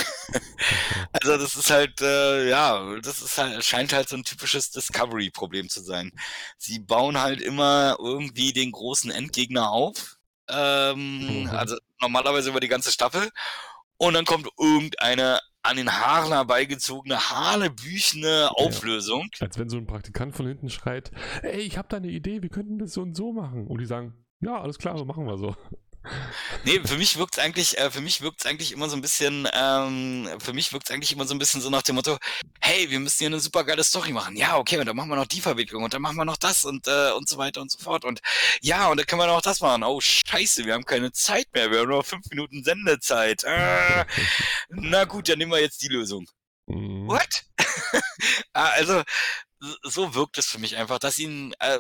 also 1.12 1.38
das 1.38 1.55
ist 1.55 1.70
halt, 1.70 2.01
äh, 2.01 2.49
ja, 2.49 2.96
das 3.01 3.22
ist 3.22 3.38
halt, 3.38 3.64
scheint 3.64 3.92
halt 3.92 4.09
so 4.09 4.16
ein 4.16 4.24
typisches 4.24 4.70
Discovery-Problem 4.70 5.68
zu 5.68 5.80
sein. 5.80 6.12
Sie 6.59 6.80
bauen 6.80 7.20
halt 7.20 7.40
immer 7.40 7.96
irgendwie 7.99 8.53
den 8.53 8.72
großen 8.72 9.11
Endgegner 9.11 9.70
auf. 9.70 10.18
Ähm, 10.49 11.42
mhm. 11.42 11.51
Also 11.51 11.76
normalerweise 12.01 12.51
über 12.51 12.61
die 12.61 12.68
ganze 12.68 12.92
Staffel. 12.92 13.30
Und 13.96 14.14
dann 14.14 14.24
kommt 14.24 14.49
irgendeine 14.59 15.40
an 15.62 15.76
den 15.76 15.92
Haaren 15.92 16.32
herbeigezogene, 16.32 17.30
hanebüchene 17.30 18.51
Auflösung. 18.53 19.28
Ja, 19.38 19.46
als 19.46 19.59
wenn 19.59 19.68
so 19.68 19.76
ein 19.76 19.86
Praktikant 19.86 20.34
von 20.34 20.46
hinten 20.46 20.70
schreit, 20.70 21.11
ey, 21.42 21.61
ich 21.61 21.76
habe 21.76 21.88
da 21.88 21.99
eine 21.99 22.09
Idee, 22.09 22.42
wir 22.42 22.49
könnten 22.49 22.78
das 22.78 22.92
so 22.92 23.03
und 23.03 23.14
so 23.16 23.32
machen. 23.32 23.66
Und 23.66 23.78
die 23.78 23.86
sagen, 23.86 24.24
ja, 24.40 24.61
alles 24.61 24.78
klar, 24.78 24.96
so 24.96 25.05
machen 25.05 25.26
wir 25.26 25.36
so. 25.36 25.57
Nee, 26.64 26.80
für 26.84 26.96
mich 26.96 27.16
wirkt's 27.18 27.38
eigentlich, 27.38 27.78
äh, 27.78 27.90
für 27.90 28.00
mich 28.00 28.20
wirkt's 28.20 28.46
eigentlich 28.46 28.72
immer 28.72 28.88
so 28.88 28.96
ein 28.96 29.00
bisschen, 29.00 29.48
ähm, 29.52 30.28
für 30.38 30.52
mich 30.52 30.72
wirkt's 30.72 30.90
eigentlich 30.90 31.12
immer 31.12 31.26
so 31.26 31.34
ein 31.34 31.38
bisschen 31.38 31.61
so 31.61 31.70
nach 31.70 31.82
dem 31.82 31.96
Motto, 31.96 32.18
hey, 32.61 32.90
wir 32.90 33.00
müssen 33.00 33.18
hier 33.18 33.28
eine 33.28 33.40
super 33.40 33.64
geile 33.64 33.84
Story 33.84 34.12
machen. 34.12 34.36
Ja, 34.36 34.56
okay, 34.56 34.78
und 34.78 34.86
dann 34.86 34.96
machen 34.96 35.09
wir 35.09 35.16
noch 35.16 35.26
die 35.26 35.40
Verwicklung 35.40 35.84
und 35.84 35.94
dann 35.94 36.02
machen 36.02 36.16
wir 36.16 36.24
noch 36.24 36.36
das 36.36 36.64
und, 36.64 36.86
äh, 36.86 37.12
und 37.12 37.28
so 37.28 37.38
weiter 37.38 37.61
und 37.61 37.70
so 37.70 37.78
fort. 37.78 38.04
Und 38.04 38.20
ja, 38.61 38.88
und 38.88 38.98
dann 38.98 39.06
können 39.06 39.20
wir 39.20 39.26
noch 39.26 39.42
das 39.42 39.61
machen. 39.61 39.82
Oh, 39.84 40.00
scheiße, 40.00 40.64
wir 40.64 40.74
haben 40.74 40.84
keine 40.84 41.12
Zeit 41.12 41.46
mehr. 41.54 41.70
Wir 41.70 41.80
haben 41.80 41.88
nur 41.88 42.04
fünf 42.04 42.26
Minuten 42.30 42.64
Sendezeit. 42.64 43.44
Äh, 43.44 44.04
na 44.68 45.04
gut, 45.04 45.28
dann 45.28 45.38
nehmen 45.38 45.52
wir 45.52 45.61
jetzt 45.61 45.82
die 45.82 45.88
Lösung. 45.88 46.26
Mhm. 46.66 47.09
What? 47.09 47.44
Ah, 48.54 48.70
also, 48.70 49.04
so 49.82 50.14
wirkt 50.14 50.36
es 50.38 50.46
für 50.46 50.59
mich 50.59 50.76
einfach, 50.76 50.98
dass 50.98 51.18
ihn, 51.18 51.54
äh, 51.61 51.78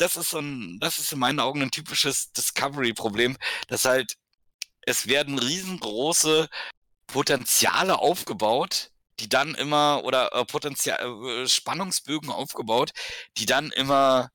das 0.00 0.16
ist 0.16 0.30
so 0.30 0.38
ein, 0.38 0.78
das 0.80 0.98
ist 0.98 1.12
in 1.12 1.18
meinen 1.18 1.40
Augen 1.40 1.62
ein 1.62 1.70
typisches 1.70 2.32
Discovery-Problem, 2.32 3.36
dass 3.68 3.84
halt, 3.84 4.16
es 4.82 5.06
werden 5.06 5.38
riesengroße 5.38 6.48
Potenziale 7.06 7.98
aufgebaut, 7.98 8.90
die 9.18 9.28
dann 9.28 9.54
immer, 9.54 10.02
oder 10.04 10.32
äh, 10.32 10.44
Potenzial, 10.44 10.98
äh, 11.00 11.46
Spannungsbögen 11.46 12.30
aufgebaut, 12.30 12.92
die 13.36 13.46
dann 13.46 13.70
immer 13.72 14.30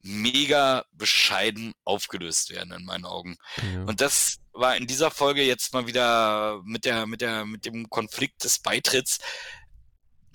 mega 0.00 0.84
bescheiden 0.92 1.74
aufgelöst 1.84 2.50
werden 2.50 2.72
in 2.72 2.84
meinen 2.84 3.04
Augen. 3.04 3.36
Ja. 3.56 3.82
Und 3.82 4.00
das 4.00 4.38
war 4.52 4.76
in 4.76 4.86
dieser 4.86 5.10
Folge 5.10 5.42
jetzt 5.42 5.74
mal 5.74 5.86
wieder 5.86 6.60
mit 6.64 6.84
der, 6.84 7.06
mit 7.06 7.20
der, 7.20 7.44
mit 7.44 7.66
dem 7.66 7.90
Konflikt 7.90 8.44
des 8.44 8.60
Beitritts 8.60 9.18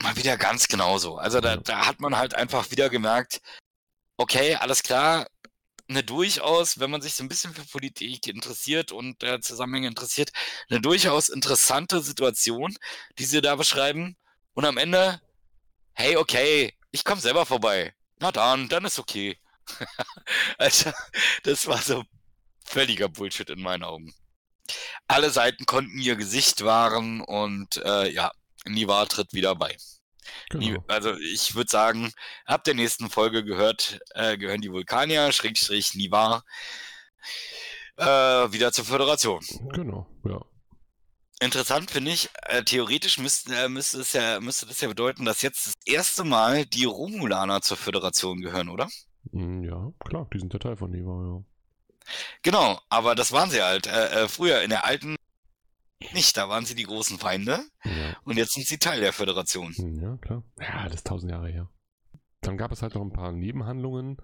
mal 0.02 0.16
wieder 0.18 0.38
ganz 0.38 0.68
genauso. 0.68 1.18
Also 1.18 1.40
da, 1.40 1.56
da 1.58 1.88
hat 1.88 2.00
man 2.02 2.18
halt 2.18 2.36
einfach 2.36 2.70
wieder 2.72 2.90
gemerkt, 2.90 3.42
okay, 4.24 4.56
alles 4.56 4.84
klar, 4.84 5.28
eine 5.90 6.02
durchaus, 6.04 6.80
wenn 6.80 6.90
man 6.90 7.02
sich 7.02 7.14
so 7.14 7.24
ein 7.24 7.28
bisschen 7.28 7.54
für 7.54 7.66
Politik 7.66 8.28
interessiert 8.28 8.94
und 8.94 9.22
äh, 9.22 9.42
Zusammenhänge 9.42 9.90
interessiert, 9.90 10.32
eine 10.70 10.80
durchaus 10.80 11.28
interessante 11.28 12.02
Situation, 12.02 12.74
die 13.20 13.26
sie 13.26 13.42
da 13.42 13.56
beschreiben. 13.58 14.16
Und 14.54 14.66
am 14.66 14.78
Ende, 14.78 15.22
hey, 15.94 16.16
okay, 16.16 16.74
ich 16.92 17.04
komme 17.04 17.20
selber 17.20 17.46
vorbei. 17.46 17.94
Na 18.20 18.32
dann, 18.32 18.70
dann 18.70 18.86
ist 18.86 18.98
okay. 18.98 19.38
also, 20.58 20.92
das 21.44 21.68
war 21.68 21.82
so 21.82 22.04
völliger 22.66 23.10
Bullshit 23.10 23.50
in 23.50 23.62
meinen 23.62 23.84
Augen. 23.84 24.14
Alle 25.08 25.32
Seiten 25.32 25.66
konnten 25.66 26.00
ihr 26.00 26.16
Gesicht 26.16 26.64
wahren 26.64 27.20
und 27.20 27.76
äh, 27.78 28.10
ja, 28.10 28.32
Niva 28.66 29.06
tritt 29.06 29.34
wieder 29.34 29.56
bei. 29.56 29.76
Genau. 30.50 30.84
Also 30.88 31.16
ich 31.18 31.56
würde 31.56 31.70
sagen, 31.70 32.12
ab 32.46 32.64
der 32.64 32.74
nächsten 32.74 33.10
Folge 33.10 33.44
gehört, 33.44 34.00
äh, 34.16 34.38
gehören 34.38 34.62
die 34.62 34.72
Vulkanier, 34.72 35.32
Schrägstrich 35.32 35.96
Niva, 35.96 36.44
äh, 37.98 38.06
wieder 38.06 38.72
zur 38.72 38.86
Föderation. 38.86 39.44
Genau, 39.74 40.08
ja. 40.26 40.42
Interessant 41.40 41.92
finde 41.92 42.12
ich, 42.12 42.30
äh, 42.44 42.64
theoretisch 42.64 43.18
müsste, 43.18 43.54
äh, 43.54 43.68
müsste, 43.68 44.00
es 44.00 44.14
ja, 44.14 44.40
müsste 44.40 44.66
das 44.66 44.80
ja 44.80 44.88
bedeuten, 44.88 45.26
dass 45.26 45.42
jetzt 45.42 45.68
das 45.68 45.74
erste 45.86 46.24
Mal 46.24 46.66
die 46.66 46.86
Romulaner 46.86 47.62
zur 47.62 47.76
Föderation 47.76 48.42
gehören, 48.42 48.70
oder? 48.70 48.88
Hm, 49.32 49.64
ja, 49.64 49.92
klar, 50.08 50.28
die 50.34 50.40
sind 50.40 50.54
der 50.54 50.60
Teil 50.60 50.78
von 50.78 50.92
Niva, 50.92 51.12
ja. 51.12 51.44
Genau, 52.44 52.80
aber 52.90 53.16
das 53.16 53.32
waren 53.32 53.50
sie 53.50 53.62
halt. 53.62 53.88
Äh, 53.88 54.24
äh 54.24 54.28
früher 54.28 54.62
in 54.62 54.70
der 54.70 54.86
alten 54.86 55.16
nicht. 56.12 56.36
Da 56.38 56.50
waren 56.50 56.66
sie 56.66 56.76
die 56.76 56.84
großen 56.84 57.18
Feinde. 57.20 57.64
Ja. 57.84 58.18
Und 58.24 58.38
jetzt 58.38 58.54
sind 58.54 58.68
sie 58.68 58.78
Teil 58.78 59.00
der 59.00 59.14
Föderation. 59.14 59.74
Hm, 59.74 60.02
ja, 60.02 60.18
klar. 60.18 60.44
Ja, 60.60 60.84
das 60.86 60.96
ist 60.96 61.08
tausend 61.08 61.32
Jahre 61.32 61.50
her. 61.50 61.70
Dann 62.42 62.58
gab 62.58 62.72
es 62.72 62.82
halt 62.82 62.96
noch 62.96 63.02
ein 63.02 63.14
paar 63.14 63.32
Nebenhandlungen, 63.32 64.18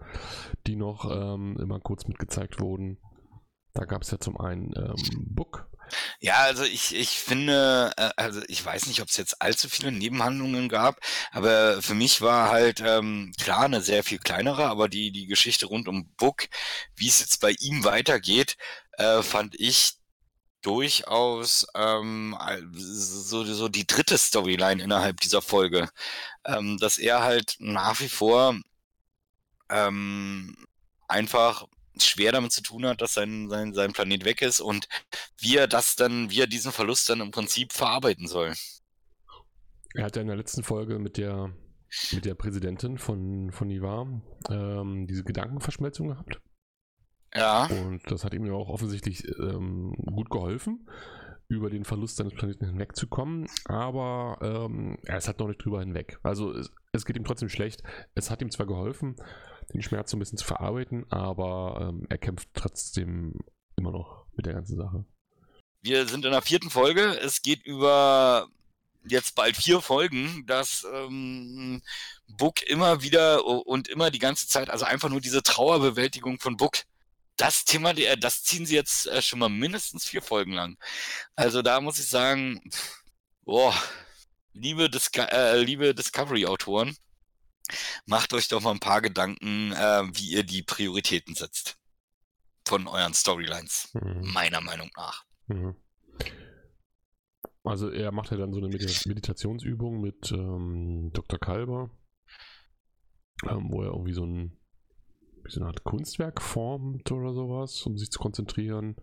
die 0.68 0.76
noch 0.76 1.10
ähm, 1.10 1.58
immer 1.60 1.80
kurz 1.80 2.06
mitgezeigt 2.06 2.60
wurden. 2.60 2.98
Da 3.74 3.86
gab 3.86 4.02
es 4.02 4.12
ja 4.12 4.20
zum 4.20 4.38
einen 4.40 4.74
ähm, 4.76 4.96
Book. 5.34 5.70
Ja, 6.20 6.36
also 6.44 6.64
ich, 6.64 6.96
ich 6.96 7.10
finde, 7.20 7.92
äh, 7.98 8.10
also 8.16 8.42
ich 8.48 8.64
weiß 8.64 8.88
nicht, 8.88 9.02
ob 9.02 9.08
es 9.10 9.18
jetzt 9.18 9.42
allzu 9.42 9.70
viele 9.70 9.92
Nebenhandlungen 9.92 10.70
gab, 10.70 11.00
aber 11.32 11.82
für 11.82 11.96
mich 11.96 12.22
war 12.22 12.50
halt 12.50 12.82
ähm, 12.86 13.32
klar 13.42 13.66
eine 13.66 13.82
sehr 13.82 14.04
viel 14.04 14.20
kleinere, 14.20 14.66
aber 14.66 14.90
die, 14.90 15.12
die 15.12 15.28
Geschichte 15.28 15.66
rund 15.66 15.88
um 15.88 16.10
Book, 16.18 16.48
wie 16.96 17.08
es 17.08 17.20
jetzt 17.22 17.42
bei 17.42 17.56
ihm 17.60 17.84
weitergeht, 17.84 18.58
äh, 18.98 19.22
fand 19.24 19.56
ich 19.60 19.99
durchaus 20.62 21.68
ähm, 21.76 22.38
so, 22.74 23.44
so 23.44 23.70
die 23.70 23.88
dritte 23.88 24.18
Storyline 24.18 24.82
innerhalb 24.84 25.20
dieser 25.22 25.42
Folge, 25.42 25.90
ähm, 26.46 26.78
dass 26.78 26.98
er 26.98 27.22
halt 27.24 27.56
nach 27.60 28.00
wie 28.02 28.10
vor 28.10 28.56
ähm, 29.70 30.56
einfach 31.08 31.66
schwer 31.98 32.32
damit 32.32 32.52
zu 32.52 32.62
tun 32.62 32.86
hat, 32.86 33.02
dass 33.02 33.14
sein, 33.14 33.50
sein, 33.50 33.74
sein 33.74 33.94
Planet 33.94 34.26
weg 34.26 34.42
ist 34.42 34.62
und 34.62 34.88
wie 35.38 35.58
er 35.58 35.68
das 35.68 35.96
dann, 35.96 36.30
wie 36.30 36.42
er 36.42 36.48
diesen 36.48 36.72
Verlust 36.72 37.10
dann 37.10 37.22
im 37.22 37.32
Prinzip 37.32 37.74
verarbeiten 37.74 38.28
soll. 38.28 38.54
Er 39.96 40.06
hat 40.06 40.16
ja 40.16 40.22
in 40.22 40.28
der 40.28 40.38
letzten 40.38 40.64
Folge 40.64 41.00
mit 41.00 41.18
der 41.18 41.54
mit 42.12 42.26
der 42.26 42.36
Präsidentin 42.36 43.00
von, 43.00 43.52
von 43.52 43.70
Ivar 43.72 44.22
ähm, 44.50 45.08
diese 45.08 45.24
Gedankenverschmelzung 45.24 46.10
gehabt. 46.10 46.40
Ja. 47.36 47.66
Und 47.66 48.02
das 48.10 48.24
hat 48.24 48.34
ihm 48.34 48.46
ja 48.46 48.54
auch 48.54 48.70
offensichtlich 48.70 49.28
ähm, 49.40 49.94
gut 50.06 50.30
geholfen, 50.30 50.88
über 51.48 51.70
den 51.70 51.86
Verlust 51.86 52.18
seines 52.18 52.34
Planeten 52.34 52.66
hinwegzukommen. 52.66 53.48
Aber 53.66 54.38
ähm, 54.42 54.98
er 55.06 55.18
ist 55.18 55.28
halt 55.28 55.40
noch 55.40 55.48
nicht 55.48 55.64
drüber 55.64 55.80
hinweg. 55.80 56.20
Also 56.24 56.52
es, 56.54 56.72
es, 56.92 57.06
geht 57.06 57.18
ihm 57.18 57.26
trotzdem 57.26 57.50
schlecht. 57.50 57.84
Es 58.16 58.30
hat 58.30 58.42
ihm 58.42 58.52
zwar 58.52 58.68
geholfen, 58.68 59.16
den 59.74 59.82
Schmerz 59.82 60.12
so 60.12 60.18
ein 60.18 60.20
bisschen 60.20 60.38
zu 60.38 60.46
verarbeiten, 60.46 61.06
aber 61.12 61.90
ähm, 61.90 62.06
er 62.10 62.18
kämpft 62.18 62.50
trotzdem 62.54 63.40
immer 63.76 63.92
noch 63.92 64.26
mit 64.36 64.46
der 64.46 64.54
ganzen 64.54 64.78
Sache. 64.78 65.06
Wir 65.82 66.08
sind 66.08 66.26
in 66.26 66.32
der 66.32 66.42
vierten 66.42 66.70
Folge. 66.70 67.18
Es 67.20 67.42
geht 67.42 67.66
über 67.66 68.48
jetzt 69.08 69.36
bald 69.36 69.56
vier 69.56 69.82
Folgen, 69.82 70.46
dass 70.46 70.86
ähm, 70.94 71.82
Book 72.28 72.62
immer 72.64 73.02
wieder 73.02 73.46
und 73.46 73.88
immer 73.88 74.12
die 74.12 74.20
ganze 74.20 74.48
Zeit, 74.48 74.70
also 74.70 74.86
einfach 74.86 75.10
nur 75.10 75.22
diese 75.22 75.42
Trauerbewältigung 75.42 76.40
von 76.40 76.58
Book 76.58 76.80
das 77.40 77.64
Thema, 77.66 77.92
äh, 77.98 78.18
das 78.18 78.44
ziehen 78.44 78.66
sie 78.66 78.76
jetzt 78.76 79.08
äh, 79.08 79.22
schon 79.22 79.40
mal 79.40 79.50
mindestens 79.50 80.06
vier 80.06 80.22
Folgen 80.22 80.54
lang. 80.54 80.78
Also 81.36 81.62
da 81.62 81.82
muss 81.82 82.00
ich 82.00 82.08
sagen, 82.08 82.62
boah, 83.44 83.74
liebe, 84.54 84.90
Disco 84.90 85.22
äh, 85.22 85.62
liebe 85.62 85.96
Discovery-Autoren, 85.96 86.96
macht 88.06 88.34
euch 88.34 88.48
doch 88.48 88.62
mal 88.62 88.72
ein 88.72 88.80
paar 88.80 89.02
Gedanken, 89.02 89.72
äh, 89.72 90.04
wie 90.14 90.32
ihr 90.32 90.44
die 90.44 90.64
Prioritäten 90.64 91.36
setzt. 91.36 91.78
Von 92.68 92.88
euren 92.88 93.14
Storylines, 93.14 93.90
mhm. 93.94 94.32
meiner 94.32 94.62
Meinung 94.62 94.92
nach. 94.96 95.26
Mhm. 95.48 95.76
Also 97.64 97.90
er 97.90 98.12
macht 98.12 98.32
ja 98.32 98.38
dann 98.38 98.54
so 98.54 98.60
eine 98.60 98.70
Meditationsübung 98.70 100.02
mit 100.02 100.32
ähm, 100.32 101.12
Dr. 101.14 101.40
Kalber, 101.40 101.90
ähm, 103.48 103.68
wo 103.70 103.82
er 103.82 103.92
irgendwie 103.92 104.14
so 104.14 104.26
ein 104.26 104.59
wie 105.50 105.54
so 105.54 105.62
eine 105.62 105.70
Art 105.70 105.84
Kunstwerk 105.84 106.42
formt 106.42 107.12
oder 107.12 107.34
sowas, 107.34 107.82
um 107.84 107.98
sich 107.98 108.12
zu 108.12 108.20
konzentrieren. 108.20 108.96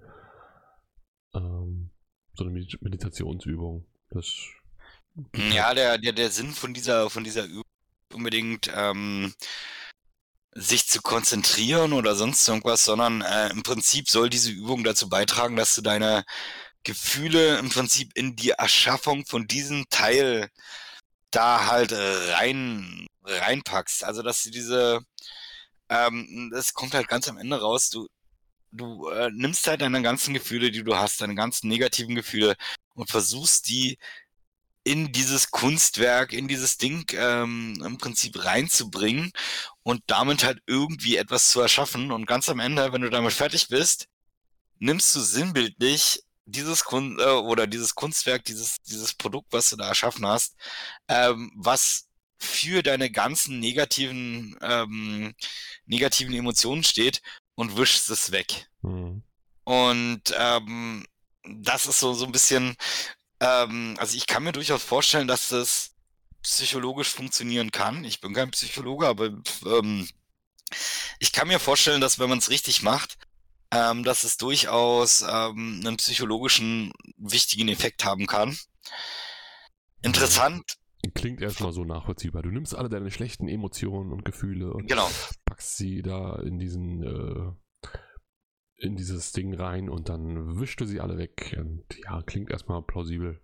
Ähm, 1.35 1.91
so 2.35 2.45
eine 2.45 2.53
Meditationsübung. 2.81 3.87
Das 4.11 4.33
ja, 5.35 5.75
der, 5.75 5.99
der, 5.99 6.13
der 6.13 6.31
Sinn 6.31 6.53
von 6.53 6.75
dieser, 6.75 7.11
von 7.11 7.25
dieser 7.25 7.45
Übung 7.45 7.65
unbedingt 8.13 8.71
ähm, 8.75 9.35
sich 10.53 10.87
zu 10.87 11.03
konzentrieren 11.03 11.93
oder 11.93 12.15
sonst 12.15 12.47
irgendwas, 12.47 12.85
sondern 12.85 13.23
äh, 13.23 13.51
im 13.51 13.63
Prinzip 13.63 14.09
soll 14.09 14.31
diese 14.31 14.51
Übung 14.51 14.85
dazu 14.85 15.09
beitragen, 15.09 15.57
dass 15.57 15.75
du 15.75 15.83
deine 15.83 16.25
Gefühle 16.85 17.59
im 17.59 17.71
Prinzip 17.71 18.13
in 18.15 18.37
die 18.37 18.51
Erschaffung 18.51 19.27
von 19.27 19.49
diesem 19.49 19.87
Teil 19.91 20.49
da 21.31 21.67
halt 21.67 21.93
rein 21.93 23.07
reinpackst. 23.25 24.05
Also 24.05 24.23
dass 24.23 24.45
du 24.45 24.51
diese 24.51 25.01
ähm, 25.89 26.53
es 26.57 26.75
kommt 26.75 26.95
halt 26.95 27.09
ganz 27.09 27.29
am 27.29 27.39
Ende 27.39 27.61
raus, 27.61 27.91
du, 27.91 28.09
du 28.73 29.09
äh, 29.09 29.31
nimmst 29.33 29.67
halt 29.67 29.81
deine 29.81 30.03
ganzen 30.03 30.35
Gefühle, 30.35 30.71
die 30.71 30.85
du 30.85 30.97
hast, 30.97 31.21
deine 31.21 31.35
ganzen 31.35 31.69
negativen 31.69 32.15
Gefühle 32.15 32.57
und 32.95 33.11
versuchst 33.11 33.69
die 33.69 33.99
in 34.85 35.11
dieses 35.13 35.51
Kunstwerk, 35.51 36.33
in 36.33 36.47
dieses 36.47 36.79
Ding 36.79 37.11
ähm, 37.15 37.83
im 37.85 37.99
Prinzip 37.99 38.45
reinzubringen 38.45 39.33
und 39.83 40.03
damit 40.07 40.45
halt 40.45 40.61
irgendwie 40.67 41.17
etwas 41.17 41.51
zu 41.51 41.61
erschaffen. 41.61 42.13
Und 42.13 42.27
ganz 42.27 42.49
am 42.49 42.61
Ende, 42.61 42.93
wenn 42.93 43.03
du 43.03 43.11
damit 43.11 43.33
fertig 43.33 43.67
bist, 43.69 44.07
nimmst 44.79 45.13
du 45.17 45.21
sinnbildlich 45.21 46.23
dieses 46.45 46.85
Kun 46.85 47.19
äh, 47.19 47.25
oder 47.25 47.67
dieses 47.67 47.97
Kunstwerk, 47.97 48.45
dieses, 48.45 48.77
dieses 48.83 49.15
Produkt, 49.15 49.53
was 49.53 49.71
du 49.71 49.77
da 49.77 49.89
erschaffen 49.89 50.25
hast, 50.25 50.55
ähm, 51.09 51.51
was 51.57 52.07
für 52.47 52.83
deine 52.83 53.11
ganzen 53.11 53.61
negativen, 53.61 54.57
ähm, 54.63 55.35
negativen 55.85 56.35
Emotionen 56.35 56.85
steht 56.85 57.21
und 57.55 57.77
wischst 57.77 58.09
es 58.11 58.33
weg. 58.33 58.69
Mhm. 58.83 59.23
Und 59.65 60.23
ähm, 60.39 61.05
das 61.45 61.87
ist 61.87 62.01
so, 62.01 62.15
so 62.15 62.25
ein 62.25 62.33
bisschen 62.33 62.77
ähm, 63.41 63.97
also 63.99 64.17
ich 64.17 64.27
kann 64.27 64.45
mir 64.45 64.53
durchaus 64.53 64.83
vorstellen, 64.83 65.29
dass 65.29 65.49
das 65.49 65.95
psychologisch 66.43 67.11
funktionieren 67.11 67.71
kann. 67.71 68.05
Ich 68.05 68.21
bin 68.21 68.33
kein 68.33 68.51
Psychologe, 68.51 69.07
aber 69.07 69.31
ähm, 69.67 70.09
ich 71.19 71.33
kann 71.33 71.49
mir 71.49 71.59
vorstellen, 71.59 72.01
dass 72.01 72.19
wenn 72.19 72.29
man 72.29 72.39
es 72.39 72.51
richtig 72.51 72.83
macht, 72.83 73.19
ähm, 73.71 74.05
dass 74.05 74.25
es 74.25 74.37
durchaus 74.37 75.23
ähm, 75.23 75.83
einen 75.85 75.97
psychologischen 75.97 76.93
wichtigen 77.17 77.69
Effekt 77.69 78.05
haben 78.05 78.27
kann. 78.27 78.57
Interessant. 80.03 80.77
Klingt 81.27 81.43
erstmal 81.43 81.73
so 81.73 81.85
nachvollziehbar. 81.85 82.43
Du 82.43 82.51
nimmst 82.51 82.73
alle 82.73 82.89
deine 82.89 83.11
schlechten 83.11 83.49
Emotionen 83.49 84.13
und 84.13 84.25
Gefühle 84.25 84.73
und 84.73 84.87
genau. 84.87 85.11
packst 85.45 85.77
sie 85.77 86.01
da 86.01 86.37
in 86.37 86.61
diesen 86.61 87.03
äh, 87.03 87.89
in 88.77 88.95
dieses 88.95 89.33
Ding 89.33 89.53
rein 89.53 89.89
und 89.89 90.09
dann 90.09 90.61
wischte 90.61 90.87
sie 90.87 91.01
alle 91.01 91.19
weg. 91.19 91.57
Und 91.59 91.85
ja, 92.05 92.23
klingt 92.23 92.49
erstmal 92.49 92.81
plausibel. 92.81 93.43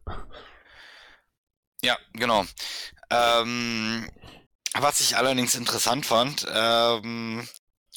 Ja, 1.82 1.98
genau. 2.12 2.44
Ähm, 3.10 4.08
was 4.74 5.00
ich 5.00 5.16
allerdings 5.16 5.56
interessant 5.56 6.06
fand, 6.06 6.46
ähm, 6.54 7.48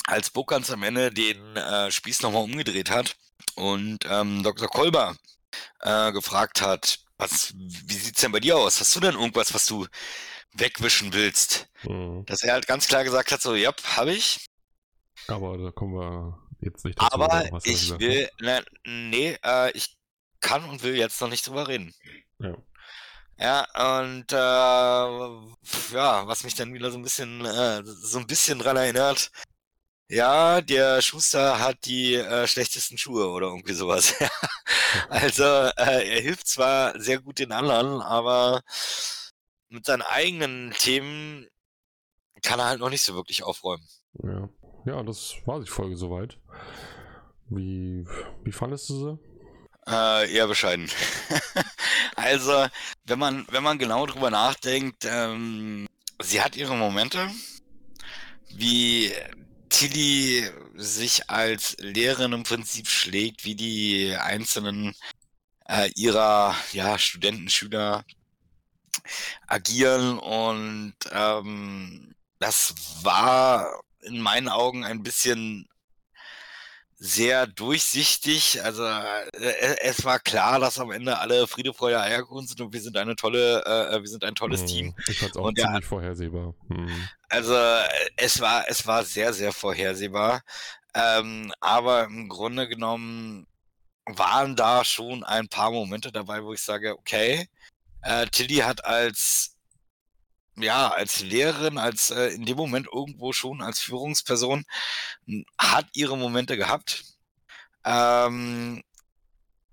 als 0.07 0.31
Burkans 0.31 0.71
am 0.71 0.81
Ende 0.81 1.11
den 1.11 1.57
äh, 1.57 1.91
Spieß 1.91 2.23
nochmal 2.23 2.41
umgedreht 2.41 2.89
hat 2.89 3.17
und 3.53 3.99
ähm, 4.09 4.41
Dr. 4.41 4.67
Kolber 4.67 5.15
äh, 5.81 6.11
gefragt 6.11 6.63
hat, 6.63 7.04
was, 7.17 7.53
wie 7.55 7.93
sieht's 7.93 8.21
denn 8.21 8.31
bei 8.31 8.39
dir 8.39 8.57
aus? 8.57 8.79
Hast 8.79 8.95
du 8.95 8.99
denn 8.99 9.15
irgendwas, 9.15 9.53
was 9.53 9.65
du 9.65 9.87
wegwischen 10.53 11.13
willst? 11.13 11.67
Mhm. 11.83 12.25
Dass 12.25 12.43
er 12.43 12.53
halt 12.53 12.67
ganz 12.67 12.87
klar 12.87 13.03
gesagt 13.03 13.31
hat, 13.31 13.41
so, 13.41 13.55
ja, 13.55 13.73
habe 13.95 14.13
ich. 14.13 14.47
Aber 15.27 15.57
da 15.57 15.71
kommen 15.71 15.95
wir 15.95 16.39
jetzt 16.61 16.85
nicht 16.85 16.99
dazu. 16.99 17.13
Aber 17.13 17.49
ich 17.63 17.97
will, 17.99 18.29
ne, 18.39 18.63
nee, 18.85 19.37
äh, 19.43 19.71
ich 19.71 19.95
kann 20.41 20.65
und 20.65 20.83
will 20.83 20.95
jetzt 20.95 21.19
noch 21.21 21.29
nicht 21.29 21.47
drüber 21.47 21.67
reden. 21.67 21.93
Ja. 22.39 22.55
Ja, 23.37 23.67
und 23.99 24.31
äh, 24.31 24.35
ja, 24.35 26.25
was 26.25 26.45
mich 26.45 26.55
dann 26.55 26.73
wieder 26.73 26.89
so 26.89 26.97
ein 26.97 27.03
bisschen, 27.03 27.43
äh, 27.43 27.81
so 27.83 28.17
ein 28.17 28.27
bisschen 28.27 28.59
dran 28.59 28.77
erinnert, 28.77 29.29
ja, 30.09 30.61
der 30.61 31.01
Schuster 31.01 31.59
hat 31.59 31.85
die 31.85 32.15
äh, 32.15 32.47
schlechtesten 32.47 32.97
Schuhe 32.97 33.29
oder 33.29 33.47
irgendwie 33.47 33.73
sowas. 33.73 34.15
also 35.09 35.43
äh, 35.43 36.15
er 36.15 36.21
hilft 36.21 36.47
zwar 36.47 36.99
sehr 36.99 37.19
gut 37.19 37.39
den 37.39 37.51
anderen, 37.51 38.01
aber 38.01 38.61
mit 39.69 39.85
seinen 39.85 40.03
eigenen 40.03 40.73
Themen 40.77 41.47
kann 42.43 42.59
er 42.59 42.67
halt 42.67 42.79
noch 42.79 42.89
nicht 42.89 43.03
so 43.03 43.15
wirklich 43.15 43.43
aufräumen. 43.43 43.87
Ja 44.23 44.49
ja, 44.85 45.01
das 45.03 45.35
war 45.45 45.59
die 45.59 45.69
Folge 45.69 45.97
soweit. 45.97 46.37
Wie, 47.49 48.05
wie 48.43 48.51
fandest 48.51 48.89
du 48.89 48.93
sie? 48.93 49.19
Äh, 49.87 50.31
eher 50.33 50.47
bescheiden. 50.47 50.89
also, 52.15 52.67
wenn 53.05 53.19
man, 53.19 53.45
wenn 53.49 53.63
man 53.63 53.77
genau 53.77 54.05
drüber 54.05 54.31
nachdenkt, 54.31 55.05
ähm, 55.05 55.87
sie 56.21 56.41
hat 56.41 56.55
ihre 56.55 56.75
Momente, 56.75 57.29
wie 58.49 59.11
Tilly 59.75 60.49
sich 60.75 61.29
als 61.29 61.75
Lehrerin 61.79 62.31
im 62.31 62.43
Prinzip 62.43 62.87
schlägt, 62.87 63.43
wie 63.43 63.55
die 63.55 64.15
einzelnen 64.15 64.95
äh, 65.67 65.91
ihrer 65.95 66.55
ja, 66.71 66.97
Studenten, 66.97 67.49
Schüler 67.49 68.05
agieren 69.47 70.17
und 70.17 70.95
ähm, 71.11 72.15
das 72.39 72.73
war 73.01 73.81
in 74.01 74.21
meinen 74.21 74.47
Augen 74.47 74.85
ein 74.85 75.03
bisschen 75.03 75.67
sehr 76.97 77.47
durchsichtig. 77.47 78.63
Also 78.63 78.85
äh, 78.85 79.77
es 79.81 80.05
war 80.05 80.19
klar, 80.19 80.59
dass 80.59 80.79
am 80.79 80.91
Ende 80.91 81.19
alle 81.19 81.47
Friede, 81.47 81.73
Freude, 81.73 81.99
Eierkuchen 81.99 82.47
sind 82.47 82.61
und 82.61 82.73
wir 82.73 82.81
sind 82.81 82.97
eine 82.97 83.15
tolle, 83.15 83.63
äh, 83.65 83.99
wir 83.99 84.07
sind 84.07 84.23
ein 84.23 84.35
tolles 84.35 84.61
hm, 84.61 84.67
Team. 84.67 84.95
Ich 85.07 85.19
fand 85.19 85.31
es 85.31 85.37
auch 85.37 85.45
und 85.45 85.57
ziemlich 85.57 85.83
ja, 85.83 85.87
vorhersehbar. 85.87 86.53
Hm. 86.69 87.09
Also 87.29 87.55
es 88.15 88.39
war, 88.39 88.65
es 88.69 88.85
war 88.87 89.03
sehr, 89.03 89.33
sehr 89.33 89.51
vorhersehbar. 89.51 90.41
Ähm, 90.93 91.51
aber 91.59 92.05
im 92.05 92.29
Grunde 92.29 92.69
genommen 92.69 93.47
waren 94.05 94.55
da 94.55 94.85
schon 94.85 95.23
ein 95.23 95.47
paar 95.47 95.71
Momente 95.71 96.11
dabei, 96.11 96.43
wo 96.43 96.53
ich 96.53 96.61
sage, 96.61 96.97
okay, 96.97 97.47
äh, 98.03 98.27
Tilly 98.27 98.57
hat 98.57 98.85
als 98.85 99.54
ja, 100.57 100.89
als 100.89 101.21
Lehrerin, 101.21 101.77
als 101.77 102.11
äh, 102.11 102.27
in 102.29 102.45
dem 102.45 102.57
Moment 102.57 102.87
irgendwo 102.93 103.33
schon 103.33 103.61
als 103.61 103.79
Führungsperson, 103.79 104.65
hat 105.57 105.87
ihre 105.93 106.17
Momente 106.17 106.57
gehabt. 106.57 107.03
Ähm, 107.83 108.83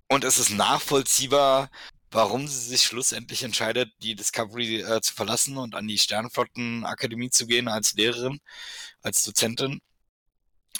und 0.09 0.23
es 0.23 0.37
ist 0.37 0.51
nachvollziehbar, 0.51 1.69
warum 2.11 2.47
sie 2.47 2.59
sich 2.69 2.83
schlussendlich 2.83 3.43
entscheidet, 3.43 3.91
die 4.01 4.15
Discovery 4.15 4.81
äh, 4.81 5.01
zu 5.01 5.13
verlassen 5.13 5.57
und 5.57 5.75
an 5.75 5.87
die 5.87 5.97
Sternflottenakademie 5.97 7.29
zu 7.31 7.47
gehen 7.47 7.67
als 7.67 7.93
Lehrerin, 7.93 8.39
als 9.01 9.23
Dozentin. 9.23 9.81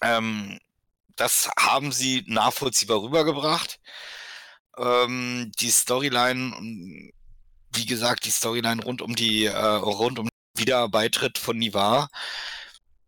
Ähm, 0.02 0.60
das 1.16 1.50
haben 1.58 1.92
sie 1.92 2.24
nachvollziehbar 2.28 3.02
rübergebracht. 3.02 3.80
Ähm, 4.78 5.52
die 5.60 5.72
Storyline 5.72 7.12
wie 7.74 7.86
gesagt, 7.86 8.26
die 8.26 8.32
Storyline 8.32 8.84
rund 8.84 9.02
um 9.02 9.16
die, 9.16 9.46
äh, 9.46 9.58
rund 9.58 10.20
um 10.20 10.30
Wiederbeitritt 10.56 11.38
von 11.38 11.58
Nivar 11.58 12.10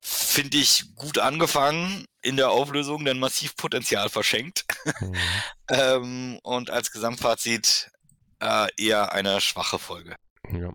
finde 0.01 0.57
ich 0.57 0.93
gut 0.95 1.17
angefangen 1.17 2.05
in 2.21 2.37
der 2.37 2.51
Auflösung, 2.51 3.05
denn 3.05 3.19
massiv 3.19 3.55
Potenzial 3.55 4.09
verschenkt. 4.09 4.65
Mhm. 4.99 5.15
ähm, 5.69 6.39
und 6.43 6.69
als 6.69 6.91
Gesamtfazit 6.91 7.91
äh, 8.39 8.67
eher 8.77 9.13
eine 9.13 9.41
schwache 9.41 9.79
Folge. 9.79 10.15
Ja, 10.51 10.73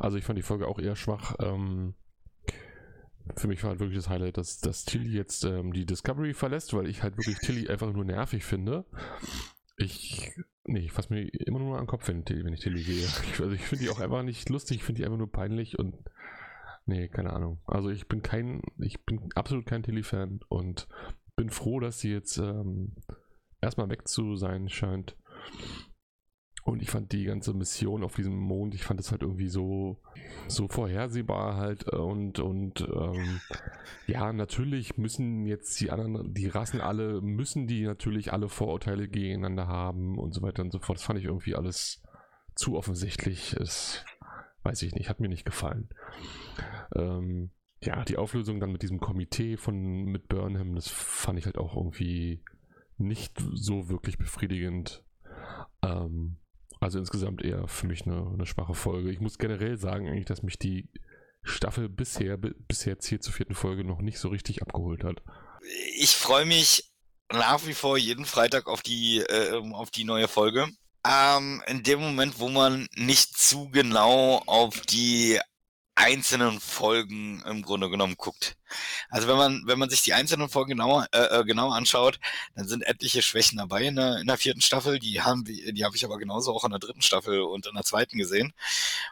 also 0.00 0.16
ich 0.16 0.24
fand 0.24 0.38
die 0.38 0.42
Folge 0.42 0.66
auch 0.66 0.80
eher 0.80 0.96
schwach. 0.96 1.36
Ähm, 1.38 1.94
für 3.36 3.48
mich 3.48 3.62
war 3.62 3.70
halt 3.70 3.80
wirklich 3.80 3.98
das 3.98 4.08
Highlight, 4.08 4.36
dass, 4.36 4.58
dass 4.58 4.84
Tilly 4.84 5.10
jetzt 5.16 5.44
ähm, 5.44 5.72
die 5.72 5.86
Discovery 5.86 6.34
verlässt, 6.34 6.74
weil 6.74 6.88
ich 6.88 7.02
halt 7.02 7.16
wirklich 7.16 7.38
Tilly 7.38 7.68
einfach 7.68 7.92
nur 7.92 8.04
nervig 8.04 8.44
finde. 8.44 8.84
Ich, 9.76 10.30
nee, 10.64 10.80
ich 10.80 10.92
fasse 10.92 11.12
mir 11.12 11.26
immer 11.46 11.58
nur 11.58 11.76
an 11.76 11.84
den 11.84 11.88
Kopf, 11.88 12.08
wenn, 12.08 12.24
wenn 12.26 12.52
ich 12.52 12.60
Tilly 12.60 12.82
sehe. 12.82 13.06
Ich, 13.32 13.40
also 13.40 13.52
ich 13.52 13.62
finde 13.62 13.84
die 13.84 13.90
auch 13.90 14.00
einfach 14.00 14.22
nicht 14.22 14.48
lustig, 14.48 14.78
ich 14.78 14.84
finde 14.84 15.00
die 15.00 15.04
einfach 15.04 15.18
nur 15.18 15.30
peinlich 15.30 15.78
und 15.78 15.96
nee, 16.86 17.08
keine 17.08 17.32
Ahnung. 17.32 17.60
Also 17.66 17.90
ich 17.90 18.06
bin 18.08 18.22
kein, 18.22 18.62
ich 18.78 19.04
bin 19.04 19.30
absolut 19.34 19.66
kein 19.66 19.82
Tilly-Fan 19.82 20.40
und 20.48 20.88
bin 21.36 21.50
froh, 21.50 21.80
dass 21.80 21.98
sie 21.98 22.12
jetzt 22.12 22.38
ähm, 22.38 22.94
erstmal 23.60 23.88
weg 23.88 24.06
zu 24.06 24.36
sein 24.36 24.68
scheint. 24.68 25.16
Und 26.64 26.80
ich 26.80 26.90
fand 26.90 27.12
die 27.12 27.24
ganze 27.24 27.52
Mission 27.52 28.02
auf 28.02 28.14
diesem 28.16 28.38
Mond, 28.38 28.74
ich 28.74 28.84
fand 28.84 28.98
es 28.98 29.10
halt 29.10 29.20
irgendwie 29.20 29.48
so, 29.48 29.98
so 30.48 30.66
vorhersehbar 30.66 31.56
halt 31.56 31.84
und, 31.90 32.38
und 32.38 32.80
ähm, 32.80 33.40
ja, 34.06 34.32
natürlich 34.32 34.96
müssen 34.96 35.44
jetzt 35.44 35.78
die 35.80 35.90
anderen, 35.90 36.32
die 36.32 36.48
Rassen 36.48 36.80
alle, 36.80 37.20
müssen 37.20 37.66
die 37.66 37.82
natürlich 37.82 38.32
alle 38.32 38.48
Vorurteile 38.48 39.08
gegeneinander 39.08 39.68
haben 39.68 40.18
und 40.18 40.32
so 40.32 40.40
weiter 40.40 40.62
und 40.62 40.72
so 40.72 40.78
fort. 40.78 40.98
Das 40.98 41.04
fand 41.04 41.18
ich 41.18 41.26
irgendwie 41.26 41.54
alles 41.54 42.02
zu 42.54 42.76
offensichtlich. 42.76 43.52
Es, 43.52 44.02
weiß 44.62 44.80
ich 44.82 44.94
nicht, 44.94 45.10
hat 45.10 45.20
mir 45.20 45.28
nicht 45.28 45.44
gefallen. 45.44 45.90
Ähm, 46.94 47.50
ja, 47.82 48.02
die 48.04 48.16
Auflösung 48.16 48.58
dann 48.58 48.72
mit 48.72 48.80
diesem 48.80 49.00
Komitee 49.00 49.58
von, 49.58 50.04
mit 50.04 50.28
Burnham, 50.28 50.74
das 50.74 50.88
fand 50.88 51.38
ich 51.38 51.44
halt 51.44 51.58
auch 51.58 51.76
irgendwie 51.76 52.42
nicht 52.96 53.38
so 53.52 53.90
wirklich 53.90 54.16
befriedigend. 54.16 55.04
Ähm, 55.82 56.38
also 56.84 56.98
insgesamt 56.98 57.42
eher 57.42 57.66
für 57.66 57.86
mich 57.86 58.06
eine, 58.06 58.30
eine, 58.32 58.46
schwache 58.46 58.74
Folge. 58.74 59.10
Ich 59.10 59.20
muss 59.20 59.38
generell 59.38 59.78
sagen, 59.78 60.08
eigentlich, 60.08 60.26
dass 60.26 60.42
mich 60.42 60.58
die 60.58 60.88
Staffel 61.42 61.88
bisher, 61.88 62.36
bisher 62.36 62.92
jetzt 62.92 63.06
hier 63.06 63.20
zur 63.20 63.32
vierten 63.32 63.54
Folge 63.54 63.84
noch 63.84 64.00
nicht 64.00 64.18
so 64.18 64.28
richtig 64.28 64.62
abgeholt 64.62 65.02
hat. 65.02 65.22
Ich 65.96 66.14
freue 66.14 66.44
mich 66.44 66.92
nach 67.32 67.66
wie 67.66 67.74
vor 67.74 67.96
jeden 67.96 68.26
Freitag 68.26 68.66
auf 68.66 68.82
die, 68.82 69.18
äh, 69.18 69.52
auf 69.72 69.90
die 69.90 70.04
neue 70.04 70.28
Folge. 70.28 70.68
Ähm, 71.06 71.62
in 71.66 71.82
dem 71.82 72.00
Moment, 72.00 72.38
wo 72.38 72.48
man 72.48 72.86
nicht 72.96 73.36
zu 73.36 73.68
genau 73.70 74.42
auf 74.46 74.80
die 74.82 75.38
einzelnen 75.94 76.60
Folgen 76.60 77.42
im 77.46 77.62
Grunde 77.62 77.88
genommen 77.88 78.16
guckt. 78.16 78.56
Also 79.10 79.28
wenn 79.28 79.36
man, 79.36 79.62
wenn 79.66 79.78
man 79.78 79.90
sich 79.90 80.02
die 80.02 80.12
einzelnen 80.12 80.48
Folgen 80.48 80.70
genauer, 80.70 81.06
äh, 81.12 81.40
äh 81.40 81.44
genauer 81.44 81.74
anschaut, 81.74 82.18
dann 82.54 82.66
sind 82.66 82.82
etliche 82.82 83.22
Schwächen 83.22 83.58
dabei 83.58 83.84
in 83.84 83.96
der, 83.96 84.18
in 84.18 84.26
der 84.26 84.36
vierten 84.36 84.60
Staffel. 84.60 84.98
Die 84.98 85.22
haben, 85.22 85.44
die 85.44 85.84
habe 85.84 85.96
ich 85.96 86.04
aber 86.04 86.18
genauso 86.18 86.52
auch 86.52 86.64
in 86.64 86.70
der 86.70 86.80
dritten 86.80 87.02
Staffel 87.02 87.42
und 87.42 87.66
in 87.66 87.74
der 87.74 87.84
zweiten 87.84 88.18
gesehen. 88.18 88.52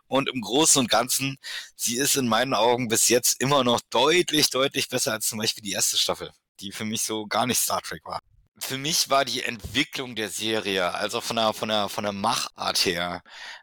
Und 0.08 0.28
im 0.28 0.40
Großen 0.40 0.80
und 0.80 0.90
Ganzen, 0.90 1.38
sie 1.76 1.96
ist 1.96 2.16
in 2.16 2.28
meinen 2.28 2.54
Augen 2.54 2.88
bis 2.88 3.08
jetzt 3.08 3.40
immer 3.40 3.64
noch 3.64 3.80
deutlich, 3.90 4.50
deutlich 4.50 4.88
besser 4.88 5.12
als 5.12 5.28
zum 5.28 5.38
Beispiel 5.38 5.62
die 5.62 5.72
erste 5.72 5.96
Staffel, 5.96 6.32
die 6.60 6.72
für 6.72 6.84
mich 6.84 7.02
so 7.02 7.26
gar 7.26 7.46
nicht 7.46 7.58
Star 7.58 7.80
Trek 7.82 8.04
war 8.04 8.20
für 8.62 8.78
mich 8.78 9.10
war 9.10 9.24
die 9.24 9.42
Entwicklung 9.42 10.14
der 10.14 10.28
Serie, 10.28 10.94
also 10.94 11.20
von 11.20 11.36
der, 11.36 11.52
von 11.52 11.68
der, 11.68 11.88
von 11.88 12.04
der 12.04 12.12
Machart 12.12 12.84
her, 12.86 13.22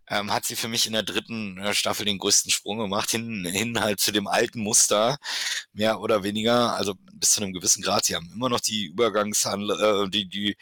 ähm, 0.09 0.33
hat 0.33 0.45
sie 0.45 0.55
für 0.55 0.67
mich 0.67 0.87
in 0.87 0.93
der 0.93 1.03
dritten 1.03 1.57
äh, 1.59 1.73
Staffel 1.73 2.05
den 2.05 2.17
größten 2.17 2.51
Sprung 2.51 2.79
gemacht, 2.79 3.11
hin, 3.11 3.45
hin 3.45 3.79
halt 3.79 3.99
zu 3.99 4.11
dem 4.11 4.27
alten 4.27 4.61
Muster, 4.61 5.17
mehr 5.73 6.01
oder 6.01 6.23
weniger, 6.23 6.75
also 6.75 6.95
bis 7.13 7.31
zu 7.31 7.41
einem 7.41 7.53
gewissen 7.53 7.83
Grad. 7.83 8.05
Sie 8.05 8.15
haben 8.15 8.31
immer 8.33 8.49
noch 8.49 8.59
die 8.59 8.85
Übergangshandlung, 8.87 9.79
äh, 9.79 10.09
die, 10.09 10.27
die 10.27 10.57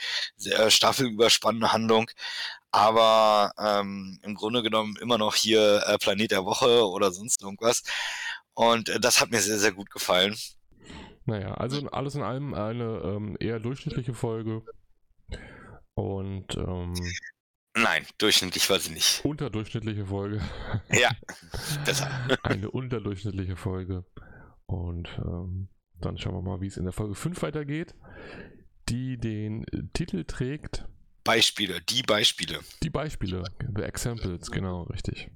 äh, 0.49 0.69
staffelüberspannende 0.69 1.71
Handlung, 1.71 2.09
aber 2.71 3.51
ähm, 3.57 4.19
im 4.23 4.35
Grunde 4.35 4.63
genommen 4.63 4.97
immer 4.97 5.17
noch 5.17 5.35
hier 5.35 5.83
äh, 5.87 5.97
Planet 5.97 6.31
der 6.31 6.45
Woche 6.45 6.87
oder 6.87 7.11
sonst 7.11 7.41
irgendwas. 7.41 7.83
Und 8.53 8.89
äh, 8.89 8.99
das 8.99 9.21
hat 9.21 9.31
mir 9.31 9.39
sehr, 9.39 9.59
sehr 9.59 9.71
gut 9.71 9.89
gefallen. 9.89 10.35
Naja, 11.25 11.53
also 11.55 11.87
alles 11.89 12.15
in 12.15 12.23
allem 12.23 12.53
eine 12.53 13.01
ähm, 13.03 13.37
eher 13.39 13.59
durchschnittliche 13.59 14.13
Folge. 14.13 14.63
Und 15.95 16.55
ähm, 16.55 16.93
Nein, 17.77 18.05
durchschnittlich 18.17 18.69
war 18.69 18.79
sie 18.79 18.91
nicht. 18.91 19.23
Unterdurchschnittliche 19.23 20.05
Folge. 20.05 20.41
Ja, 20.91 21.11
besser. 21.85 22.09
eine 22.43 22.71
unterdurchschnittliche 22.71 23.55
Folge. 23.55 24.05
Und 24.65 25.07
ähm, 25.19 25.69
dann 25.99 26.17
schauen 26.17 26.35
wir 26.35 26.41
mal, 26.41 26.61
wie 26.61 26.67
es 26.67 26.77
in 26.77 26.85
der 26.85 26.93
Folge 26.93 27.15
5 27.15 27.41
weitergeht, 27.41 27.95
die 28.89 29.17
den 29.17 29.65
Titel 29.93 30.23
trägt. 30.23 30.85
Beispiele, 31.23 31.81
die 31.81 32.03
Beispiele. 32.03 32.59
Die 32.83 32.89
Beispiele, 32.89 33.43
the 33.75 33.83
examples, 33.83 34.49
genau, 34.49 34.83
richtig. 34.83 35.29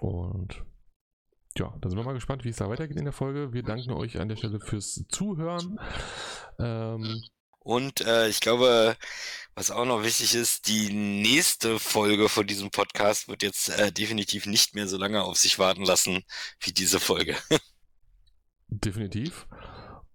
Und 0.00 0.62
ja, 1.56 1.74
da 1.80 1.88
sind 1.88 1.98
wir 1.98 2.04
mal 2.04 2.14
gespannt, 2.14 2.44
wie 2.44 2.48
es 2.48 2.56
da 2.56 2.68
weitergeht 2.68 2.96
in 2.96 3.04
der 3.04 3.12
Folge. 3.12 3.52
Wir 3.52 3.62
danken 3.62 3.92
euch 3.92 4.18
an 4.18 4.28
der 4.28 4.36
Stelle 4.36 4.58
fürs 4.60 5.04
Zuhören. 5.08 5.78
Ähm, 6.58 7.22
und 7.64 8.00
äh, 8.02 8.28
ich 8.28 8.40
glaube, 8.40 8.96
was 9.54 9.70
auch 9.70 9.84
noch 9.84 10.02
wichtig 10.02 10.34
ist, 10.34 10.66
die 10.68 10.92
nächste 10.92 11.78
Folge 11.78 12.28
von 12.28 12.46
diesem 12.46 12.70
Podcast 12.70 13.28
wird 13.28 13.42
jetzt 13.42 13.68
äh, 13.68 13.92
definitiv 13.92 14.46
nicht 14.46 14.74
mehr 14.74 14.88
so 14.88 14.96
lange 14.96 15.22
auf 15.22 15.36
sich 15.36 15.58
warten 15.58 15.84
lassen 15.84 16.24
wie 16.60 16.72
diese 16.72 17.00
Folge. 17.00 17.36
definitiv. 18.68 19.46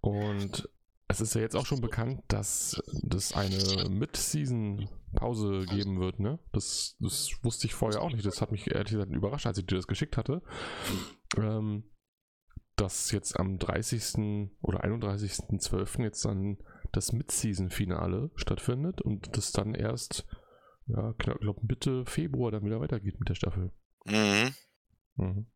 Und 0.00 0.68
es 1.06 1.20
ist 1.20 1.34
ja 1.34 1.40
jetzt 1.40 1.56
auch 1.56 1.66
schon 1.66 1.80
bekannt, 1.80 2.22
dass 2.28 2.82
das 3.02 3.32
eine 3.32 3.88
Mid-Season-Pause 3.88 5.64
geben 5.66 6.00
wird, 6.00 6.20
ne? 6.20 6.38
Das, 6.52 6.96
das 6.98 7.30
wusste 7.42 7.66
ich 7.66 7.74
vorher 7.74 8.02
auch 8.02 8.10
nicht. 8.10 8.26
Das 8.26 8.42
hat 8.42 8.52
mich 8.52 8.70
ehrlich 8.70 8.92
gesagt 8.92 9.10
überrascht, 9.10 9.46
als 9.46 9.58
ich 9.58 9.66
dir 9.66 9.76
das 9.76 9.86
geschickt 9.86 10.16
hatte. 10.16 10.42
Ähm, 11.36 11.84
dass 12.76 13.10
jetzt 13.10 13.38
am 13.38 13.58
30. 13.58 14.50
oder 14.60 14.84
31.12. 14.84 16.02
jetzt 16.02 16.24
dann 16.24 16.58
das 16.98 17.12
Mid-Season-Finale 17.12 18.30
stattfindet 18.34 19.00
und 19.00 19.36
das 19.36 19.52
dann 19.52 19.74
erst, 19.74 20.26
ja, 20.86 21.12
glaube 21.12 21.60
Mitte 21.66 22.04
Februar 22.06 22.50
dann 22.50 22.64
wieder 22.64 22.80
weitergeht 22.80 23.18
mit 23.18 23.28
der 23.28 23.34
Staffel. 23.34 23.72
Mhm. 24.04 24.54
Mhm. 25.16 25.46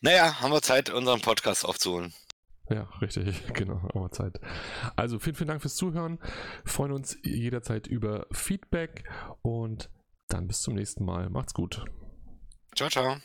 Naja, 0.00 0.40
haben 0.40 0.52
wir 0.52 0.62
Zeit, 0.62 0.90
unseren 0.90 1.20
Podcast 1.20 1.64
aufzuholen. 1.64 2.12
Ja, 2.68 2.88
richtig, 3.00 3.42
genau, 3.54 3.88
aber 3.94 4.10
Zeit. 4.10 4.40
Also 4.96 5.18
vielen, 5.18 5.36
vielen 5.36 5.48
Dank 5.48 5.62
fürs 5.62 5.76
Zuhören. 5.76 6.18
Freuen 6.64 6.92
uns 6.92 7.16
jederzeit 7.22 7.86
über 7.86 8.26
Feedback 8.32 9.04
und 9.42 9.90
dann 10.28 10.46
bis 10.46 10.60
zum 10.60 10.74
nächsten 10.74 11.04
Mal. 11.04 11.28
Macht's 11.30 11.54
gut. 11.54 11.84
Ciao, 12.74 12.88
ciao. 12.88 13.16